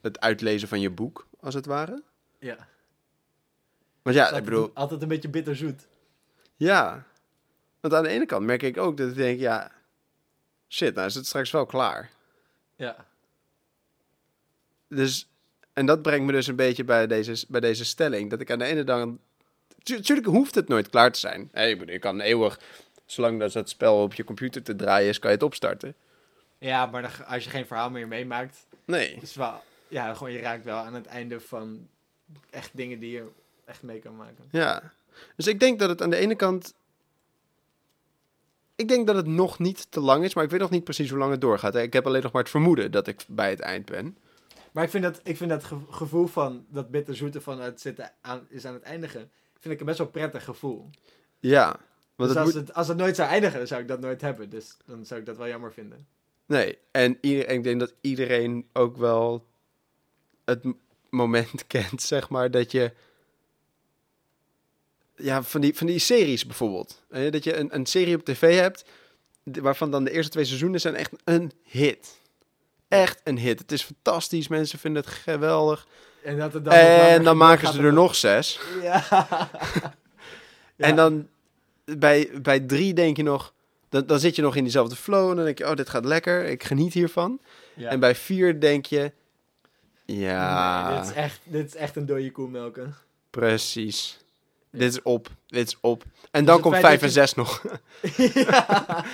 het 0.00 0.20
uitlezen 0.20 0.68
van 0.68 0.80
je 0.80 0.90
boek, 0.90 1.26
als 1.40 1.54
het 1.54 1.66
ware. 1.66 2.02
Ja. 2.38 2.68
Want 4.02 4.16
ja, 4.16 4.24
Altijd, 4.24 4.42
ik 4.42 4.48
bedoel, 4.48 4.70
altijd 4.74 5.02
een 5.02 5.08
beetje 5.08 5.28
bitterzoet. 5.28 5.86
Ja. 6.56 7.06
Want 7.80 7.94
aan 7.94 8.02
de 8.02 8.08
ene 8.08 8.26
kant 8.26 8.46
merk 8.46 8.62
ik 8.62 8.76
ook 8.76 8.96
dat 8.96 9.08
ik 9.08 9.14
denk, 9.14 9.38
ja, 9.38 9.72
shit, 10.68 10.94
nou 10.94 11.06
is 11.06 11.14
het 11.14 11.26
straks 11.26 11.50
wel 11.50 11.66
klaar. 11.66 12.10
Ja. 12.76 13.06
Dus, 14.88 15.28
en 15.72 15.86
dat 15.86 16.02
brengt 16.02 16.26
me 16.26 16.32
dus 16.32 16.46
een 16.46 16.56
beetje 16.56 16.84
bij 16.84 17.06
deze, 17.06 17.46
bij 17.48 17.60
deze 17.60 17.84
stelling. 17.84 18.30
Dat 18.30 18.40
ik 18.40 18.50
aan 18.50 18.58
de 18.58 18.64
ene 18.64 18.84
kant, 18.84 19.20
natuurlijk 19.88 20.26
hoeft 20.26 20.54
het 20.54 20.68
nooit 20.68 20.88
klaar 20.90 21.12
te 21.12 21.18
zijn. 21.18 21.48
Hey, 21.52 21.70
ik 21.72 22.00
kan 22.00 22.20
eeuwig, 22.20 22.60
zolang 23.06 23.40
dat 23.40 23.54
het 23.54 23.68
spel 23.68 24.02
op 24.02 24.14
je 24.14 24.24
computer 24.24 24.62
te 24.62 24.76
draaien 24.76 25.08
is, 25.08 25.18
kan 25.18 25.30
je 25.30 25.36
het 25.36 25.44
opstarten. 25.46 25.94
Ja, 26.58 26.86
maar 26.86 27.02
dan, 27.02 27.10
als 27.26 27.44
je 27.44 27.50
geen 27.50 27.66
verhaal 27.66 27.90
meer 27.90 28.08
meemaakt, 28.08 28.66
Nee. 28.84 29.18
is 29.20 29.34
wel, 29.34 29.62
ja, 29.88 30.14
gewoon 30.14 30.32
je 30.32 30.38
raakt 30.40 30.64
wel 30.64 30.76
aan 30.78 30.94
het 30.94 31.06
einde 31.06 31.40
van 31.40 31.88
echt 32.50 32.70
dingen 32.72 32.98
die 32.98 33.10
je 33.10 33.26
echt 33.64 33.82
mee 33.82 33.98
kan 33.98 34.16
maken. 34.16 34.44
Ja. 34.50 34.92
Dus 35.36 35.46
ik 35.46 35.60
denk 35.60 35.78
dat 35.78 35.88
het 35.88 36.02
aan 36.02 36.10
de 36.10 36.16
ene 36.16 36.34
kant. 36.34 36.74
Ik 38.76 38.88
denk 38.88 39.06
dat 39.06 39.16
het 39.16 39.26
nog 39.26 39.58
niet 39.58 39.86
te 39.90 40.00
lang 40.00 40.24
is, 40.24 40.34
maar 40.34 40.44
ik 40.44 40.50
weet 40.50 40.60
nog 40.60 40.70
niet 40.70 40.84
precies 40.84 41.10
hoe 41.10 41.18
lang 41.18 41.30
het 41.30 41.40
doorgaat. 41.40 41.74
Ik 41.74 41.92
heb 41.92 42.06
alleen 42.06 42.22
nog 42.22 42.32
maar 42.32 42.42
het 42.42 42.50
vermoeden 42.50 42.90
dat 42.90 43.06
ik 43.06 43.24
bij 43.28 43.50
het 43.50 43.60
eind 43.60 43.84
ben. 43.86 44.16
Maar 44.72 44.84
ik 44.84 44.90
vind 44.90 45.02
dat, 45.02 45.20
ik 45.22 45.36
vind 45.36 45.50
dat 45.50 45.64
ge- 45.64 45.76
gevoel 45.90 46.26
van 46.26 46.66
dat 46.68 46.90
bitterzoete 46.90 47.40
van 47.40 47.60
het 47.60 47.80
zitten 47.80 48.12
aan, 48.20 48.46
is 48.48 48.64
aan 48.64 48.74
het 48.74 48.82
eindigen, 48.82 49.30
vind 49.60 49.74
ik 49.74 49.80
een 49.80 49.86
best 49.86 49.98
wel 49.98 50.06
prettig 50.06 50.44
gevoel. 50.44 50.90
Ja. 51.38 51.80
Want 52.16 52.28
dus 52.30 52.38
het 52.38 52.38
als, 52.38 52.54
moet, 52.54 52.66
het, 52.66 52.74
als 52.74 52.88
het 52.88 52.96
nooit 52.96 53.16
zou 53.16 53.28
eindigen, 53.28 53.58
dan 53.58 53.66
zou 53.66 53.80
ik 53.80 53.88
dat 53.88 54.00
nooit 54.00 54.20
hebben. 54.20 54.50
Dus 54.50 54.76
dan 54.86 55.06
zou 55.06 55.20
ik 55.20 55.26
dat 55.26 55.36
wel 55.36 55.48
jammer 55.48 55.72
vinden. 55.72 56.06
Nee, 56.46 56.78
en 56.90 57.18
ik 57.22 57.62
denk 57.62 57.80
dat 57.80 57.94
iedereen 58.00 58.68
ook 58.72 58.96
wel 58.96 59.46
het 60.44 60.64
moment 61.10 61.66
kent, 61.66 62.02
zeg 62.02 62.28
maar, 62.28 62.50
dat 62.50 62.70
je... 62.70 62.92
Ja, 65.16 65.42
van 65.42 65.60
die, 65.60 65.74
van 65.74 65.86
die 65.86 65.98
series 65.98 66.46
bijvoorbeeld. 66.46 67.04
Eh, 67.08 67.32
Dat 67.32 67.44
je 67.44 67.56
een, 67.56 67.74
een 67.74 67.86
serie 67.86 68.16
op 68.16 68.24
tv 68.24 68.58
hebt, 68.58 68.84
waarvan 69.42 69.90
dan 69.90 70.04
de 70.04 70.10
eerste 70.10 70.30
twee 70.30 70.44
seizoenen 70.44 70.80
zijn 70.80 70.94
echt 70.94 71.12
een 71.24 71.52
hit. 71.62 72.20
Echt 72.88 73.20
een 73.24 73.38
hit. 73.38 73.58
Het 73.58 73.72
is 73.72 73.82
fantastisch, 73.82 74.48
mensen 74.48 74.78
vinden 74.78 75.02
het 75.02 75.12
geweldig. 75.12 75.86
En, 76.26 76.38
dat 76.38 76.52
het 76.52 76.64
dan 76.64 76.72
en 76.74 77.22
dan 77.24 77.36
maken 77.36 77.72
ze 77.72 77.82
er 77.82 77.92
nog 77.92 78.14
zes. 78.14 78.58
Ja. 78.82 79.28
En 80.76 80.96
dan 80.96 81.28
bij, 81.84 82.30
bij 82.42 82.60
drie 82.60 82.94
denk 82.94 83.16
je 83.16 83.22
nog... 83.22 83.52
Dan, 83.88 84.06
dan 84.06 84.18
zit 84.18 84.36
je 84.36 84.42
nog 84.42 84.56
in 84.56 84.62
diezelfde 84.62 84.96
flow 84.96 85.30
en 85.30 85.36
dan 85.36 85.44
denk 85.44 85.58
je, 85.58 85.68
oh, 85.68 85.74
dit 85.74 85.88
gaat 85.88 86.04
lekker, 86.04 86.44
ik 86.44 86.64
geniet 86.64 86.92
hiervan. 86.92 87.40
Ja. 87.74 87.88
En 87.90 88.00
bij 88.00 88.14
vier 88.14 88.60
denk 88.60 88.86
je, 88.86 89.12
ja, 90.04 90.88
Nee, 90.88 90.98
dit, 91.00 91.08
is 91.10 91.14
echt, 91.16 91.40
dit 91.44 91.66
is 91.66 91.74
echt 91.74 91.96
een 91.96 92.06
dode 92.06 92.30
koe 92.30 92.48
melken. 92.48 92.94
precies. 93.30 94.18
Ja. 94.70 94.78
Dit 94.78 94.92
is 94.92 95.02
op, 95.02 95.28
dit 95.46 95.66
is 95.68 95.76
op. 95.80 96.02
En 96.30 96.44
Dus 96.44 96.52
dan 96.52 96.60
komt 96.60 96.76
vijf 96.76 97.00
en 97.00 97.06
je- 97.06 97.12
zes 97.12 97.34
nog. 97.34 97.62
ja. 98.34 99.04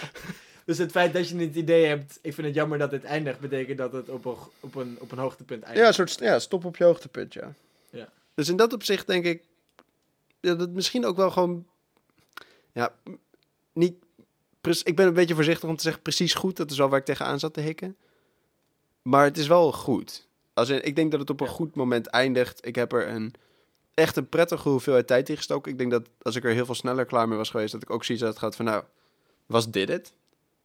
Dus 0.72 0.80
het 0.80 0.90
feit 0.90 1.12
dat 1.12 1.28
je 1.28 1.36
het 1.36 1.54
idee 1.54 1.86
hebt, 1.86 2.18
ik 2.22 2.34
vind 2.34 2.46
het 2.46 2.56
jammer 2.56 2.78
dat 2.78 2.90
het 2.90 3.04
eindigt, 3.04 3.40
betekent 3.40 3.78
dat 3.78 3.92
het 3.92 4.08
op 4.08 4.24
een, 4.24 4.36
op 4.60 4.74
een, 4.74 4.96
op 5.00 5.12
een 5.12 5.18
hoogtepunt 5.18 5.62
eindigt. 5.62 5.80
ja, 5.80 5.86
een 6.02 6.08
soort 6.08 6.18
ja, 6.28 6.38
stop 6.38 6.64
op 6.64 6.76
je 6.76 6.84
hoogtepunt, 6.84 7.32
ja. 7.32 7.54
Ja. 7.90 8.08
Dus 8.34 8.48
in 8.48 8.56
dat 8.56 8.72
opzicht 8.72 9.06
denk 9.06 9.24
ik, 9.24 9.42
ja, 10.40 10.54
dat 10.54 10.70
misschien 10.70 11.04
ook 11.06 11.16
wel 11.16 11.30
gewoon, 11.30 11.66
ja, 12.72 12.94
niet, 13.72 13.94
ik 14.82 14.96
ben 14.96 15.06
een 15.06 15.14
beetje 15.14 15.34
voorzichtig 15.34 15.68
om 15.68 15.76
te 15.76 15.82
zeggen 15.82 16.02
precies 16.02 16.34
goed. 16.34 16.56
Dat 16.56 16.70
is 16.70 16.78
wel 16.78 16.88
waar 16.88 16.98
ik 16.98 17.04
tegenaan 17.04 17.38
zat 17.38 17.54
te 17.54 17.60
hikken. 17.60 17.96
Maar 19.02 19.24
het 19.24 19.38
is 19.38 19.46
wel 19.46 19.72
goed. 19.72 20.26
Als 20.54 20.68
in, 20.68 20.84
ik 20.84 20.96
denk 20.96 21.10
dat 21.10 21.20
het 21.20 21.30
op 21.30 21.40
een 21.40 21.46
Ja. 21.46 21.52
goed 21.52 21.74
moment 21.74 22.06
eindigt. 22.06 22.66
Ik 22.66 22.74
heb 22.74 22.92
er 22.92 23.08
een, 23.08 23.34
echt 23.94 24.16
een 24.16 24.28
prettige 24.28 24.68
hoeveelheid 24.68 25.06
tijd 25.06 25.28
in 25.28 25.36
gestoken. 25.36 25.72
Ik 25.72 25.78
denk 25.78 25.90
dat 25.90 26.08
als 26.22 26.36
ik 26.36 26.44
er 26.44 26.52
heel 26.52 26.64
veel 26.66 26.74
sneller 26.74 27.04
klaar 27.04 27.28
mee 27.28 27.38
was 27.38 27.50
geweest, 27.50 27.72
dat 27.72 27.82
ik 27.82 27.90
ook 27.90 28.04
zoiets 28.04 28.24
had 28.24 28.38
gehad 28.38 28.56
van, 28.56 28.64
nou, 28.64 28.84
was 29.46 29.70
dit 29.70 29.88
het? 29.88 30.12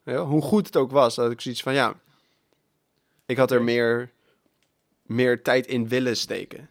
Ja, 0.08 0.26
hoe 0.26 0.42
goed 0.42 0.66
het 0.66 0.76
ook 0.76 0.92
was, 0.92 1.16
dat 1.16 1.32
ik 1.32 1.42
zoiets 1.42 1.62
van, 1.62 1.74
ja, 1.74 2.00
ik 3.26 3.38
had 3.38 3.52
er 3.52 3.64
meer, 3.64 4.12
meer 5.02 5.44
tijd 5.44 5.68
in 5.68 5.88
willen 5.88 6.18
steken. 6.18 6.70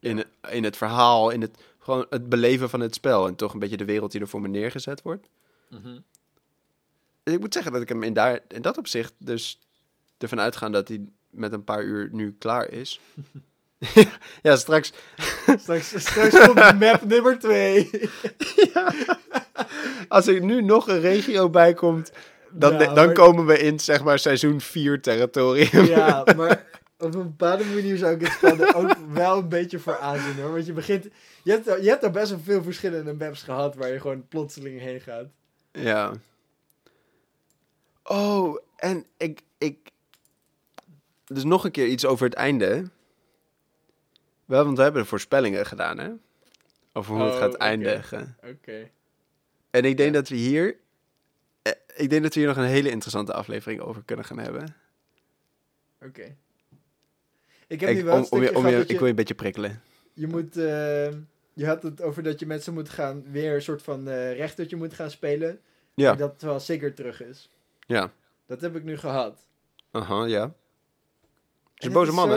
In, 0.00 0.24
in 0.50 0.64
het 0.64 0.76
verhaal, 0.76 1.30
in 1.30 1.40
het, 1.40 1.58
gewoon 1.78 2.06
het 2.10 2.28
beleven 2.28 2.70
van 2.70 2.80
het 2.80 2.94
spel. 2.94 3.26
En 3.26 3.34
toch 3.34 3.52
een 3.52 3.58
beetje 3.58 3.76
de 3.76 3.84
wereld 3.84 4.12
die 4.12 4.20
er 4.20 4.28
voor 4.28 4.40
me 4.40 4.48
neergezet 4.48 5.02
wordt. 5.02 5.28
Mhm. 5.68 5.98
Ik 7.22 7.40
moet 7.40 7.52
zeggen 7.52 7.72
dat 7.72 7.82
ik 7.82 7.88
hem 7.88 8.02
in, 8.02 8.12
daar, 8.12 8.40
in 8.48 8.62
dat 8.62 8.78
opzicht 8.78 9.12
dus 9.18 9.60
ervan 10.18 10.40
uitgaan 10.40 10.72
dat 10.72 10.88
hij 10.88 11.04
met 11.30 11.52
een 11.52 11.64
paar 11.64 11.82
uur 11.82 12.08
nu 12.12 12.36
klaar 12.38 12.70
is. 12.70 13.00
ja, 14.42 14.56
straks, 14.56 14.92
Straks, 15.62 16.00
straks 16.00 16.46
komt 16.46 16.78
map 16.78 17.04
nummer 17.04 17.38
2. 17.38 17.90
als 20.08 20.26
er 20.26 20.40
nu 20.40 20.62
nog 20.62 20.88
een 20.88 21.00
regio 21.00 21.50
bij 21.50 21.74
komt, 21.74 22.12
dan, 22.50 22.72
Ja, 22.72 22.78
dan 22.78 22.94
maar- 23.06 23.12
komen 23.14 23.46
we 23.46 23.58
in 23.58 23.80
zeg 23.80 24.04
maar 24.04 24.18
seizoen 24.18 24.60
4 24.60 25.00
territorium. 25.00 25.84
Ja, 25.84 26.24
maar 26.36 26.64
op 26.98 27.14
een 27.14 27.22
bepaalde 27.22 27.64
manier 27.64 27.96
zou 27.96 28.14
ik 28.14 28.20
het 28.20 28.32
spel 28.32 28.74
ook 28.74 28.96
wel 29.12 29.38
een 29.38 29.48
beetje 29.48 29.78
voor 29.78 29.98
aanzien 29.98 30.34
hoor. 30.42 30.52
Want 30.52 30.66
je 30.66 30.72
begint, 30.72 31.08
je 31.42 31.50
hebt, 31.50 31.64
je 31.82 31.88
hebt 31.88 32.02
er 32.02 32.10
best 32.10 32.30
wel 32.30 32.40
veel 32.42 32.62
verschillende 32.62 33.12
maps 33.14 33.42
gehad 33.42 33.74
waar 33.74 33.92
je 33.92 34.00
gewoon 34.00 34.28
plotseling 34.28 34.80
heen 34.80 35.00
gaat. 35.00 35.26
Ja. 35.72 36.12
Oh, 38.02 38.56
en 38.76 39.04
ik, 39.16 39.40
ik... 39.58 39.76
Dus 41.24 41.44
nog 41.44 41.64
een 41.64 41.70
keer 41.70 41.86
iets 41.86 42.06
over 42.06 42.24
het 42.24 42.34
einde. 42.34 42.84
Wel, 44.44 44.64
want 44.64 44.76
we 44.76 44.82
hebben 44.82 45.06
voorspellingen 45.06 45.66
gedaan, 45.66 45.98
hè? 45.98 46.10
Over 46.92 47.14
hoe 47.14 47.22
het 47.24 47.32
Oh, 47.32 47.38
gaat 47.38 47.54
eindigen. 47.54 48.36
Oké. 48.50 48.90
En 49.70 49.84
ik 49.84 49.96
denk 49.96 50.14
dat 50.14 50.28
we 50.28 50.36
hier... 50.36 50.76
eh, 51.68 52.02
Ik 52.02 52.10
denk 52.10 52.22
dat 52.22 52.34
we 52.34 52.40
hier 52.40 52.48
nog 52.48 52.56
een 52.58 52.64
hele 52.64 52.90
interessante 52.90 53.32
aflevering 53.32 53.80
over 53.80 54.02
kunnen 54.04 54.24
gaan 54.24 54.38
hebben. 54.38 54.74
Oké. 56.02 56.36
Ik 57.66 57.80
heb 57.80 57.94
nu 57.94 58.04
wel 58.04 58.16
een 58.16 58.22
om, 58.22 58.28
om 58.30 58.40
je, 58.40 58.46
stukje 58.46 58.58
om 58.66 58.66
je, 58.66 58.76
ik 58.80 58.88
je, 58.88 58.92
wil 58.94 59.02
je 59.04 59.10
een 59.10 59.14
beetje 59.16 59.34
prikkelen. 59.34 59.82
je 60.12 60.26
moet... 60.26 60.56
eh, 60.56 61.08
je 61.52 61.66
had 61.66 61.82
het 61.82 62.02
over 62.02 62.22
dat 62.22 62.40
je 62.40 62.46
met 62.46 62.62
ze 62.64 62.72
moet 62.72 62.88
gaan... 62.88 63.30
Weer 63.30 63.54
een 63.54 63.62
soort 63.62 63.82
van 63.82 64.08
eh 64.08 64.36
rechtertje 64.36 64.76
moet 64.76 64.94
gaan 64.94 65.10
spelen. 65.10 65.60
Ja, 65.94 66.14
Dat 66.14 66.38
terwijl 66.38 66.60
Sigurd 66.60 66.96
terug 66.96 67.22
is. 67.22 67.50
ja. 67.86 68.12
Dat 68.46 68.60
heb 68.60 68.76
ik 68.76 68.84
nu 68.84 68.96
gehad. 68.96 69.40
Aha, 69.90 70.24
ja. 70.24 70.42
Het 70.42 70.52
is 71.74 71.80
En 71.80 71.86
een 71.86 71.92
boze 71.92 72.12
man, 72.12 72.30
hè? 72.30 72.36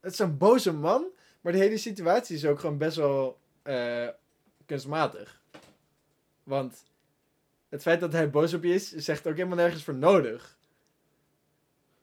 Het 0.00 0.12
is 0.12 0.18
een 0.18 0.38
boze 0.38 0.72
man, 0.72 1.04
maar 1.40 1.52
de 1.52 1.58
hele 1.58 1.76
situatie 1.78 2.36
is 2.36 2.44
ook 2.46 2.60
gewoon 2.60 2.78
best 2.78 2.96
wel 2.96 3.38
kunstmatig. 4.66 5.40
Want 6.42 6.84
het 7.68 7.82
feit 7.82 8.00
dat 8.00 8.12
hij 8.12 8.30
boos 8.30 8.54
op 8.54 8.62
je 8.62 8.74
is, 8.74 8.92
zegt 8.92 9.26
ook 9.26 9.36
helemaal 9.36 9.56
nergens 9.56 9.84
voor 9.84 9.94
nodig. 9.94 10.56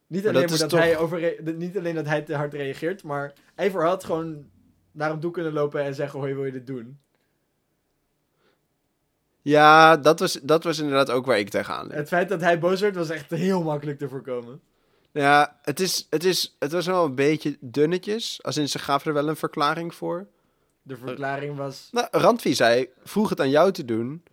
Niet 0.08 0.24
Maar 0.24 0.36
alleen, 0.36 0.48
dat 0.48 0.72
maar 0.72 0.82
hij 0.82 0.98
over, 0.98 1.36
niet 1.56 1.78
alleen 1.78 1.96
dat 1.96 2.06
hij 2.06 2.22
te 2.22 2.36
hard 2.36 2.54
reageert, 2.54 3.04
maar 3.04 3.34
Eivor 3.56 3.84
had 3.84 4.04
gewoon 4.04 4.50
naar 4.92 5.10
hem 5.10 5.20
toe 5.20 5.32
kunnen 5.32 5.54
lopen 5.54 5.84
en 5.84 5.96
zeggen, 5.96 6.20
hoi, 6.20 6.34
wil 6.34 6.46
je 6.46 6.52
dit 6.52 6.68
doen? 6.68 7.00
Ja, 9.42 9.98
dat 9.98 10.20
was, 10.20 10.34
dat 10.34 10.64
was 10.64 10.80
inderdaad 10.80 11.12
ook 11.12 11.26
waar 11.26 11.40
ik 11.40 11.50
tegenaan 11.50 11.88
liep. 11.88 11.96
Het 11.96 12.08
feit 12.08 12.30
dat 12.30 12.42
hij 12.42 12.60
boos 12.60 12.82
werd, 12.82 12.96
was 12.96 13.10
echt 13.10 13.30
heel 13.30 13.64
makkelijk 13.64 13.98
te 13.98 14.10
voorkomen. 14.10 14.62
Ja, 15.12 15.60
het, 15.62 15.80
is, 15.80 16.08
het, 16.10 16.24
is, 16.24 16.56
het 16.60 16.72
was 16.72 16.86
wel 16.86 17.06
een 17.06 17.16
beetje 17.16 17.58
dunnetjes. 17.60 18.44
Als 18.44 18.58
in, 18.58 18.70
ze 18.70 18.80
gaven 18.80 19.08
er 19.08 19.14
wel 19.14 19.28
een 19.28 19.36
verklaring 19.36 19.96
voor. 19.96 20.28
De 20.82 20.98
verklaring 20.98 21.58
was... 21.58 21.90
Nou, 21.92 22.08
Randvi 22.12 22.54
zei, 22.54 22.90
vroeg 23.04 23.30
het 23.30 23.40
aan 23.40 23.50
jou 23.50 23.72
te 23.72 23.86
doen, 23.86 24.24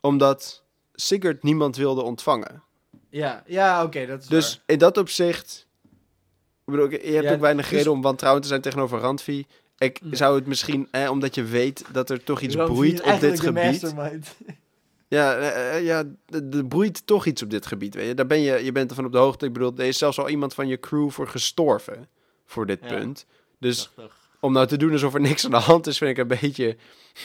omdat 0.00 0.62
Sigurd 1.00 1.42
niemand 1.42 1.76
wilde 1.76 2.02
ontvangen. 2.02 2.62
Ja, 3.08 3.42
ja 3.46 3.84
oké, 3.84 4.06
dat 4.06 4.22
is 4.22 4.26
Dus 4.28 4.54
waar. 4.54 4.62
in 4.66 4.78
dat 4.78 4.96
opzicht 4.98 5.66
bedoel, 6.64 6.90
je 6.90 6.96
hebt 7.12 7.24
Ja, 7.24 7.32
ook 7.32 7.40
weinig 7.40 7.68
dus- 7.68 7.76
reden 7.78 7.92
om 7.92 8.02
wantrouwend 8.02 8.42
te 8.44 8.50
zijn 8.50 8.60
tegenover 8.62 8.98
Randvi. 8.98 9.46
Ik 9.78 10.00
Nee. 10.02 10.16
zou 10.16 10.34
het 10.36 10.46
misschien, 10.46 10.88
eh, 10.90 11.10
omdat 11.10 11.34
je 11.34 11.44
weet 11.44 11.84
dat 11.92 12.10
er 12.10 12.24
toch 12.24 12.40
iets 12.40 12.54
Randvi 12.54 12.74
broeit 12.74 13.02
op 13.02 13.20
dit 13.20 13.40
gebied. 13.40 13.64
mastermind. 13.82 14.36
Ja, 15.08 15.36
eh, 15.36 15.76
eh, 15.76 15.84
ja 15.84 16.04
er 16.28 16.42
er 16.56 16.66
broeit 16.66 17.06
toch 17.06 17.26
iets 17.26 17.42
op 17.42 17.50
dit 17.50 17.66
gebied. 17.66 17.94
Weet 17.94 18.06
je. 18.06 18.14
Daar 18.14 18.26
ben 18.26 18.40
je, 18.40 18.64
je 18.64 18.72
bent 18.72 18.90
ervan 18.90 19.04
op 19.04 19.12
de 19.12 19.18
hoogte. 19.18 19.46
Ik 19.46 19.52
bedoel, 19.52 19.72
er 19.76 19.84
is 19.84 19.98
zelfs 19.98 20.18
al 20.18 20.28
iemand 20.28 20.54
van 20.54 20.68
je 20.68 20.80
crew 20.80 21.10
voor 21.10 21.28
gestorven. 21.28 22.08
Voor 22.46 22.66
dit 22.66 22.78
Ja. 22.82 22.88
punt. 22.88 23.26
Dus 23.58 23.88
Prachtig. 23.94 24.16
om 24.40 24.52
nou 24.52 24.66
te 24.66 24.76
doen 24.76 24.92
alsof 24.92 25.14
er 25.14 25.20
niks 25.20 25.44
aan 25.44 25.50
de 25.50 25.56
hand 25.56 25.86
is, 25.86 25.98
vind 25.98 26.10
ik 26.10 26.18
een 26.18 26.40
beetje 26.40 26.76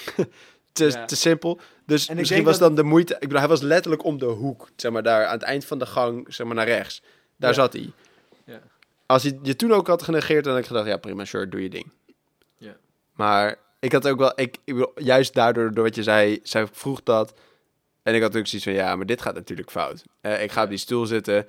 te, 0.73 0.85
Ja. 0.85 1.05
te 1.05 1.15
simpel. 1.15 1.59
Dus 1.85 2.09
misschien 2.09 2.43
was 2.43 2.57
dan 2.59 2.75
de 2.75 2.83
moeite... 2.83 3.13
Ik 3.13 3.19
bedoel, 3.19 3.39
hij 3.39 3.47
was 3.47 3.61
letterlijk 3.61 4.03
om 4.03 4.17
de 4.17 4.25
hoek. 4.25 4.69
Zeg 4.75 4.91
maar 4.91 5.03
daar 5.03 5.25
aan 5.25 5.33
het 5.33 5.43
eind 5.43 5.65
van 5.65 5.79
de 5.79 5.85
gang, 5.85 6.33
zeg 6.33 6.47
maar 6.47 6.55
naar 6.55 6.65
rechts. 6.65 7.01
Daar 7.37 7.49
Ja. 7.49 7.55
zat 7.55 7.73
hij. 7.73 7.91
Ja. 8.45 8.59
Als 9.05 9.23
hij 9.23 9.39
je 9.41 9.55
toen 9.55 9.71
ook 9.73 9.87
had 9.87 10.03
genegeerd, 10.03 10.43
dan 10.43 10.53
had 10.53 10.61
ik 10.61 10.67
gedacht... 10.67 10.87
Ja, 10.87 10.97
prima, 10.97 11.25
sure, 11.25 11.49
doe 11.49 11.61
je 11.61 11.69
ding. 11.69 11.91
Ja. 12.57 12.75
Maar 13.13 13.55
ik 13.79 13.91
had 13.91 14.07
ook 14.07 14.17
wel... 14.19 14.31
Ik, 14.35 14.57
ik 14.63 14.73
bedoel, 14.73 14.91
juist 14.95 15.33
daardoor, 15.33 15.73
door 15.73 15.83
wat 15.83 15.95
je 15.95 16.03
zei, 16.03 16.39
zij 16.43 16.67
vroeg 16.71 17.03
dat... 17.03 17.33
En 18.03 18.15
ik 18.15 18.21
had 18.21 18.35
ook 18.37 18.47
zoiets 18.47 18.67
van, 18.67 18.73
ja, 18.77 18.95
maar 18.95 19.05
dit 19.05 19.21
gaat 19.21 19.35
natuurlijk 19.35 19.71
fout. 19.71 20.03
Eh, 20.21 20.43
ik 20.43 20.51
ga 20.51 20.63
op 20.63 20.69
die 20.69 20.77
stoel 20.77 21.05
zitten, 21.05 21.47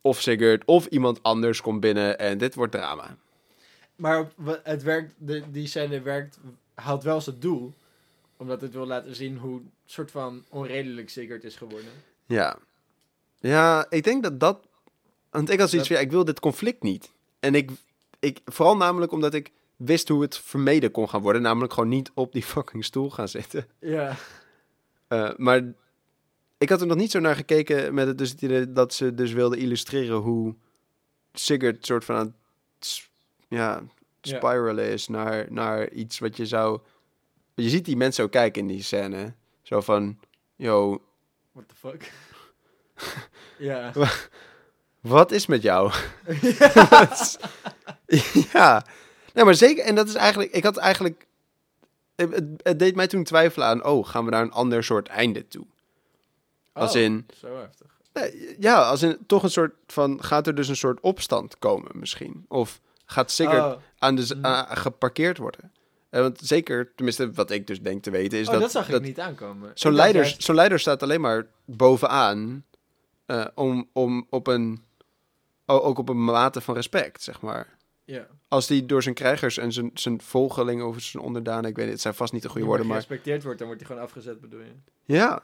of 0.00 0.20
Sigurd, 0.20 0.62
of 0.64 0.86
iemand 0.86 1.22
anders 1.22 1.60
komt 1.60 1.80
binnen 1.80 2.18
en 2.18 2.38
dit 2.38 2.54
wordt 2.54 2.72
drama. 2.72 3.16
Maar 3.96 4.28
het 4.62 4.82
werkt, 4.82 5.14
de, 5.18 5.42
die 5.50 5.66
scène 5.66 6.00
werkt, 6.00 6.38
haalt 6.74 7.02
wel 7.02 7.20
zijn 7.20 7.36
doel. 7.40 7.74
Omdat 8.36 8.60
het 8.60 8.72
wil 8.72 8.86
laten 8.86 9.14
zien 9.14 9.36
hoe 9.36 9.60
soort 9.84 10.10
van 10.10 10.44
onredelijk 10.48 11.10
Sigurd 11.10 11.44
is 11.44 11.56
geworden. 11.56 11.90
Ja. 12.26 12.58
Ja, 13.38 13.86
ik 13.90 14.04
denk 14.04 14.22
dat 14.22 14.40
dat... 14.40 14.66
Want 15.30 15.50
ik 15.50 15.60
had 15.60 15.70
zoiets 15.70 15.88
van, 15.88 15.96
ja, 15.96 16.02
ik 16.02 16.10
wil 16.10 16.24
dit 16.24 16.40
conflict 16.40 16.82
niet. 16.82 17.10
En 17.40 17.54
ik, 17.54 17.70
ik... 18.18 18.40
Vooral 18.44 18.76
namelijk 18.76 19.12
omdat 19.12 19.34
ik 19.34 19.52
wist 19.76 20.08
hoe 20.08 20.22
het 20.22 20.38
vermeden 20.38 20.90
kon 20.90 21.08
gaan 21.08 21.22
worden. 21.22 21.42
Namelijk 21.42 21.72
gewoon 21.72 21.88
niet 21.88 22.10
op 22.14 22.32
die 22.32 22.44
fucking 22.54 22.84
stoel 22.84 23.10
gaan 23.10 23.28
zitten. 23.28 23.66
Ja. 23.80 24.16
Eh, 25.08 25.30
maar 25.36 25.62
ik 26.58 26.68
had 26.68 26.80
er 26.80 26.86
nog 26.86 26.96
niet 26.96 27.10
zo 27.10 27.20
naar 27.20 27.36
gekeken 27.36 27.94
met 27.94 28.06
het, 28.06 28.18
dus 28.18 28.34
het 28.38 28.74
dat 28.74 28.94
ze 28.94 29.14
dus 29.14 29.32
wilden 29.32 29.58
illustreren 29.58 30.16
hoe 30.16 30.54
Sigurd 31.32 31.86
soort 31.86 32.04
van 32.04 32.16
aan 32.16 32.34
het 32.78 33.08
Ja. 33.48 33.82
spiralen 34.20 34.88
is 34.88 35.08
naar, 35.08 35.46
naar 35.50 35.90
iets 35.90 36.18
wat 36.18 36.36
je 36.36 36.46
zou... 36.46 36.80
Je 37.56 37.68
ziet 37.68 37.84
die 37.84 37.96
mensen 37.96 38.24
ook 38.24 38.30
kijken 38.30 38.62
in 38.62 38.68
die 38.68 38.82
scène. 38.82 39.34
Zo 39.62 39.80
van, 39.80 40.18
yo, 40.56 41.02
What 41.52 41.68
the 41.68 41.74
fuck? 41.74 42.12
ja. 43.68 43.92
wat 45.00 45.30
is 45.32 45.46
met 45.46 45.62
jou? 45.62 45.92
ja. 48.52 48.84
Nee, 49.34 49.44
maar 49.44 49.54
zeker. 49.54 49.84
En 49.84 49.94
dat 49.94 50.08
is 50.08 50.14
eigenlijk. 50.14 50.52
Ik 50.52 50.64
had 50.64 50.76
eigenlijk. 50.76 51.26
Het, 52.16 52.44
het- 52.62 52.78
deed 52.78 52.96
mij 52.96 53.06
toen 53.06 53.24
twijfelen 53.24 53.66
aan. 53.68 53.84
Oh, 53.84 54.06
gaan 54.08 54.24
we 54.24 54.30
naar 54.30 54.42
een 54.42 54.52
ander 54.52 54.84
soort 54.84 55.08
einde 55.08 55.48
toe? 55.48 55.66
Als 56.72 56.94
Oh, 56.94 57.00
in. 57.00 57.26
Zo 57.40 57.56
heftig. 57.58 57.86
nee, 58.12 58.56
Ja, 58.58 58.82
als 58.82 59.02
in 59.02 59.18
toch 59.26 59.42
een 59.42 59.50
soort 59.50 59.74
van. 59.86 60.24
Gaat 60.24 60.46
er 60.46 60.54
dus 60.54 60.68
een 60.68 60.76
soort 60.76 61.00
opstand 61.00 61.58
komen 61.58 61.90
misschien? 61.94 62.44
Of 62.48 62.80
gaat 63.04 63.30
Sigurd 63.30 63.64
Oh, 63.64 63.72
aan 63.98 64.14
de, 64.14 64.34
mm. 64.36 64.44
aan- 64.46 64.76
geparkeerd 64.76 65.38
worden? 65.38 65.72
Eh, 66.16 66.22
want 66.22 66.38
zeker, 66.42 66.92
tenminste, 66.94 67.32
wat 67.32 67.50
ik 67.50 67.66
dus 67.66 67.80
denk 67.82 68.02
te 68.02 68.10
weten, 68.10 68.38
is 68.38 68.46
oh, 68.46 68.52
dat. 68.52 68.62
dat, 68.62 68.70
zag 68.70 68.86
dat 68.86 69.00
ik 69.00 69.06
niet 69.06 69.20
aankomen. 69.20 69.70
Zo'n 69.74 69.92
leider, 69.94 70.22
juist- 70.22 70.48
leider 70.48 70.78
staat 70.80 71.02
alleen 71.02 71.20
maar 71.20 71.46
bovenaan. 71.64 72.64
eh, 73.26 73.44
om, 73.54 73.88
om 73.92 74.26
op 74.30 74.46
een. 74.46 74.84
Ook 75.66 75.98
op 75.98 76.08
een 76.08 76.24
mate 76.24 76.60
van 76.60 76.74
respect, 76.74 77.22
zeg 77.22 77.40
maar. 77.40 77.76
Ja. 78.04 78.26
Als 78.48 78.66
die 78.66 78.86
door 78.86 79.02
zijn 79.02 79.14
krijgers 79.14 79.58
en 79.58 79.72
zijn, 79.72 79.90
zijn 79.94 80.20
volgelingen 80.20 80.86
of 80.86 81.00
zijn 81.00 81.22
onderdanen, 81.22 81.70
ik 81.70 81.76
weet 81.76 81.84
niet, 81.84 81.92
het 81.94 82.02
zijn 82.02 82.14
vast 82.14 82.32
niet 82.32 82.42
de 82.42 82.48
goede 82.48 82.66
woorden, 82.66 82.86
maar 82.86 83.00
gerespecteerd 83.02 83.42
wordt, 83.42 83.58
dan 83.58 83.66
wordt 83.66 83.82
hij 83.82 83.90
gewoon 83.90 84.06
afgezet, 84.08 84.40
bedoel 84.40 84.60
je? 84.60 84.72
ja, 85.04 85.42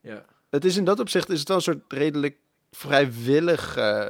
Ja. 0.00 0.24
het 0.50 0.64
is 0.64 0.76
in 0.76 0.84
dat 0.84 1.00
opzicht 1.00 1.30
is 1.30 1.38
het 1.38 1.48
wel 1.48 1.56
een 1.56 1.62
soort 1.62 1.92
redelijk 1.92 2.36
vrijwillig 2.70 3.76
eh, 3.76 4.08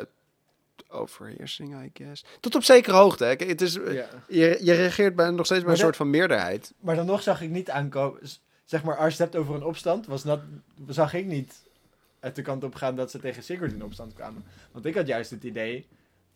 overheersing, 0.95 1.85
I 1.85 1.91
guess. 1.95 2.25
Tot 2.41 2.55
op 2.55 2.63
zekere 2.63 2.97
hoogte. 2.97 3.25
Hè. 3.25 3.31
Het 3.31 3.61
is, 3.61 3.75
ja. 3.75 4.09
je, 4.29 4.59
je 4.61 4.73
reageert 4.73 5.17
bij, 5.17 5.31
nog 5.31 5.47
steeds 5.47 5.61
bij 5.61 5.69
Maar 5.69 5.73
een 5.73 5.85
soort 5.85 5.97
van 5.97 6.11
meerderheid. 6.11 6.73
Maar 6.81 6.97
dan 6.97 7.07
nog 7.07 7.23
zag 7.23 7.41
ik 7.41 7.51
niet 7.51 7.71
aankomen. 7.71 8.21
Zeg 8.65 8.83
maar, 8.85 8.97
als 8.97 9.17
je 9.17 9.23
het 9.23 9.33
hebt 9.33 9.45
over 9.45 9.55
een 9.55 9.65
opstand, 9.65 10.07
was 10.07 10.23
dat, 10.23 10.41
zag 10.87 11.15
ik 11.15 11.27
niet 11.27 11.63
uit 12.21 12.37
de 12.37 12.43
kant 12.43 12.65
op 12.65 12.75
gaan 12.75 12.97
dat 12.97 13.11
ze 13.11 13.19
tegen 13.19 13.43
Sigurd 13.43 13.73
in 13.73 13.85
opstand 13.85 14.15
kwamen. 14.15 14.45
Want 14.73 14.87
ik 14.87 14.95
had 14.95 15.07
juist 15.07 15.31
het 15.31 15.45
idee 15.45 15.87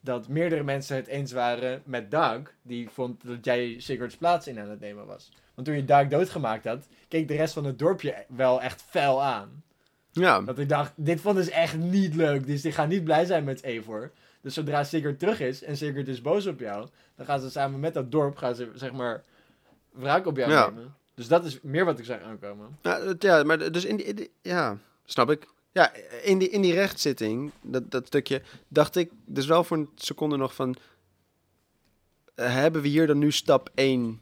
dat 0.00 0.28
meerdere 0.28 0.62
mensen 0.62 0.96
het 0.96 1.06
eens 1.06 1.32
waren 1.32 1.82
met 1.84 2.10
Doug, 2.10 2.54
die 2.62 2.88
vond 2.90 3.26
dat 3.26 3.44
jij 3.44 3.74
Sigurds 3.78 4.16
plaats 4.16 4.46
in 4.46 4.58
aan 4.58 4.70
het 4.70 4.80
nemen 4.80 5.06
was. 5.06 5.32
Want 5.54 5.66
toen 5.66 5.76
je 5.76 5.84
Doug 5.84 6.08
doodgemaakt 6.08 6.64
had, 6.64 6.86
keek 7.08 7.28
de 7.28 7.36
rest 7.36 7.54
van 7.54 7.64
het 7.64 7.78
dorpje 7.78 8.24
wel 8.28 8.62
echt 8.62 8.82
fel 8.88 9.22
aan. 9.22 9.62
Ja, 10.10 10.40
Dat 10.40 10.58
ik 10.58 10.68
dacht, 10.68 10.92
dit 10.96 11.20
vonden 11.20 11.44
ze 11.44 11.52
echt 11.52 11.76
niet 11.76 12.14
leuk, 12.14 12.46
dus 12.46 12.62
die 12.62 12.72
gaan 12.72 12.88
niet 12.88 13.04
blij 13.04 13.24
zijn 13.24 13.44
met 13.44 13.62
Eivor. 13.62 14.10
Dus 14.40 14.54
zodra 14.54 14.84
Sigurd 14.84 15.18
terug 15.18 15.40
is 15.40 15.62
en 15.62 15.76
Sigurd 15.76 16.08
is 16.08 16.20
boos 16.20 16.46
op 16.46 16.60
jou, 16.60 16.88
dan 17.16 17.26
gaan 17.26 17.40
ze 17.40 17.50
samen 17.50 17.80
met 17.80 17.94
dat 17.94 18.10
dorp, 18.12 18.36
gaan 18.36 18.54
ze 18.54 18.70
zeg 18.74 18.92
maar, 18.92 19.24
wraak 19.90 20.26
op 20.26 20.36
jou 20.36 20.50
Ja. 20.50 20.68
nemen. 20.68 20.94
Dus 21.14 21.28
dat 21.28 21.44
is 21.44 21.60
meer 21.60 21.84
wat 21.84 21.98
ik 21.98 22.04
zag 22.04 22.20
aankomen. 22.20 22.78
ja, 22.82 23.14
ja 23.18 23.42
maar 23.42 23.72
dus 23.72 23.84
in 23.84 23.96
die, 23.96 24.06
in 24.06 24.14
die- 24.16 24.30
ja, 24.42 24.78
snap 25.04 25.30
ik. 25.30 25.46
Ja, 25.72 25.92
in 26.22 26.38
die, 26.38 26.48
in 26.48 26.60
die 26.60 26.72
rechtszitting, 26.72 27.50
dat, 27.62 27.90
dat 27.90 28.06
stukje, 28.06 28.42
dacht 28.68 28.96
ik 28.96 29.10
dus 29.24 29.46
wel 29.46 29.64
voor 29.64 29.76
een 29.76 29.88
seconde 29.94 30.36
nog 30.36 30.54
van, 30.54 30.76
eh, 32.34 32.52
hebben 32.54 32.82
we 32.82 32.88
hier 32.88 33.06
dan 33.06 33.18
nu 33.18 33.32
stap 33.32 33.70
1 33.74 34.20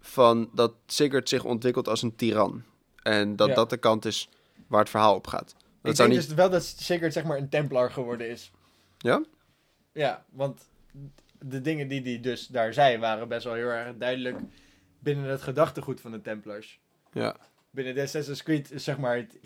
van 0.00 0.50
dat 0.54 0.72
Sigurd 0.86 1.28
zich 1.28 1.44
ontwikkelt 1.44 1.88
als 1.88 2.02
een 2.02 2.16
tiran? 2.16 2.62
En 3.02 3.36
dat 3.36 3.48
Ja. 3.48 3.54
dat 3.54 3.70
de 3.70 3.76
kant 3.76 4.04
is 4.04 4.28
waar 4.66 4.80
het 4.80 4.90
verhaal 4.90 5.14
op 5.14 5.26
gaat. 5.26 5.54
Dat 5.82 5.90
ik 5.90 5.96
zou 5.96 6.08
denk 6.08 6.20
niet... 6.20 6.28
dus 6.28 6.38
wel 6.38 6.50
dat 6.50 6.64
Sigurd 6.64 7.12
zeg 7.12 7.24
maar 7.24 7.38
een 7.38 7.48
Templar 7.48 7.90
geworden 7.90 8.30
is. 8.30 8.50
Ja? 8.98 9.22
Ja, 9.92 10.24
want 10.30 10.68
de 11.38 11.60
dingen 11.60 11.88
die 11.88 12.02
hij 12.02 12.20
dus 12.20 12.46
daar 12.46 12.72
zei 12.72 12.98
waren 12.98 13.28
best 13.28 13.44
wel 13.44 13.54
heel 13.54 13.68
erg 13.68 13.96
duidelijk 13.96 14.38
binnen 14.98 15.24
het 15.30 15.42
gedachtegoed 15.42 16.00
van 16.00 16.10
de 16.10 16.20
Templars. 16.20 16.80
Ja. 17.12 17.36
binnen 17.70 17.94
de 17.94 18.02
Assassin's 18.02 18.42
Creed 18.42 18.70
is 18.70 18.84
zeg 18.84 18.98
maar 18.98 19.16
het, 19.16 19.38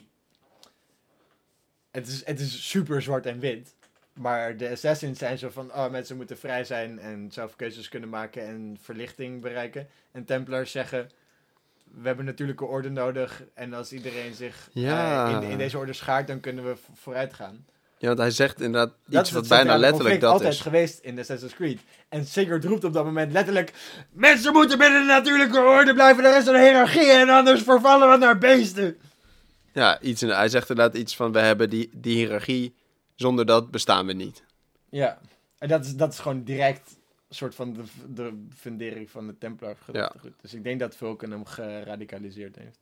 het, 1.91 2.07
is, 2.07 2.25
het 2.27 2.41
is 2.41 2.69
super 2.71 3.03
zwart 3.03 3.27
en 3.27 3.39
wit. 3.39 3.75
Maar 4.13 4.57
de 4.57 4.71
Assassins 4.71 5.19
zijn 5.19 5.39
zo 5.39 5.51
van, 5.51 5.73
oh, 5.73 5.91
mensen 5.91 6.17
moeten 6.17 6.39
vrij 6.39 6.65
zijn 6.65 6.99
en 6.99 7.31
zelf 7.33 7.57
keuzes 7.57 7.89
kunnen 7.89 8.09
maken 8.09 8.47
en 8.47 8.77
verlichting 8.81 9.41
bereiken. 9.41 9.89
En 10.11 10.25
Templars 10.25 10.71
zeggen, 10.71 11.11
we 11.85 12.07
hebben 12.07 12.25
natuurlijke 12.25 12.65
orde 12.65 12.91
nodig 12.91 13.43
en 13.55 13.73
als 13.73 13.93
iedereen 13.93 14.35
zich 14.35 14.71
eh, 15.29 15.43
in, 15.43 15.51
in 15.51 15.59
deze 15.59 15.79
orde 15.79 15.93
schaart, 15.93 16.27
dan 16.27 16.41
kunnen 16.41 16.65
we 16.65 16.77
vo- 16.77 16.93
vooruit 16.95 17.33
gaan. 17.35 17.67
Ja, 18.03 18.09
want 18.09 18.19
hij 18.19 18.31
zegt 18.31 18.61
inderdaad 18.61 18.95
Dat 19.07 19.23
iets 19.23 19.31
wat 19.31 19.49
bijna 19.49 19.77
letterlijk 19.77 20.21
dat 20.21 20.33
altijd 20.33 20.53
is. 20.53 20.61
geweest 20.61 20.99
in 20.99 21.15
de 21.15 21.21
Assassin's 21.21 21.55
Creed. 21.55 21.81
En 22.09 22.27
Sigurd 22.27 22.65
roept 22.65 22.85
op 22.85 22.93
dat 22.93 23.05
moment 23.05 23.33
letterlijk... 23.33 23.73
Mensen 24.11 24.53
moeten 24.53 24.79
binnen 24.79 25.01
de 25.01 25.07
natuurlijke 25.07 25.61
orde 25.61 25.95
blijven, 25.95 26.25
er 26.25 26.37
is 26.37 26.47
een 26.47 26.61
hiërarchie 26.61 27.11
en 27.11 27.29
anders 27.29 27.63
vervallen 27.63 28.11
we 28.11 28.17
naar 28.17 28.39
beesten. 28.39 28.97
Ja, 29.73 30.01
iets 30.01 30.23
in, 30.23 30.29
hij 30.29 30.49
zegt 30.49 30.71
inderdaad 30.71 30.97
iets 30.97 31.17
van, 31.17 31.33
we 31.33 31.39
hebben 31.39 31.71
die, 31.71 31.91
die 31.93 32.17
hiërarchie, 32.17 32.75
zonder 33.15 33.47
dat 33.47 33.71
bestaan 33.71 34.07
we 34.07 34.13
niet. 34.13 34.43
Ja, 34.89 35.19
en 35.59 35.69
dat 35.69 35.85
is, 35.85 35.95
dat 35.95 36.13
is 36.13 36.19
gewoon 36.19 36.43
direct 36.45 36.97
een 37.29 37.37
soort 37.37 37.55
van 37.55 37.73
de, 37.73 37.83
de 38.09 38.47
fundering 38.57 39.11
van 39.11 39.27
de 39.27 39.39
Templar 39.39 39.77
gedachtegoed. 39.85 40.35
Dus 40.41 40.55
ik 40.55 40.65
denk 40.65 40.81
dat 40.81 40.97
Vulcan 40.97 41.31
hem 41.31 41.45
geradicaliseerd 41.45 42.57
heeft. 42.57 42.79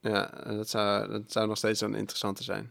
Ja, 0.00 0.30
dat 0.44 0.68
zou, 0.68 1.10
dat 1.10 1.32
zou 1.32 1.46
nog 1.48 1.56
steeds 1.56 1.80
een 1.80 1.94
interessante 1.94 2.42
zijn. 2.42 2.70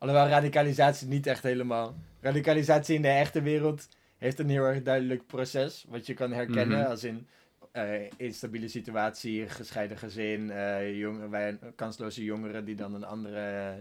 Alhoewel 0.00 0.28
radicalisatie 0.28 1.08
niet 1.08 1.26
echt 1.26 1.42
helemaal... 1.42 1.94
Radicalisatie 2.20 2.94
in 2.94 3.02
de 3.02 3.08
echte 3.08 3.42
wereld 3.42 3.88
heeft 4.18 4.38
een 4.38 4.48
heel 4.48 4.64
erg 4.64 4.82
duidelijk 4.82 5.26
proces. 5.26 5.84
Wat 5.88 6.06
je 6.06 6.14
kan 6.14 6.32
herkennen 6.32 6.78
Mhm. 6.78 6.90
als 6.90 7.04
in 7.04 7.26
eh, 7.72 7.84
instabiele 8.16 8.68
situatie, 8.68 9.48
gescheiden 9.48 9.96
gezin, 9.98 10.52
jongen, 10.96 11.30
wij, 11.30 11.58
kansloze 11.76 12.24
jongeren 12.24 12.64
die 12.64 12.74
dan 12.74 12.94
een 12.94 13.04
andere... 13.04 13.76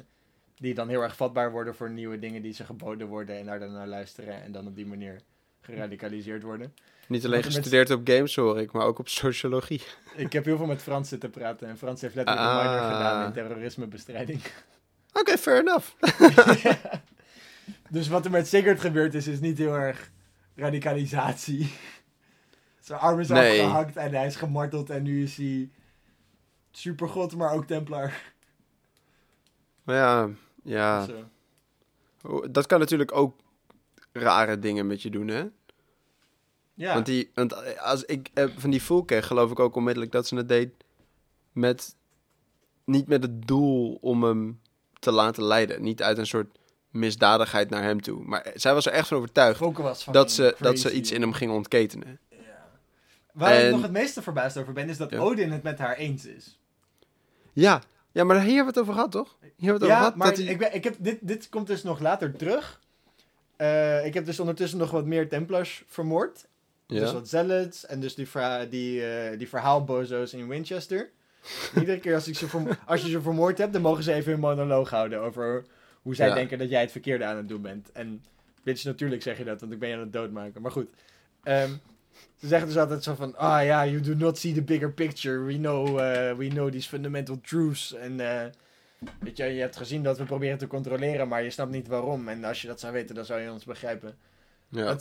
Die 0.56 0.74
dan 0.74 0.90
heel 0.90 1.02
erg 1.02 1.16
vatbaar 1.16 1.52
worden 1.52 1.76
voor 1.76 1.90
nieuwe 1.90 2.20
dingen 2.20 2.42
die 2.42 2.54
ze 2.54 2.64
geboden 2.66 3.08
worden 3.08 3.38
en 3.38 3.46
daar 3.46 3.60
dan 3.60 3.72
naar 3.72 3.88
luisteren 3.88 4.44
en 4.44 4.52
dan 4.52 4.68
op 4.68 4.76
die 4.76 4.86
manier 4.86 5.22
geradicaliseerd 5.62 6.44
worden. 6.44 6.74
Niet 7.08 7.26
alleen 7.26 7.38
er 7.40 7.46
met- 7.46 7.54
gestudeerd 7.56 7.92
op 7.92 8.02
games, 8.04 8.36
hoor 8.36 8.60
ik, 8.60 8.72
maar 8.72 8.86
ook 8.86 9.00
op 9.00 9.08
sociologie. 9.08 9.82
Ik 10.16 10.34
heb 10.34 10.46
heel 10.46 10.58
veel 10.58 10.66
met 10.66 10.82
Frans 10.82 11.10
zitten 11.10 11.30
praten 11.30 11.68
en 11.68 11.78
Frans 11.78 12.02
heeft 12.02 12.16
letterlijk 12.16 12.48
Ah. 12.48 12.56
een 12.64 12.70
minor 12.72 12.84
gedaan 12.84 13.26
in 13.26 13.32
terrorismebestrijding. 13.34 14.42
Oké, 15.20 15.38
fair 15.38 15.60
enough. 15.60 15.88
dus 17.90 18.08
wat 18.08 18.26
er 18.26 18.32
met 18.32 18.48
Sigurd 18.48 18.80
gebeurd 18.80 19.14
is, 19.14 19.28
is 19.28 19.40
niet 19.40 19.58
heel 19.58 19.74
erg 19.76 20.12
radicalisatie. 20.56 21.72
Zijn 22.80 23.00
arm 23.00 23.20
is 23.20 23.28
Nee. 23.28 23.62
afgehakt 23.62 23.96
en 23.96 24.14
hij 24.14 24.26
is 24.26 24.36
gemarteld 24.36 24.90
en 24.90 25.04
nu 25.04 25.24
is 25.24 25.36
hij 25.38 25.70
supergod, 26.72 27.36
maar 27.36 27.54
ook 27.54 27.66
Templar. 27.66 28.14
Maar 29.84 29.96
ja, 29.96 30.30
ja, 30.64 31.06
Zo. 32.22 32.50
Dat 32.52 32.66
kan 32.66 32.80
natuurlijk 32.80 33.12
ook 33.16 33.40
rare 34.12 34.60
dingen 34.60 34.88
met 34.88 35.02
je 35.02 35.10
doen, 35.10 35.28
hè? 35.28 35.44
Ja. 36.74 36.94
Want, 36.94 37.06
die, 37.06 37.32
want 37.34 37.78
als 37.80 38.04
ik 38.06 38.30
eh, 38.34 38.46
van 38.58 38.70
die 38.70 38.82
Fulke 38.82 39.22
geloof 39.22 39.52
ik 39.52 39.60
ook 39.60 39.76
onmiddellijk 39.76 40.12
dat 40.12 40.28
ze 40.28 40.36
het 40.36 40.48
deed 40.48 40.70
met... 41.52 41.98
Niet 42.86 43.08
met 43.08 43.24
het 43.24 43.48
doel 43.48 43.98
om 44.02 44.24
hem 44.24 44.60
te 45.00 45.12
laten 45.12 45.44
leiden. 45.44 45.82
Niet 45.82 46.02
uit 46.04 46.18
een 46.18 46.28
soort 46.28 46.58
misdadigheid 46.90 47.70
naar 47.70 47.84
hem 47.84 48.02
toe. 48.02 48.24
Maar 48.24 48.52
zij 48.56 48.74
was 48.74 48.86
er 48.86 48.92
echt 48.92 49.08
van 49.08 49.18
overtuigd 49.18 49.58
van 49.58 50.14
dat 50.14 50.32
ze, 50.32 50.56
dat 50.60 50.80
ze 50.80 50.92
iets 50.92 51.12
in 51.12 51.22
hem 51.22 51.34
ging 51.34 51.52
ontketenen. 51.52 52.20
Waar 53.34 53.56
ik 53.64 53.72
nog 53.72 53.82
het 53.82 53.92
meeste 53.92 54.22
verbaasd 54.22 54.58
over 54.58 54.74
ben, 54.74 54.90
is 54.90 54.98
dat 54.98 55.10
Ja. 55.10 55.20
Odin 55.20 55.52
het 55.52 55.64
met 55.64 55.80
haar 55.80 55.96
eens 55.98 56.26
is. 56.26 56.60
Ja, 57.54 57.82
ja 58.12 58.24
maar 58.24 58.42
hier 58.42 58.56
hebben 58.56 58.74
we 58.74 58.80
het 58.80 58.80
over 58.80 58.94
gehad, 58.94 59.12
toch? 59.12 59.38
Hier 59.42 59.52
hebben 59.52 59.66
we 59.66 59.72
het 59.74 59.82
over 59.84 59.88
Ja, 59.94 59.98
gehad. 59.98 60.16
maar 60.16 60.30
dat 60.30 60.40
ik 60.40 60.58
ben, 60.58 60.74
ik 60.76 60.84
heb, 60.84 60.96
dit, 61.00 61.18
dit 61.22 61.50
komt 61.50 61.68
dus 61.68 61.84
nog 61.84 62.00
later 62.00 62.36
terug. 62.36 62.80
Eh, 63.56 64.06
ik 64.06 64.14
heb 64.14 64.26
dus 64.26 64.40
ondertussen 64.40 64.80
nog 64.80 64.92
wat 64.92 65.06
meer 65.06 65.30
Templars 65.30 65.84
vermoord. 65.88 66.46
ja. 66.88 67.00
Dus 67.00 67.12
wat 67.12 67.30
zealots 67.30 67.86
en 67.86 68.00
dus 68.00 68.16
die, 68.16 68.28
verha 68.30 68.66
die, 68.66 69.06
eh, 69.06 69.38
die 69.38 69.50
verhaalbozo's 69.50 70.34
in 70.34 70.48
Winchester. 70.48 71.10
Iedere 71.76 72.00
keer 72.00 72.14
als, 72.16 72.28
ik 72.28 72.36
ze 72.36 72.48
als 72.86 73.02
je 73.02 73.10
ze 73.10 73.22
vermoord 73.22 73.58
hebt, 73.58 73.74
dan 73.74 73.82
mogen 73.82 74.04
ze 74.04 74.14
even 74.14 74.34
een 74.34 74.40
monoloog 74.40 74.90
houden 74.90 75.20
over 75.22 75.66
hoe 76.02 76.16
zij 76.16 76.28
Ja. 76.28 76.34
denken 76.34 76.58
dat 76.58 76.70
jij 76.70 76.82
het 76.82 76.92
verkeerde 76.92 77.26
aan 77.26 77.38
het 77.38 77.48
doen 77.48 77.62
bent. 77.62 77.92
En 77.92 78.24
bitch, 78.64 78.84
natuurlijk 78.84 79.22
zeg 79.22 79.38
je 79.38 79.44
dat, 79.44 79.60
want 79.60 79.72
ik 79.74 79.80
ben 79.80 79.90
je 79.90 79.96
aan 79.96 80.02
het 80.02 80.14
doodmaken. 80.14 80.62
Maar 80.62 80.72
goed. 80.72 80.90
Ehm, 81.44 81.70
ze 82.36 82.48
zeggen 82.48 82.68
dus 82.68 82.78
altijd 82.78 83.04
zo 83.04 83.16
van, 83.16 83.36
ah 83.38 83.64
ja, 83.66 83.86
you 83.86 84.02
do 84.02 84.16
not 84.16 84.38
see 84.38 84.54
the 84.54 84.62
bigger 84.62 84.92
picture. 84.92 85.40
We 85.44 85.54
know, 85.58 85.88
eh, 86.00 86.36
we 86.38 86.48
know 86.48 86.72
these 86.72 86.88
fundamental 86.90 87.40
truths. 87.42 87.94
En 87.94 88.20
eh, 88.20 88.46
weet 89.20 89.38
je, 89.38 89.44
je 89.44 89.60
hebt 89.62 89.78
gezien 89.78 90.04
dat 90.04 90.18
we 90.18 90.24
proberen 90.24 90.58
te 90.58 90.68
controleren, 90.68 91.28
maar 91.28 91.44
je 91.44 91.50
snapt 91.50 91.72
niet 91.72 91.88
waarom. 91.88 92.28
En 92.28 92.44
als 92.44 92.62
je 92.62 92.68
dat 92.68 92.80
zou 92.80 92.94
weten, 92.94 93.16
dan 93.16 93.26
zou 93.26 93.40
je 93.42 93.52
ons 93.52 93.66
begrijpen. 93.66 94.18
ja. 94.70 94.98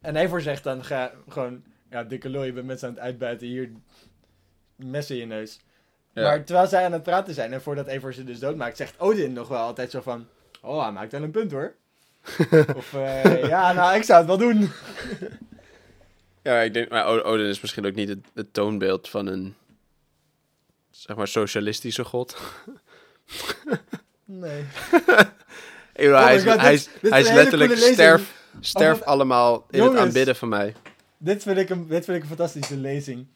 En 0.00 0.16
Eivor 0.16 0.40
zegt 0.40 0.64
dan 0.64 0.84
ga, 0.84 1.12
gewoon, 1.28 1.64
ja, 1.90 2.04
dikke 2.04 2.28
lul, 2.28 2.44
je 2.44 2.52
bent 2.52 2.66
mensen 2.66 2.88
aan 2.88 2.94
het 2.94 3.02
uitbuiten, 3.02 3.46
hier 3.46 3.70
mes 4.76 5.10
in 5.10 5.16
je 5.16 5.26
neus. 5.26 5.60
Ja. 6.12 6.22
Maar 6.22 6.44
terwijl 6.44 6.66
zij 6.68 6.84
aan 6.84 6.92
het 6.92 7.02
praten 7.02 7.34
zijn 7.34 7.52
en 7.52 7.62
voordat 7.62 7.86
Eivor 7.86 8.14
ze 8.14 8.24
dus 8.24 8.38
doodmaakt, 8.38 8.76
zegt 8.76 9.00
Odin 9.00 9.32
nog 9.32 9.48
wel 9.48 9.58
altijd 9.58 9.90
zo 9.90 10.00
van, 10.00 10.26
oh, 10.62 10.82
hij 10.82 10.92
maakt 10.92 11.12
wel 11.12 11.22
een 11.22 11.30
punt 11.30 11.52
hoor. 11.52 11.74
of, 12.76 12.94
eh, 12.94 13.48
ja, 13.48 13.72
nou, 13.72 13.96
ik 13.96 14.02
zou 14.02 14.18
het 14.18 14.28
wel 14.28 14.38
doen. 14.38 14.68
Ja, 16.42 16.60
ik 16.60 16.74
denk, 16.74 16.88
maar 16.88 17.24
Odin 17.24 17.46
is 17.46 17.60
misschien 17.60 17.86
ook 17.86 17.94
niet 17.94 18.08
het, 18.08 18.18
het 18.34 18.52
toonbeeld 18.52 19.08
van 19.08 19.26
een, 19.26 19.54
zeg 20.90 21.16
maar, 21.16 21.28
socialistische 21.28 22.04
god. 22.04 22.36
Nee. 24.24 24.64
Oh 25.94 26.24
hij 26.24 26.34
is, 26.34 26.44
hij 26.44 26.74
is, 26.74 26.88
dit 27.00 27.10
hij 27.10 27.22
letterlijk 27.22 27.72
coole 27.72 27.92
sterf, 27.92 28.34
sterf 28.60 29.00
Oh, 29.00 29.06
allemaal 29.06 29.66
in 29.70 29.82
het 29.82 29.96
aanbidden 29.96 30.36
van 30.36 30.48
mij. 30.48 30.74
Dit 31.18 31.42
vind, 31.42 31.58
ik 31.58 31.70
een, 31.70 31.86
dit 31.86 32.04
vind 32.04 32.16
ik 32.16 32.22
een 32.22 32.28
fantastische 32.28 32.76
lezing. 32.76 33.26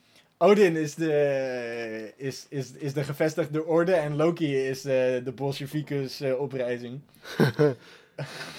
Odin 0.43 0.75
is 0.75 0.95
de, 0.95 2.13
is, 2.17 2.45
is, 2.49 2.71
is 2.71 2.93
de 2.93 3.03
gevestigde 3.03 3.65
orde 3.65 3.93
en 3.93 4.15
Loki 4.15 4.55
is 4.55 4.81
de, 4.81 5.21
de 5.23 5.31
Bolsjevikus 5.31 6.21
eh, 6.21 6.39
oprijzing. 6.39 7.01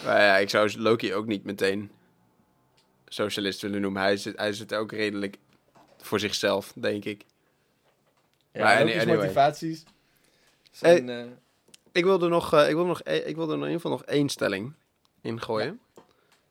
Maar 0.04 0.20
ja, 0.26 0.36
ik 0.36 0.50
zou 0.50 0.80
Loki 0.80 1.14
ook 1.14 1.26
niet 1.26 1.44
meteen 1.44 1.90
socialist 3.08 3.60
willen 3.62 3.80
noemen. 3.80 4.02
Hij 4.02 4.16
zit, 4.16 4.38
hij 4.38 4.52
zit 4.52 4.74
ook 4.74 4.92
redelijk 4.92 5.36
voor 5.98 6.20
zichzelf, 6.20 6.72
denk 6.74 7.04
ik. 7.04 7.24
Ja, 8.52 8.64
Maar 8.64 8.78
Loki's 8.78 9.00
anyway. 9.00 9.16
motivaties. 9.16 9.84
Zijn, 10.70 11.08
eh, 11.08 11.24
Ik 11.92 12.04
wilde 12.04 12.28
nog, 12.28 12.52
eh, 12.52 12.68
ik 12.68 12.74
wilde 12.74 12.88
nog, 12.88 13.02
ik 13.02 13.36
wilde 13.36 13.52
er 13.52 13.58
in 13.58 13.64
ieder 13.64 13.80
geval 13.80 13.90
nog 13.90 14.04
één 14.04 14.28
stelling 14.28 14.72
ingooien. 15.20 15.80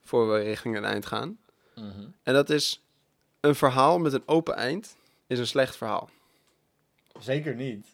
Voor 0.03 0.31
we 0.31 0.39
richting 0.39 0.75
het 0.75 0.83
eind 0.83 1.05
gaan. 1.05 1.39
En 2.23 2.33
dat 2.33 2.49
is, 2.49 2.81
een 3.39 3.55
verhaal 3.55 3.99
met 3.99 4.13
een 4.13 4.23
open 4.25 4.55
eind 4.55 4.95
is 5.31 5.39
een 5.39 5.47
slecht 5.47 5.75
verhaal. 5.75 6.09
Zeker 7.19 7.55
niet. 7.55 7.87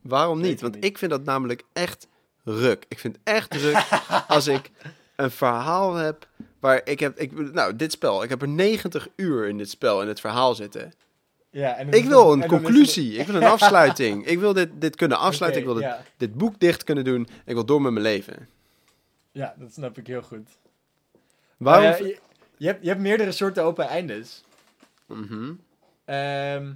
Waarom 0.00 0.40
niet? 0.40 0.60
Want 0.60 0.84
ik 0.84 0.98
vind 0.98 1.10
dat 1.10 1.24
namelijk 1.24 1.64
echt 1.72 2.06
ruk. 2.44 2.84
Ik 2.88 2.98
vind 2.98 3.18
echt 3.24 3.54
ruk 3.54 3.88
als 4.28 4.46
ik 4.46 4.70
een 5.16 5.30
verhaal 5.30 5.94
heb 5.94 6.28
waar 6.58 6.80
ik 6.84 7.00
heb... 7.00 7.18
Ik, 7.18 7.52
nou, 7.52 7.76
dit 7.76 7.92
spel. 7.92 8.22
Ik 8.22 8.28
heb 8.28 8.42
er 8.42 8.48
90 8.48 9.08
uur 9.16 9.48
in 9.48 9.58
dit 9.58 9.70
spel, 9.70 10.02
in 10.02 10.08
het 10.08 10.20
verhaal 10.20 10.54
zitten. 10.54 10.92
Ja, 11.50 11.76
en 11.76 11.92
Ik 11.92 12.04
wil 12.04 12.32
een 12.32 12.46
conclusie. 12.46 13.14
Ik 13.14 13.26
wil 13.26 13.34
een 13.34 13.48
afsluiting. 13.58 14.26
Ik 14.26 14.38
wil 14.38 14.52
dit, 14.52 14.68
dit 14.80 14.96
kunnen 14.96 15.18
afsluiten. 15.18 15.60
Ik 15.60 15.66
wil 15.66 15.76
dit, 15.76 15.84
ja. 15.84 16.04
dit 16.16 16.34
boek 16.34 16.60
dicht 16.60 16.84
kunnen 16.84 17.04
doen. 17.04 17.28
Ik 17.44 17.54
wil 17.54 17.64
door 17.64 17.82
met 17.82 17.92
mijn 17.92 18.04
leven. 18.04 18.48
ja, 19.32 19.54
dat 19.58 19.72
snap 19.72 19.98
ik 19.98 20.06
heel 20.06 20.22
goed. 20.22 20.48
Waarom... 21.56 22.06
Je, 22.06 22.18
je, 22.56 22.66
hebt, 22.66 22.82
je 22.82 22.88
hebt 22.88 23.00
meerdere 23.00 23.32
soorten 23.32 23.62
open 23.62 23.88
eindes. 23.88 24.44
Mhm. 25.06 25.52
Ehm, 26.08 26.72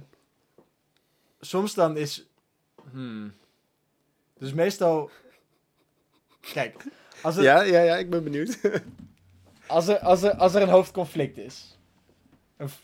soms 1.39 1.73
dan 1.73 1.97
is... 1.97 2.27
Hmm. 2.91 3.33
Dus 4.37 4.53
meestal... 4.53 5.09
Kijk, 6.53 6.83
als, 7.21 7.35
het, 7.35 7.43
Ja, 7.43 7.61
ja, 7.61 7.79
ja, 7.81 7.95
ik 7.95 8.09
ben 8.09 8.23
benieuwd. 8.23 8.59
als, 9.67 9.87
er, 9.87 9.99
als, 9.99 10.23
er, 10.23 10.35
als 10.35 10.53
er 10.53 10.61
een 10.61 10.69
hoofdconflict 10.69 11.37
is. 11.37 11.77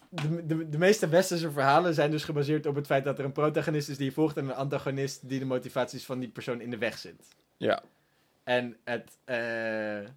De, 0.10 0.46
de, 0.46 0.70
de 0.70 0.78
meeste 0.78 1.08
westerse 1.08 1.52
verhalen 1.52 1.94
zijn 1.94 2.12
dus 2.12 2.24
gebaseerd 2.24 2.66
op 2.66 2.76
het 2.76 2.86
feit 2.86 3.04
dat 3.04 3.20
er 3.20 3.26
een 3.26 3.32
protagonist 3.32 3.90
is 3.90 3.98
die 3.98 4.06
je 4.06 4.12
volgt 4.12 4.38
en 4.38 4.46
een 4.46 4.56
antagonist 4.56 5.30
die 5.30 5.40
de 5.40 5.46
motivaties 5.46 6.06
van 6.06 6.20
die 6.20 6.30
persoon 6.30 6.62
in 6.62 6.70
de 6.70 6.78
weg 6.78 6.98
zit. 6.98 7.28
ja. 7.58 7.84
En 8.44 8.78
het, 8.84 9.18
eh, 9.26 10.10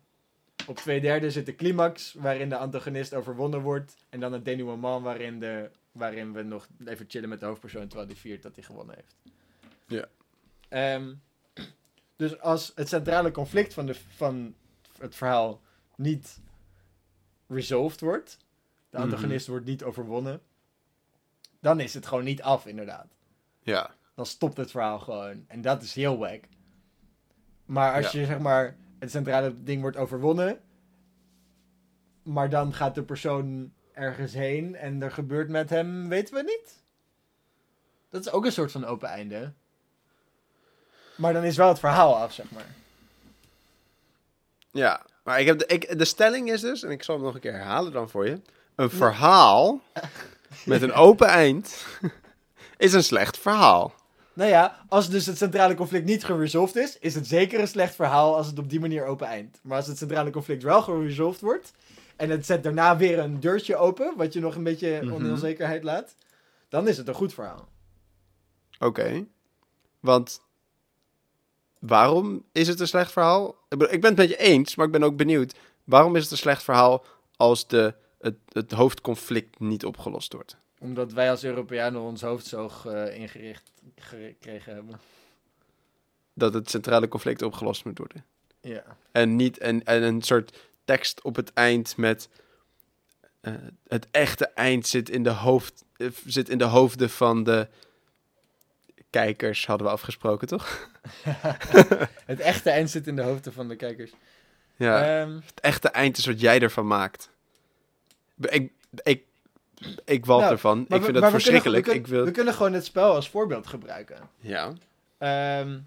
op 0.67 0.77
twee 0.77 1.01
derde 1.01 1.31
zit 1.31 1.47
de 1.47 1.55
climax, 1.55 2.15
waarin 2.19 2.49
de 2.49 2.57
antagonist 2.57 3.15
overwonnen 3.15 3.61
wordt. 3.61 3.97
En 4.09 4.21
dan 4.21 4.33
het 4.33 4.45
denouement, 4.45 5.03
waarin, 5.03 5.41
de, 5.41 5.71
waarin 5.93 6.33
we 6.33 6.43
nog 6.43 6.69
even 6.85 7.05
chillen 7.09 7.29
met 7.29 7.41
de 7.41 7.47
hoofdpersoon, 7.47 7.87
terwijl 7.87 8.09
die 8.09 8.17
viert 8.17 8.43
dat 8.43 8.55
hij 8.55 8.65
gewonnen 8.65 8.95
heeft. 8.95 9.17
Ja. 9.87 10.09
Ehm, 10.69 11.15
dus 12.17 12.41
als 12.41 12.73
het 12.75 12.89
centrale 12.89 13.31
conflict 13.31 13.75
van, 13.75 13.87
de, 13.87 13.95
van 13.95 14.55
het 14.99 15.15
verhaal 15.15 15.61
niet 15.97 16.41
resolved 17.49 18.01
wordt, 18.01 18.39
de 18.91 18.97
Mhm. 18.99 19.03
antagonist 19.07 19.47
wordt 19.47 19.67
niet 19.67 19.83
overwonnen, 19.83 20.41
dan 21.61 21.81
is 21.81 21.95
het 21.95 22.07
gewoon 22.07 22.25
niet 22.25 22.43
af, 22.43 22.67
inderdaad 22.67 23.07
Ja. 23.63 23.95
dan 24.15 24.27
stopt 24.27 24.57
het 24.57 24.71
verhaal 24.71 24.99
gewoon. 24.99 25.45
En 25.49 25.61
dat 25.61 25.83
is 25.83 25.95
heel 25.95 26.19
wack. 26.19 26.45
Maar 27.65 27.95
als 27.95 28.13
Ja. 28.13 28.21
je 28.21 28.27
zeg 28.27 28.39
maar 28.39 28.77
het 28.99 29.11
centrale 29.11 29.63
ding 29.63 29.81
wordt 29.81 29.97
overwonnen, 29.97 30.61
maar 32.23 32.51
dan 32.51 32.73
gaat 32.75 32.95
de 32.95 33.03
persoon 33.03 33.73
ergens 33.95 34.33
heen 34.33 34.77
en 34.77 35.03
er 35.03 35.11
gebeurt 35.11 35.49
met 35.49 35.71
hem, 35.71 36.09
weten 36.09 36.35
we 36.35 36.43
niet. 36.43 36.81
Dat 38.11 38.21
is 38.21 38.33
ook 38.33 38.45
een 38.45 38.53
soort 38.53 38.73
van 38.73 38.85
open 38.85 39.09
einde. 39.09 39.53
Maar 41.17 41.33
dan 41.33 41.45
is 41.45 41.57
wel 41.57 41.69
het 41.69 41.79
verhaal 41.79 42.17
af, 42.17 42.33
zeg 42.33 42.51
maar. 42.51 42.75
Ja. 44.71 45.03
Maar 45.23 45.41
ik 45.41 45.47
heb 45.47 45.59
de, 45.59 45.67
ik, 45.67 45.99
de 45.99 46.05
stelling 46.05 46.51
is 46.51 46.61
dus, 46.61 46.83
en 46.83 46.91
ik 46.91 47.03
zal 47.03 47.15
hem 47.15 47.25
nog 47.25 47.35
een 47.35 47.41
keer 47.41 47.53
herhalen 47.53 47.93
dan 47.93 48.11
voor 48.11 48.27
je. 48.27 48.41
Een 48.75 48.91
verhaal 48.91 49.81
met 50.65 50.83
een 50.83 50.93
open 50.93 51.29
eind 51.29 51.87
is 52.77 52.93
een 52.93 53.05
slecht 53.05 53.39
verhaal. 53.39 53.95
Nou 54.33 54.51
ja, 54.51 54.85
als 54.89 55.11
dus 55.11 55.27
het 55.27 55.39
centrale 55.39 55.75
conflict 55.75 56.05
niet 56.05 56.25
geresolved 56.25 56.77
is, 56.77 56.99
is 56.99 57.15
het 57.15 57.27
zeker 57.27 57.61
een 57.61 57.69
slecht 57.69 57.95
verhaal 57.95 58.37
als 58.37 58.47
het 58.47 58.59
op 58.59 58.71
die 58.71 58.81
manier 58.81 59.05
open 59.05 59.27
eindt. 59.27 59.59
Maar 59.63 59.77
als 59.77 59.87
het 59.87 59.99
centrale 59.99 60.31
conflict 60.31 60.63
wel 60.63 60.83
geresolved 60.83 61.41
wordt, 61.41 61.73
en 62.23 62.31
het 62.31 62.47
zet 62.47 62.63
daarna 62.63 62.97
weer 62.97 63.19
een 63.19 63.41
deurtje 63.41 63.77
open, 63.77 64.17
wat 64.17 64.33
je 64.33 64.41
nog 64.41 64.55
een 64.55 64.63
beetje 64.63 65.01
Mhm. 65.03 65.31
onzekerheid 65.31 65.83
laat, 65.83 66.15
dan 66.69 66.89
is 66.89 66.97
het 66.97 67.09
een 67.09 67.15
goed 67.15 67.35
verhaal. 67.35 67.69
Oké. 68.79 69.27
Want 70.01 70.41
waarom 71.79 72.45
is 72.53 72.69
het 72.69 72.81
een 72.81 72.87
slecht 72.87 73.13
verhaal? 73.13 73.57
Ik 73.69 73.79
ben, 73.79 74.11
het 74.11 74.17
met 74.17 74.29
je 74.29 74.37
eens, 74.37 74.75
maar 74.75 74.87
ik 74.87 74.93
ben 74.93 75.03
ook 75.03 75.17
benieuwd. 75.17 75.55
Waarom 75.85 76.17
is 76.17 76.23
het 76.23 76.31
een 76.33 76.37
slecht 76.37 76.63
verhaal 76.63 77.05
als 77.37 77.67
de, 77.67 77.95
het, 78.19 78.37
het 78.49 78.73
hoofdconflict 78.73 79.61
niet 79.61 79.85
opgelost 79.85 80.33
wordt? 80.33 80.57
Omdat 80.79 81.13
wij 81.13 81.31
als 81.31 81.45
Europeanen 81.45 82.01
ons 82.01 82.21
hoofdzoog 82.23 82.87
eh, 82.87 83.17
ingericht 83.17 83.71
gekregen 83.97 84.75
hebben. 84.75 85.01
Dat 86.35 86.55
het 86.55 86.71
centrale 86.71 87.09
conflict 87.09 87.43
opgelost 87.43 87.85
moet 87.85 87.99
worden. 87.99 88.25
Ja. 88.61 88.97
En 89.13 89.37
niet 89.37 89.59
en, 89.59 89.85
en 89.85 90.03
een 90.03 90.23
soort 90.23 90.59
tekst 90.85 91.23
op 91.23 91.37
het 91.37 91.53
eind 91.53 91.97
met. 91.97 92.29
eh, 93.41 93.53
het 93.89 94.07
echte 94.11 94.47
eind 94.47 94.87
zit 94.87 95.09
in, 95.11 95.23
de 95.23 95.31
hoofd, 95.31 95.85
eh, 95.97 96.09
zit 96.27 96.49
in 96.49 96.59
de 96.59 96.65
hoofden 96.65 97.11
van 97.11 97.45
de 97.45 97.69
kijkers, 99.11 99.67
hadden 99.67 99.87
we 99.87 99.93
afgesproken, 99.93 100.49
toch? 100.49 100.89
het 102.33 102.41
echte 102.41 102.71
eind 102.71 102.91
zit 102.91 103.07
in 103.07 103.17
de 103.17 103.23
hoofden 103.23 103.53
van 103.53 103.69
de 103.69 103.77
kijkers. 103.77 104.13
Ja. 104.77 105.21
Ehm, 105.21 105.35
het 105.35 105.61
echte 105.61 105.89
eind 105.89 106.17
is 106.19 106.27
wat 106.27 106.41
jij 106.41 106.61
ervan 106.61 106.87
maakt. 106.87 107.31
Ik, 108.41 108.73
ik, 109.03 109.25
ik 110.05 110.27
walt 110.27 110.41
Nou, 110.41 110.53
ervan. 110.53 110.81
Ik 110.81 110.87
vind 110.89 111.03
maar 111.03 111.13
dat 111.13 111.23
we 111.23 111.31
verschrikkelijk. 111.31 111.85
kunnen- 111.85 111.85
we, 111.85 111.99
ik 111.99 112.03
kunnen, 112.03 112.17
wil... 112.19 112.25
we 112.25 112.31
kunnen 112.37 112.55
gewoon 112.55 112.73
het 112.73 112.85
spel 112.85 113.15
als 113.15 113.31
voorbeeld 113.31 113.67
gebruiken. 113.67 114.31
Ja. 114.39 114.73
Ehm, 115.19 115.79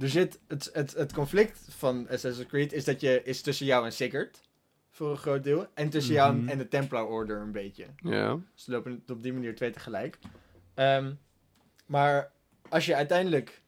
er 0.00 0.08
zit 0.08 0.38
het, 0.48 0.70
het, 0.72 0.94
het 0.94 1.12
conflict 1.12 1.58
van 1.68 2.08
Assassin's 2.08 2.48
Creed 2.48 2.72
is 2.72 2.84
dat 2.84 3.00
je 3.00 3.22
is 3.22 3.42
tussen 3.42 3.66
jou 3.66 3.84
en 3.84 3.92
Sigurd 3.92 4.40
voor 4.90 5.10
een 5.10 5.16
groot 5.16 5.44
deel 5.44 5.66
en 5.74 5.88
tussen 5.90 6.14
jou 6.14 6.34
Mhm. 6.36 6.48
en 6.48 6.58
de 6.58 6.68
Templar 6.68 7.06
Order 7.06 7.40
een 7.40 7.52
beetje. 7.52 7.84
Ja. 8.02 8.38
Ze 8.54 8.70
lopen 8.70 9.02
op 9.08 9.22
die 9.22 9.32
manier 9.32 9.54
twee 9.54 9.70
tegelijk. 9.70 10.18
Ehm, 10.74 11.12
maar 11.86 12.32
als 12.68 12.86
je 12.86 12.94
uiteindelijk 12.94 13.62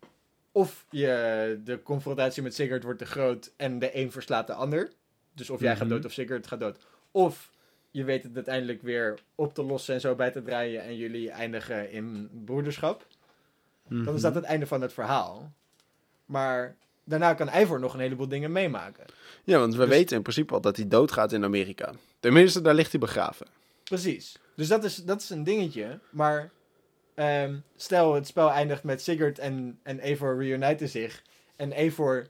of 0.52 0.86
je 0.90 1.60
de 1.64 1.82
confrontatie 1.82 2.42
met 2.42 2.54
Sigurd 2.54 2.82
wordt 2.82 2.98
te 2.98 3.06
groot 3.06 3.52
en 3.56 3.78
de 3.78 3.96
een 3.96 4.12
verslaat 4.12 4.46
de 4.46 4.52
ander, 4.52 4.92
dus 5.34 5.50
of 5.50 5.60
jij 5.60 5.76
gaat 5.76 5.86
Mhm. 5.86 5.94
dood 5.94 6.04
of 6.04 6.12
Sigurd 6.12 6.46
gaat 6.46 6.60
dood, 6.60 6.78
of 7.10 7.50
je 7.90 8.04
weet 8.04 8.22
het 8.22 8.34
uiteindelijk 8.34 8.82
weer 8.82 9.18
op 9.34 9.54
te 9.54 9.62
lossen 9.62 9.94
en 9.94 10.00
zo 10.00 10.14
bij 10.14 10.30
te 10.30 10.42
draaien 10.42 10.82
en 10.82 10.96
jullie 10.96 11.30
eindigen 11.30 11.90
in 11.90 12.30
broederschap, 12.44 13.06
dan 13.88 13.98
Mhm. 13.98 14.14
is 14.14 14.20
dat 14.22 14.34
het 14.34 14.44
einde 14.44 14.66
van 14.66 14.80
het 14.80 14.92
verhaal. 14.92 15.52
Maar 16.28 16.76
daarna 17.04 17.34
kan 17.34 17.48
Ivor 17.48 17.80
nog 17.80 17.94
een 17.94 18.00
heleboel 18.00 18.28
dingen 18.28 18.52
meemaken. 18.52 19.04
Ja, 19.44 19.58
want 19.58 19.72
we 19.74 19.80
Dus- 19.80 19.88
weten 19.88 20.16
in 20.16 20.22
principe 20.22 20.54
al 20.54 20.60
dat 20.60 20.76
hij 20.76 20.88
doodgaat 20.88 21.32
in 21.32 21.44
Amerika. 21.44 21.92
Tenminste, 22.20 22.60
daar 22.60 22.74
ligt 22.74 22.90
hij 22.90 23.00
begraven. 23.00 23.46
Precies. 23.84 24.38
Dus 24.56 24.68
dat 24.68 24.84
is, 24.84 24.96
dat 24.96 25.20
is 25.20 25.30
een 25.30 25.44
dingetje. 25.44 25.98
Maar 26.10 26.50
ehm, 27.14 27.56
stel 27.76 28.14
het 28.14 28.26
spel 28.26 28.50
eindigt 28.50 28.82
met 28.82 29.02
Sigurd 29.02 29.38
en, 29.38 29.78
en 29.82 30.00
Eivor 30.00 30.42
reuniten 30.42 30.88
zich. 30.88 31.22
En 31.56 31.72
Eivor 31.72 32.26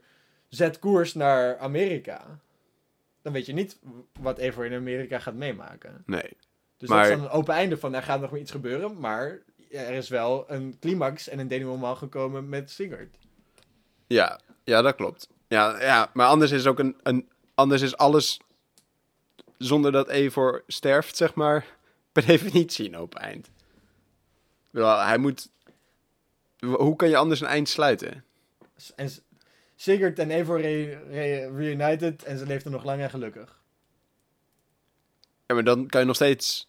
zet 0.49 0.79
koers 0.79 1.13
naar 1.13 1.57
Amerika. 1.57 2.39
Dan 3.21 3.33
weet 3.33 3.45
je 3.45 3.53
niet 3.53 3.77
wat 4.19 4.39
Eivor 4.39 4.65
in 4.65 4.73
Amerika 4.73 5.19
gaat 5.19 5.33
meemaken. 5.33 6.03
Nee. 6.05 6.29
Dus 6.77 6.89
Maar- 6.89 7.03
dat 7.03 7.11
is 7.11 7.17
dan 7.17 7.25
een 7.25 7.31
open 7.31 7.53
einde 7.53 7.77
van 7.77 7.93
er 7.93 8.03
gaat 8.03 8.21
nog 8.21 8.31
maar 8.31 8.39
iets 8.39 8.51
gebeuren. 8.51 8.99
Maar 8.99 9.39
er 9.71 9.91
is 9.93 10.09
wel 10.09 10.51
een 10.51 10.77
climax 10.79 11.27
en 11.27 11.39
een 11.39 11.47
denouement 11.47 11.97
gekomen 11.97 12.49
met 12.49 12.69
Sigurd. 12.71 13.15
Ja, 14.09 14.39
ja 14.63 14.81
dat 14.81 14.95
klopt. 14.95 15.27
Ja, 15.47 15.81
ja, 15.81 16.09
maar 16.13 16.27
anders 16.27 16.51
is 16.51 16.65
ook 16.65 16.79
een, 16.79 16.95
een. 17.03 17.29
Anders 17.55 17.81
is 17.81 17.97
alles. 17.97 18.39
Zonder 19.57 19.91
dat 19.91 20.09
Evor 20.09 20.63
sterft, 20.67 21.17
zeg 21.17 21.33
maar. 21.33 21.65
Per 22.11 22.25
definitie 22.25 22.87
een 22.87 22.97
open 22.97 23.21
eind. 23.21 23.49
Wel, 24.69 24.99
hij 24.99 25.17
moet. 25.17 25.49
Hoe 26.59 26.95
kan 26.95 27.09
je 27.09 27.17
anders 27.17 27.41
een 27.41 27.47
eind 27.47 27.69
sluiten? 27.69 28.23
En 28.95 29.09
Sigurd 29.75 30.19
en 30.19 30.45
re- 30.45 31.01
re- 31.09 31.49
reunited 31.55 32.23
en 32.23 32.37
ze 32.37 32.45
leefden 32.45 32.71
nog 32.71 32.83
lang 32.83 33.01
en 33.01 33.09
gelukkig. 33.09 33.61
Ja, 35.45 35.55
maar 35.55 35.63
dan 35.63 35.87
kan 35.87 35.99
je 36.01 36.07
nog 36.07 36.15
steeds. 36.15 36.68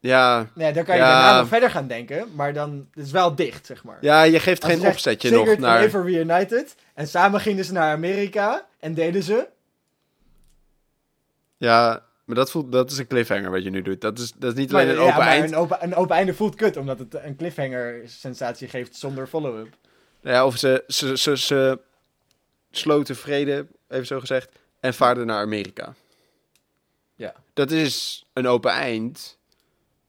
Ja, 0.00 0.46
Nee, 0.54 0.72
dan 0.72 0.84
kan 0.84 0.94
je 0.96 1.00
Ja. 1.00 1.08
daarna 1.22 1.38
nog 1.38 1.48
verder 1.48 1.70
gaan 1.70 1.86
denken, 1.86 2.28
maar 2.34 2.52
dan 2.52 2.88
het 2.94 3.04
is 3.04 3.10
wel 3.12 3.34
dicht, 3.34 3.66
zeg 3.66 3.84
maar. 3.84 3.98
ja 4.00 4.22
je 4.22 4.40
geeft 4.40 4.64
Als 4.64 4.72
geen 4.72 4.86
opzetje 4.86 5.30
nog 5.30 5.58
naar. 5.58 5.78
Eivor 5.78 6.10
reunited 6.10 6.74
en 6.94 7.08
samen 7.08 7.40
gingen 7.40 7.64
ze 7.64 7.72
naar 7.72 7.92
Amerika 7.92 8.66
en 8.78 8.94
deden 8.94 9.22
ze. 9.22 9.48
Ja, 11.56 12.02
maar 12.24 12.36
dat, 12.36 12.50
voelt, 12.50 12.72
dat 12.72 12.90
is 12.90 12.98
een 12.98 13.06
cliffhanger 13.06 13.50
wat 13.50 13.62
je 13.62 13.70
nu 13.70 13.82
doet. 13.82 14.00
Dat 14.00 14.18
is, 14.18 14.32
dat 14.32 14.52
is 14.52 14.58
niet 14.58 14.70
Maar, 14.72 14.80
alleen 14.82 14.94
een 14.94 15.00
ja, 15.02 15.08
open 15.08 15.18
maar 15.18 15.28
eind. 15.28 15.50
Een 15.50 15.56
open, 15.56 15.78
een 15.80 15.94
open 15.94 16.16
einde 16.16 16.34
voelt 16.34 16.54
kut, 16.54 16.76
omdat 16.76 16.98
het 16.98 17.14
een 17.14 17.36
cliffhanger 17.36 18.02
sensatie 18.04 18.68
geeft 18.68 18.96
zonder 18.96 19.26
follow-up. 19.26 19.76
Ja, 20.22 20.46
of 20.46 20.56
ze, 20.56 20.84
ze, 20.86 21.16
ze, 21.18 21.36
ze 21.36 21.78
sloten 22.70 23.16
vrede, 23.16 23.66
even 23.88 24.06
zo 24.06 24.20
gezegd, 24.20 24.52
en 24.80 24.94
vaarden 24.94 25.26
naar 25.26 25.40
Amerika. 25.42 25.94
Ja. 27.14 27.34
Dat 27.54 27.70
is 27.70 28.24
een 28.32 28.46
open 28.46 28.70
eind, 28.70 29.38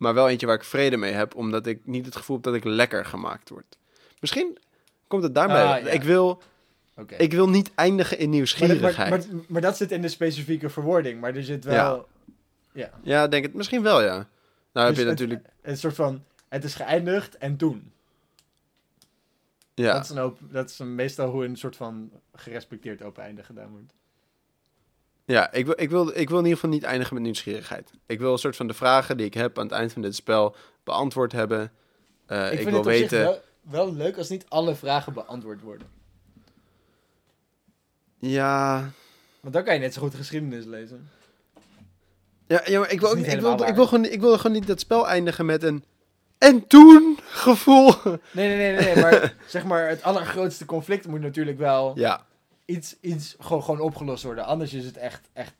maar 0.01 0.13
wel 0.13 0.29
eentje 0.29 0.45
waar 0.45 0.55
ik 0.55 0.63
vrede 0.63 0.97
mee 0.97 1.11
heb, 1.13 1.35
omdat 1.35 1.65
ik 1.65 1.85
niet 1.85 2.05
het 2.05 2.15
gevoel 2.15 2.35
heb 2.35 2.45
dat 2.45 2.55
ik 2.55 2.63
lekker 2.63 3.05
gemaakt 3.05 3.49
word. 3.49 3.77
Misschien 4.19 4.57
komt 5.07 5.23
het 5.23 5.35
daarmee. 5.35 5.57
Ah, 5.63 5.83
ja. 5.83 5.89
ik, 5.89 6.03
wil, 6.03 6.41
Oké. 6.95 7.15
ik 7.15 7.31
wil 7.31 7.49
niet 7.49 7.71
eindigen 7.75 8.17
in 8.17 8.25
Maar, 8.27 8.35
nieuwsgierigheid. 8.35 9.09
maar, 9.09 9.19
maar, 9.35 9.43
maar 9.47 9.61
dat 9.61 9.77
zit 9.77 9.91
in 9.91 10.01
de 10.01 10.07
specifieke 10.07 10.69
verwoording, 10.69 11.21
maar 11.21 11.35
er 11.35 11.43
zit 11.43 11.63
wel 11.63 12.07
ja. 12.73 12.89
Ja, 13.03 13.27
denk 13.27 13.43
het 13.43 13.53
misschien 13.53 13.81
wel, 13.83 14.01
ja. 14.01 14.27
Nou 14.73 14.87
heb 14.87 14.95
Dus 14.95 15.03
je 15.03 15.09
het- 15.09 15.19
natuurlijk... 15.19 15.47
een 15.61 15.77
soort 15.77 15.95
van, 15.95 16.23
het 16.49 16.63
is 16.63 16.75
geëindigd 16.75 17.37
en 17.37 17.57
toen. 17.57 17.91
Ja. 19.73 19.93
Dat, 19.93 20.03
is 20.03 20.09
een 20.09 20.19
open, 20.19 20.49
dat 20.51 20.69
is 20.69 20.79
een, 20.79 20.95
meestal 20.95 21.29
hoe 21.29 21.45
een 21.45 21.55
soort 21.57 21.75
van 21.75 22.11
gerespecteerd 22.33 23.01
open 23.03 23.23
einde 23.23 23.43
gedaan 23.43 23.69
wordt. 23.69 23.93
Ja, 25.31 25.51
ik 25.51 25.65
wil, 25.65 25.73
ik, 25.77 25.89
wil, 25.89 26.07
ik 26.17 26.29
wil 26.29 26.37
in 26.37 26.43
ieder 26.43 26.59
geval 26.59 26.69
niet 26.69 26.83
eindigen 26.83 27.13
met 27.13 27.23
nieuwsgierigheid. 27.23 27.91
Ik 28.05 28.19
wil 28.19 28.31
een 28.31 28.37
soort 28.37 28.55
van 28.55 28.67
de 28.67 28.73
vragen 28.73 29.17
die 29.17 29.25
ik 29.25 29.33
heb 29.33 29.57
aan 29.57 29.65
het 29.65 29.73
eind 29.73 29.93
van 29.93 30.01
dit 30.01 30.15
spel 30.15 30.55
beantwoord 30.83 31.31
hebben. 31.31 31.71
Eh, 32.25 32.45
ik, 32.45 32.51
ik 32.51 32.57
vind 32.57 32.69
wil 32.69 32.77
het 32.77 32.87
op 32.87 32.91
zich 32.91 33.09
weten... 33.09 33.23
wel, 33.23 33.41
wel 33.61 33.93
leuk 33.93 34.17
als 34.17 34.29
niet 34.29 34.45
alle 34.47 34.75
vragen 34.75 35.13
beantwoord 35.13 35.61
worden. 35.61 35.87
Ja, 38.17 38.91
Want 39.39 39.53
dan 39.53 39.63
kan 39.63 39.73
je 39.73 39.79
net 39.79 39.93
zo 39.93 40.01
goed 40.01 40.15
geschiedenis 40.15 40.65
lezen. 40.65 41.09
ja, 42.47 42.61
ja, 42.65 42.79
maar 42.79 42.91
ik 42.91 42.99
wil, 42.99 43.09
ook, 43.09 43.17
ik, 43.17 43.39
wil, 43.39 43.67
ik, 43.67 43.75
wil 43.75 43.87
gewoon, 43.87 44.05
ik 44.05 44.21
wil 44.21 44.37
gewoon 44.37 44.51
niet 44.51 44.67
dat 44.67 44.79
spel 44.79 45.07
eindigen 45.07 45.45
met 45.45 45.63
een... 45.63 45.83
En 46.37 46.67
toen 46.67 47.19
gevoel. 47.23 47.93
Nee, 48.03 48.47
nee, 48.47 48.57
nee, 48.57 48.75
nee, 48.75 48.93
nee 48.93 49.03
maar 49.03 49.35
zeg 49.47 49.65
maar, 49.65 49.89
het 49.89 50.03
allergrootste 50.03 50.65
conflict 50.65 51.07
moet 51.07 51.21
natuurlijk 51.21 51.57
wel 51.57 51.91
Ja, 51.95 52.25
iets, 52.71 52.95
iets 52.99 53.35
gewoon, 53.39 53.63
gewoon 53.63 53.79
opgelost 53.79 54.23
worden. 54.23 54.45
Anders 54.45 54.73
is 54.73 54.85
het 54.85 54.97
echt, 54.97 55.29
echt 55.33 55.53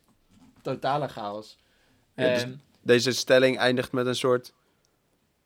totale 0.62 1.08
chaos. 1.08 1.58
Ja, 2.14 2.34
dus- 2.34 2.46
deze 2.80 3.12
stelling 3.12 3.58
eindigt 3.58 3.92
met 3.92 4.06
een 4.06 4.14
soort... 4.14 4.52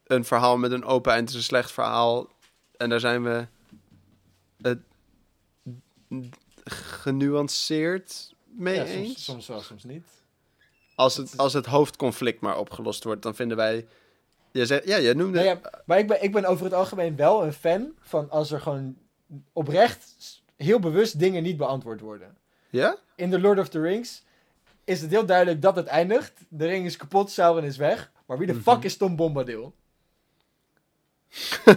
Een 0.05 0.25
verhaal 0.25 0.57
met 0.57 0.73
een 0.73 0.85
open 0.85 1.13
eind 1.13 1.29
is 1.29 1.35
een 1.35 1.43
slecht 1.43 1.73
verhaal. 1.73 2.29
En 2.77 2.89
daar 2.89 3.01
zijn 3.01 3.23
we... 3.23 3.47
Het 4.63 4.79
genuanceerd 6.65 8.35
mee 8.45 8.75
ja, 8.75 8.85
eens. 8.85 9.09
soms, 9.09 9.25
soms 9.25 9.47
wel, 9.47 9.61
soms 9.61 9.85
niet. 9.85 10.07
Als 10.95 11.17
het, 11.17 11.37
als 11.37 11.53
het 11.53 11.67
hoofdconflict 11.67 12.41
maar 12.41 12.59
opgelost 12.59 13.05
wordt, 13.05 13.23
dan 13.23 13.35
vinden 13.35 13.57
wij... 13.57 13.87
Je 14.51 14.67
zegt, 14.67 14.87
ja, 14.87 14.97
je 14.97 15.15
noemde... 15.15 15.39
Nou 15.39 15.47
ja, 15.47 15.83
maar 15.85 15.99
ik 15.99 16.07
ben, 16.07 16.23
ik 16.23 16.33
ben 16.33 16.45
over 16.45 16.65
het 16.65 16.75
algemeen 16.75 17.17
wel 17.17 17.45
een 17.45 17.53
fan 17.53 17.93
van 18.01 18.31
als 18.31 18.51
er 18.51 18.61
gewoon 18.61 18.97
oprecht 19.53 20.43
heel 20.57 20.79
bewust 20.79 21.19
dingen 21.19 21.43
niet 21.43 21.57
beantwoord 21.57 22.01
worden. 22.01 22.37
Ja? 22.71 22.97
In 23.15 23.31
The 23.31 23.41
Lord 23.41 23.59
of 23.59 23.69
the 23.69 23.81
Rings 23.81 24.23
is 24.85 25.01
het 25.01 25.11
heel 25.11 25.27
duidelijk 25.27 25.63
dat 25.63 25.77
het 25.77 25.87
eindigt. 25.87 26.33
De 26.49 26.67
ring 26.67 26.87
is 26.87 26.97
kapot, 26.97 27.31
Sauron 27.31 27.65
is 27.65 27.77
weg. 27.77 28.11
Maar 28.27 28.39
wie 28.39 28.47
de 28.47 28.53
Mhm. 28.53 28.63
fuck 28.63 28.83
is 28.83 28.97
Tom 28.97 29.17
Bombadil? 29.17 29.75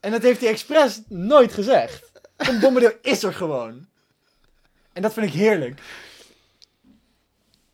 en 0.00 0.10
dat 0.10 0.22
heeft 0.22 0.40
hij 0.40 0.50
expres 0.50 1.00
nooit 1.08 1.52
gezegd. 1.52 2.10
Tom 2.36 2.60
Bombadil 2.60 2.92
is 3.02 3.22
er 3.22 3.34
gewoon. 3.34 3.86
En 4.92 5.02
dat 5.02 5.12
vind 5.12 5.26
ik 5.26 5.32
heerlijk. 5.32 5.80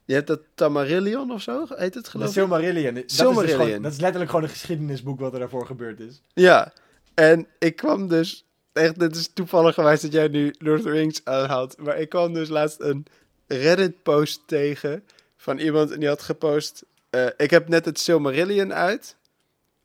Je 0.05 0.15
hebt 0.15 0.27
dat 0.27 0.41
Tamarillion 0.55 1.31
of 1.33 1.43
zo, 1.43 1.67
heet 1.69 1.95
het 1.95 2.09
geloof 2.09 2.27
ik? 2.27 2.33
Silmarillion. 2.33 2.95
Dat, 2.95 3.05
Is 3.05 3.17
dus 3.17 3.53
gewoon, 3.53 3.83
dat 3.83 3.93
is 3.93 3.99
letterlijk 4.01 4.31
gewoon 4.31 4.45
een 4.45 4.51
geschiedenisboek 4.53 5.21
wat 5.21 5.33
er 5.33 5.39
daarvoor 5.39 5.67
gebeurd 5.67 6.01
is. 6.01 6.23
Ja, 6.35 6.73
en 7.19 7.47
ik 7.59 7.77
kwam 7.77 8.09
dus... 8.09 8.45
Echt, 8.73 8.99
dit 8.99 9.17
is 9.17 9.31
toevallig 9.35 9.75
geweest 9.75 10.03
dat 10.03 10.13
jij 10.13 10.29
nu 10.29 10.55
Lord 10.59 10.79
of 10.79 10.85
the 10.85 10.91
Rings 10.91 11.21
aanhaalt. 11.25 11.79
Maar 11.79 11.99
ik 11.99 12.09
kwam 12.09 12.33
dus 12.33 12.49
laatst 12.49 12.81
een 12.81 13.07
Reddit-post 13.47 14.43
tegen 14.47 15.05
van 15.37 15.59
iemand 15.59 15.91
en 15.91 15.99
die 16.01 16.09
had 16.09 16.23
gepost... 16.23 16.85
eh, 17.11 17.27
ik 17.37 17.51
heb 17.51 17.69
net 17.69 17.85
het 17.85 17.99
Silmarillion 17.99 18.75
uit. 18.75 19.17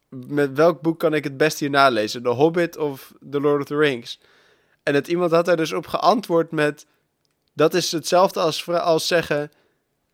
Met 0.10 0.56
welk 0.56 0.82
boek 0.82 1.00
kan 1.00 1.14
ik 1.14 1.24
het 1.24 1.38
best 1.38 1.60
hier 1.60 1.70
nalezen? 1.70 2.24
The 2.24 2.30
Hobbit 2.30 2.78
of 2.78 3.14
The 3.30 3.40
Lord 3.40 3.62
of 3.62 3.68
the 3.68 3.78
Rings? 3.78 4.20
En 4.84 4.94
het 4.94 5.08
iemand 5.08 5.32
had 5.32 5.46
daar 5.46 5.58
dus 5.58 5.74
op 5.74 5.88
geantwoord 5.88 6.52
met... 6.52 6.86
Dat 7.54 7.74
is 7.74 7.92
hetzelfde 7.92 8.40
als, 8.40 8.70
als 8.70 9.08
zeggen... 9.08 9.52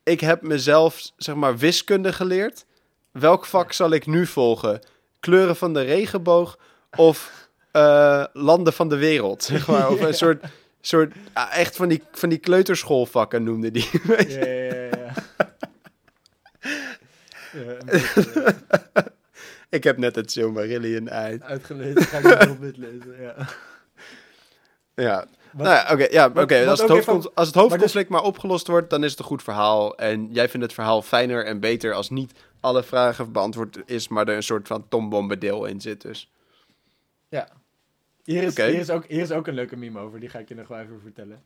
Ik 0.03 0.19
heb 0.19 0.41
mezelf, 0.41 1.11
zeg 1.17 1.35
maar, 1.35 1.57
wiskunde 1.57 2.13
geleerd. 2.13 2.65
Welk 3.11 3.45
vak 3.45 3.73
zal 3.73 3.91
ik 3.91 4.05
nu 4.05 4.25
volgen? 4.25 4.79
Kleuren 5.19 5.55
van 5.55 5.73
de 5.73 5.81
regenboog 5.81 6.57
of 6.97 7.47
eh, 7.71 8.23
landen 8.33 8.73
van 8.73 8.89
de 8.89 8.97
wereld? 8.97 9.43
Zeg 9.43 9.67
maar. 9.67 9.89
Of 9.89 10.01
een 10.01 10.13
soort, 10.23 10.43
soort 10.81 11.13
echt 11.51 11.75
van 11.75 11.87
die, 11.89 12.03
van 12.11 12.29
die 12.29 12.37
kleuterschoolvakken 12.37 13.43
noemde 13.43 13.71
die. 13.71 13.89
Ja, 14.27 14.45
ja, 14.45 14.73
ja. 14.73 15.13
beetje, 17.53 17.77
Ik 19.69 19.83
heb 19.83 19.97
net 19.97 20.15
het 20.15 20.31
Silmarillion 20.31 21.09
uit. 21.09 21.41
uitgelezen, 21.43 22.01
ga 22.01 22.17
ik 22.17 22.23
het 22.25 22.47
nog 22.47 22.59
lezen. 22.77 23.15
Ja. 23.21 23.35
Ja, 24.95 25.25
Wat- 25.51 25.65
nou 25.67 25.75
ja, 25.77 25.93
oké. 25.93 26.07
ja, 26.11 26.31
oké. 26.35 26.67
als, 26.67 26.79
het 26.81 26.89
ook 26.89 26.95
hoofdcon- 26.95 27.17
even- 27.17 27.31
als 27.33 27.47
het 27.47 27.55
hoofdconflict 27.55 28.09
maar 28.09 28.21
opgelost 28.23 28.67
wordt, 28.67 28.89
dan 28.89 29.03
is 29.03 29.11
het 29.11 29.19
een 29.19 29.25
goed 29.25 29.43
verhaal. 29.43 29.97
En 29.97 30.29
jij 30.31 30.49
vindt 30.49 30.65
het 30.65 30.75
verhaal 30.75 31.01
fijner 31.01 31.45
en 31.45 31.59
beter 31.59 31.93
als 31.93 32.09
niet 32.09 32.31
alle 32.59 32.83
vragen 32.83 33.31
beantwoord 33.31 33.77
is, 33.85 34.07
maar 34.07 34.27
er 34.27 34.35
een 34.35 34.43
soort 34.43 34.67
van 34.67 34.85
Tom 34.89 35.09
Bombadil 35.09 35.65
in 35.65 35.81
zit. 35.81 36.01
Dus 36.01 36.31
Hier, 38.23 38.43
is, 38.43 38.55
hier, 38.57 38.79
is 38.79 38.89
ook, 38.89 39.05
hier 39.05 39.21
is 39.21 39.31
ook 39.31 39.47
een 39.47 39.53
leuke 39.53 39.75
meme 39.75 39.99
over, 39.99 40.19
die 40.19 40.29
ga 40.29 40.39
ik 40.39 40.47
je 40.47 40.55
nog 40.55 40.67
wel 40.67 40.79
even 40.79 41.01
vertellen. 41.01 41.43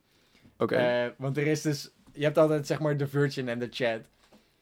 oké. 0.57 0.75
Eh, 0.75 1.09
want 1.17 1.37
er 1.37 1.47
is 1.47 1.61
dus, 1.61 1.91
je 2.13 2.23
hebt 2.23 2.37
altijd 2.37 2.67
zeg 2.67 2.79
maar 2.79 2.97
de 2.97 3.07
Virgin 3.07 3.49
en 3.49 3.59
de 3.59 3.67
Chat. 3.71 4.01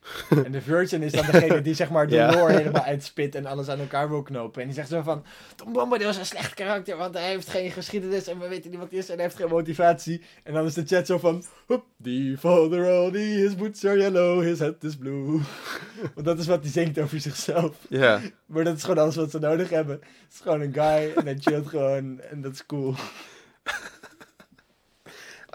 En 0.45 0.51
de 0.51 0.61
virgin 0.61 1.03
is 1.03 1.11
dan 1.11 1.25
degene 1.25 1.61
die 1.61 1.73
zeg 1.73 1.89
maar 1.89 2.07
de 2.07 2.15
Ja. 2.21 2.31
lore 2.33 2.53
helemaal 2.53 2.83
uitspit 2.83 3.35
en 3.35 3.45
alles 3.45 3.67
aan 3.67 3.79
elkaar 3.79 4.09
wil 4.09 4.21
knopen. 4.21 4.61
En 4.61 4.67
die 4.67 4.75
zegt 4.75 4.89
zo 4.89 5.01
van, 5.01 5.25
Tom 5.55 5.73
Bombadil 5.73 6.09
is 6.09 6.17
een 6.17 6.25
slecht 6.25 6.53
karakter, 6.53 6.97
want 6.97 7.13
hij 7.13 7.27
heeft 7.27 7.49
geen 7.49 7.71
geschiedenis 7.71 8.27
en 8.27 8.39
we 8.39 8.47
weten 8.47 8.69
niet 8.69 8.79
wat 8.79 8.89
hij 8.89 8.99
is 8.99 9.09
en 9.09 9.15
hij 9.15 9.23
heeft 9.23 9.35
geen 9.35 9.49
motivatie. 9.49 10.21
En 10.43 10.53
dan 10.53 10.65
is 10.65 10.73
de 10.73 10.85
chat 10.85 11.05
zo 11.05 11.17
van, 11.17 11.43
Hup, 11.67 11.83
die 11.97 12.37
father 12.37 12.91
oldie, 12.91 13.37
his 13.37 13.55
boots 13.55 13.85
are 13.85 13.97
yellow, 13.97 14.41
his 14.41 14.59
head 14.59 14.83
is 14.83 14.95
blue. 14.95 15.39
want 16.15 16.25
dat 16.25 16.39
is 16.39 16.47
wat 16.47 16.61
hij 16.61 16.71
zingt 16.71 16.99
over 16.99 17.19
zichzelf. 17.19 17.75
Ja. 17.89 18.19
Maar 18.45 18.63
dat 18.63 18.75
is 18.77 18.81
gewoon 18.83 19.03
alles 19.03 19.15
wat 19.15 19.31
ze 19.31 19.39
nodig 19.39 19.69
hebben. 19.69 19.95
Het 19.95 20.33
is 20.33 20.39
gewoon 20.39 20.61
een 20.61 20.73
guy 20.73 21.13
en 21.15 21.25
hij 21.25 21.37
chillt 21.39 21.67
gewoon 21.67 22.21
en 22.21 22.41
dat 22.41 22.53
is 22.53 22.65
cool. 22.65 22.95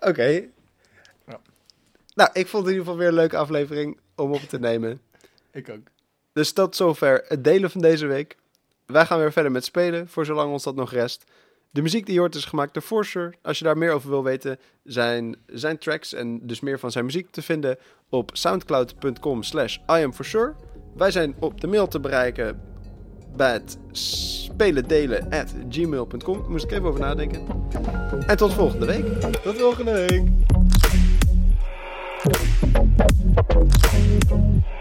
Oké. 0.08 0.44
Nou, 2.14 2.30
ik 2.32 2.46
vond 2.46 2.64
het 2.66 2.72
in 2.74 2.78
ieder 2.78 2.84
geval 2.84 2.96
weer 2.96 3.08
een 3.08 3.14
leuke 3.14 3.36
aflevering 3.36 3.98
om 4.16 4.32
op 4.32 4.40
te 4.40 4.58
nemen. 4.58 5.00
Ik 5.52 5.68
ook. 5.70 5.88
Dus 6.32 6.52
tot 6.52 6.76
zover 6.76 7.24
het 7.28 7.44
delen 7.44 7.70
van 7.70 7.80
deze 7.80 8.06
week. 8.06 8.36
Wij 8.86 9.06
gaan 9.06 9.18
weer 9.18 9.32
verder 9.32 9.52
met 9.52 9.64
spelen, 9.64 10.08
voor 10.08 10.24
zolang 10.24 10.52
ons 10.52 10.62
dat 10.62 10.74
nog 10.74 10.92
rest. 10.92 11.24
De 11.70 11.82
muziek 11.82 12.04
die 12.04 12.14
je 12.14 12.20
hoort 12.20 12.34
is 12.34 12.44
gemaakt 12.44 12.74
door 12.74 12.82
Forcer. 12.82 13.34
Als 13.42 13.58
je 13.58 13.64
daar 13.64 13.78
meer 13.78 13.92
over 13.92 14.10
wil 14.10 14.24
weten, 14.24 14.58
zijn 14.84 15.36
zijn 15.46 15.78
tracks 15.78 16.12
en 16.12 16.46
dus 16.46 16.60
meer 16.60 16.78
van 16.78 16.90
zijn 16.90 17.04
muziek 17.04 17.30
te 17.30 17.42
vinden 17.42 17.78
op 18.08 18.30
soundcloud.com 18.32 19.42
slash 19.42 19.78
iamforsure. 19.86 20.54
Wij 20.96 21.10
zijn 21.10 21.34
op 21.38 21.60
de 21.60 21.66
mail 21.66 21.88
te 21.88 22.00
bereiken 22.00 22.60
bij 23.36 23.52
het 23.52 23.78
spelendelen 23.92 25.30
at 25.30 25.54
gmail.com. 25.68 26.44
Moest 26.48 26.64
ik 26.64 26.70
even 26.70 26.84
over 26.84 27.00
nadenken. 27.00 27.46
En 28.26 28.36
tot 28.36 28.52
volgende 28.52 28.86
week. 28.86 29.20
Tot 29.42 29.56
volgende 29.56 29.92
week. 29.92 30.22
Thank 33.36 34.30
you. 34.30 34.75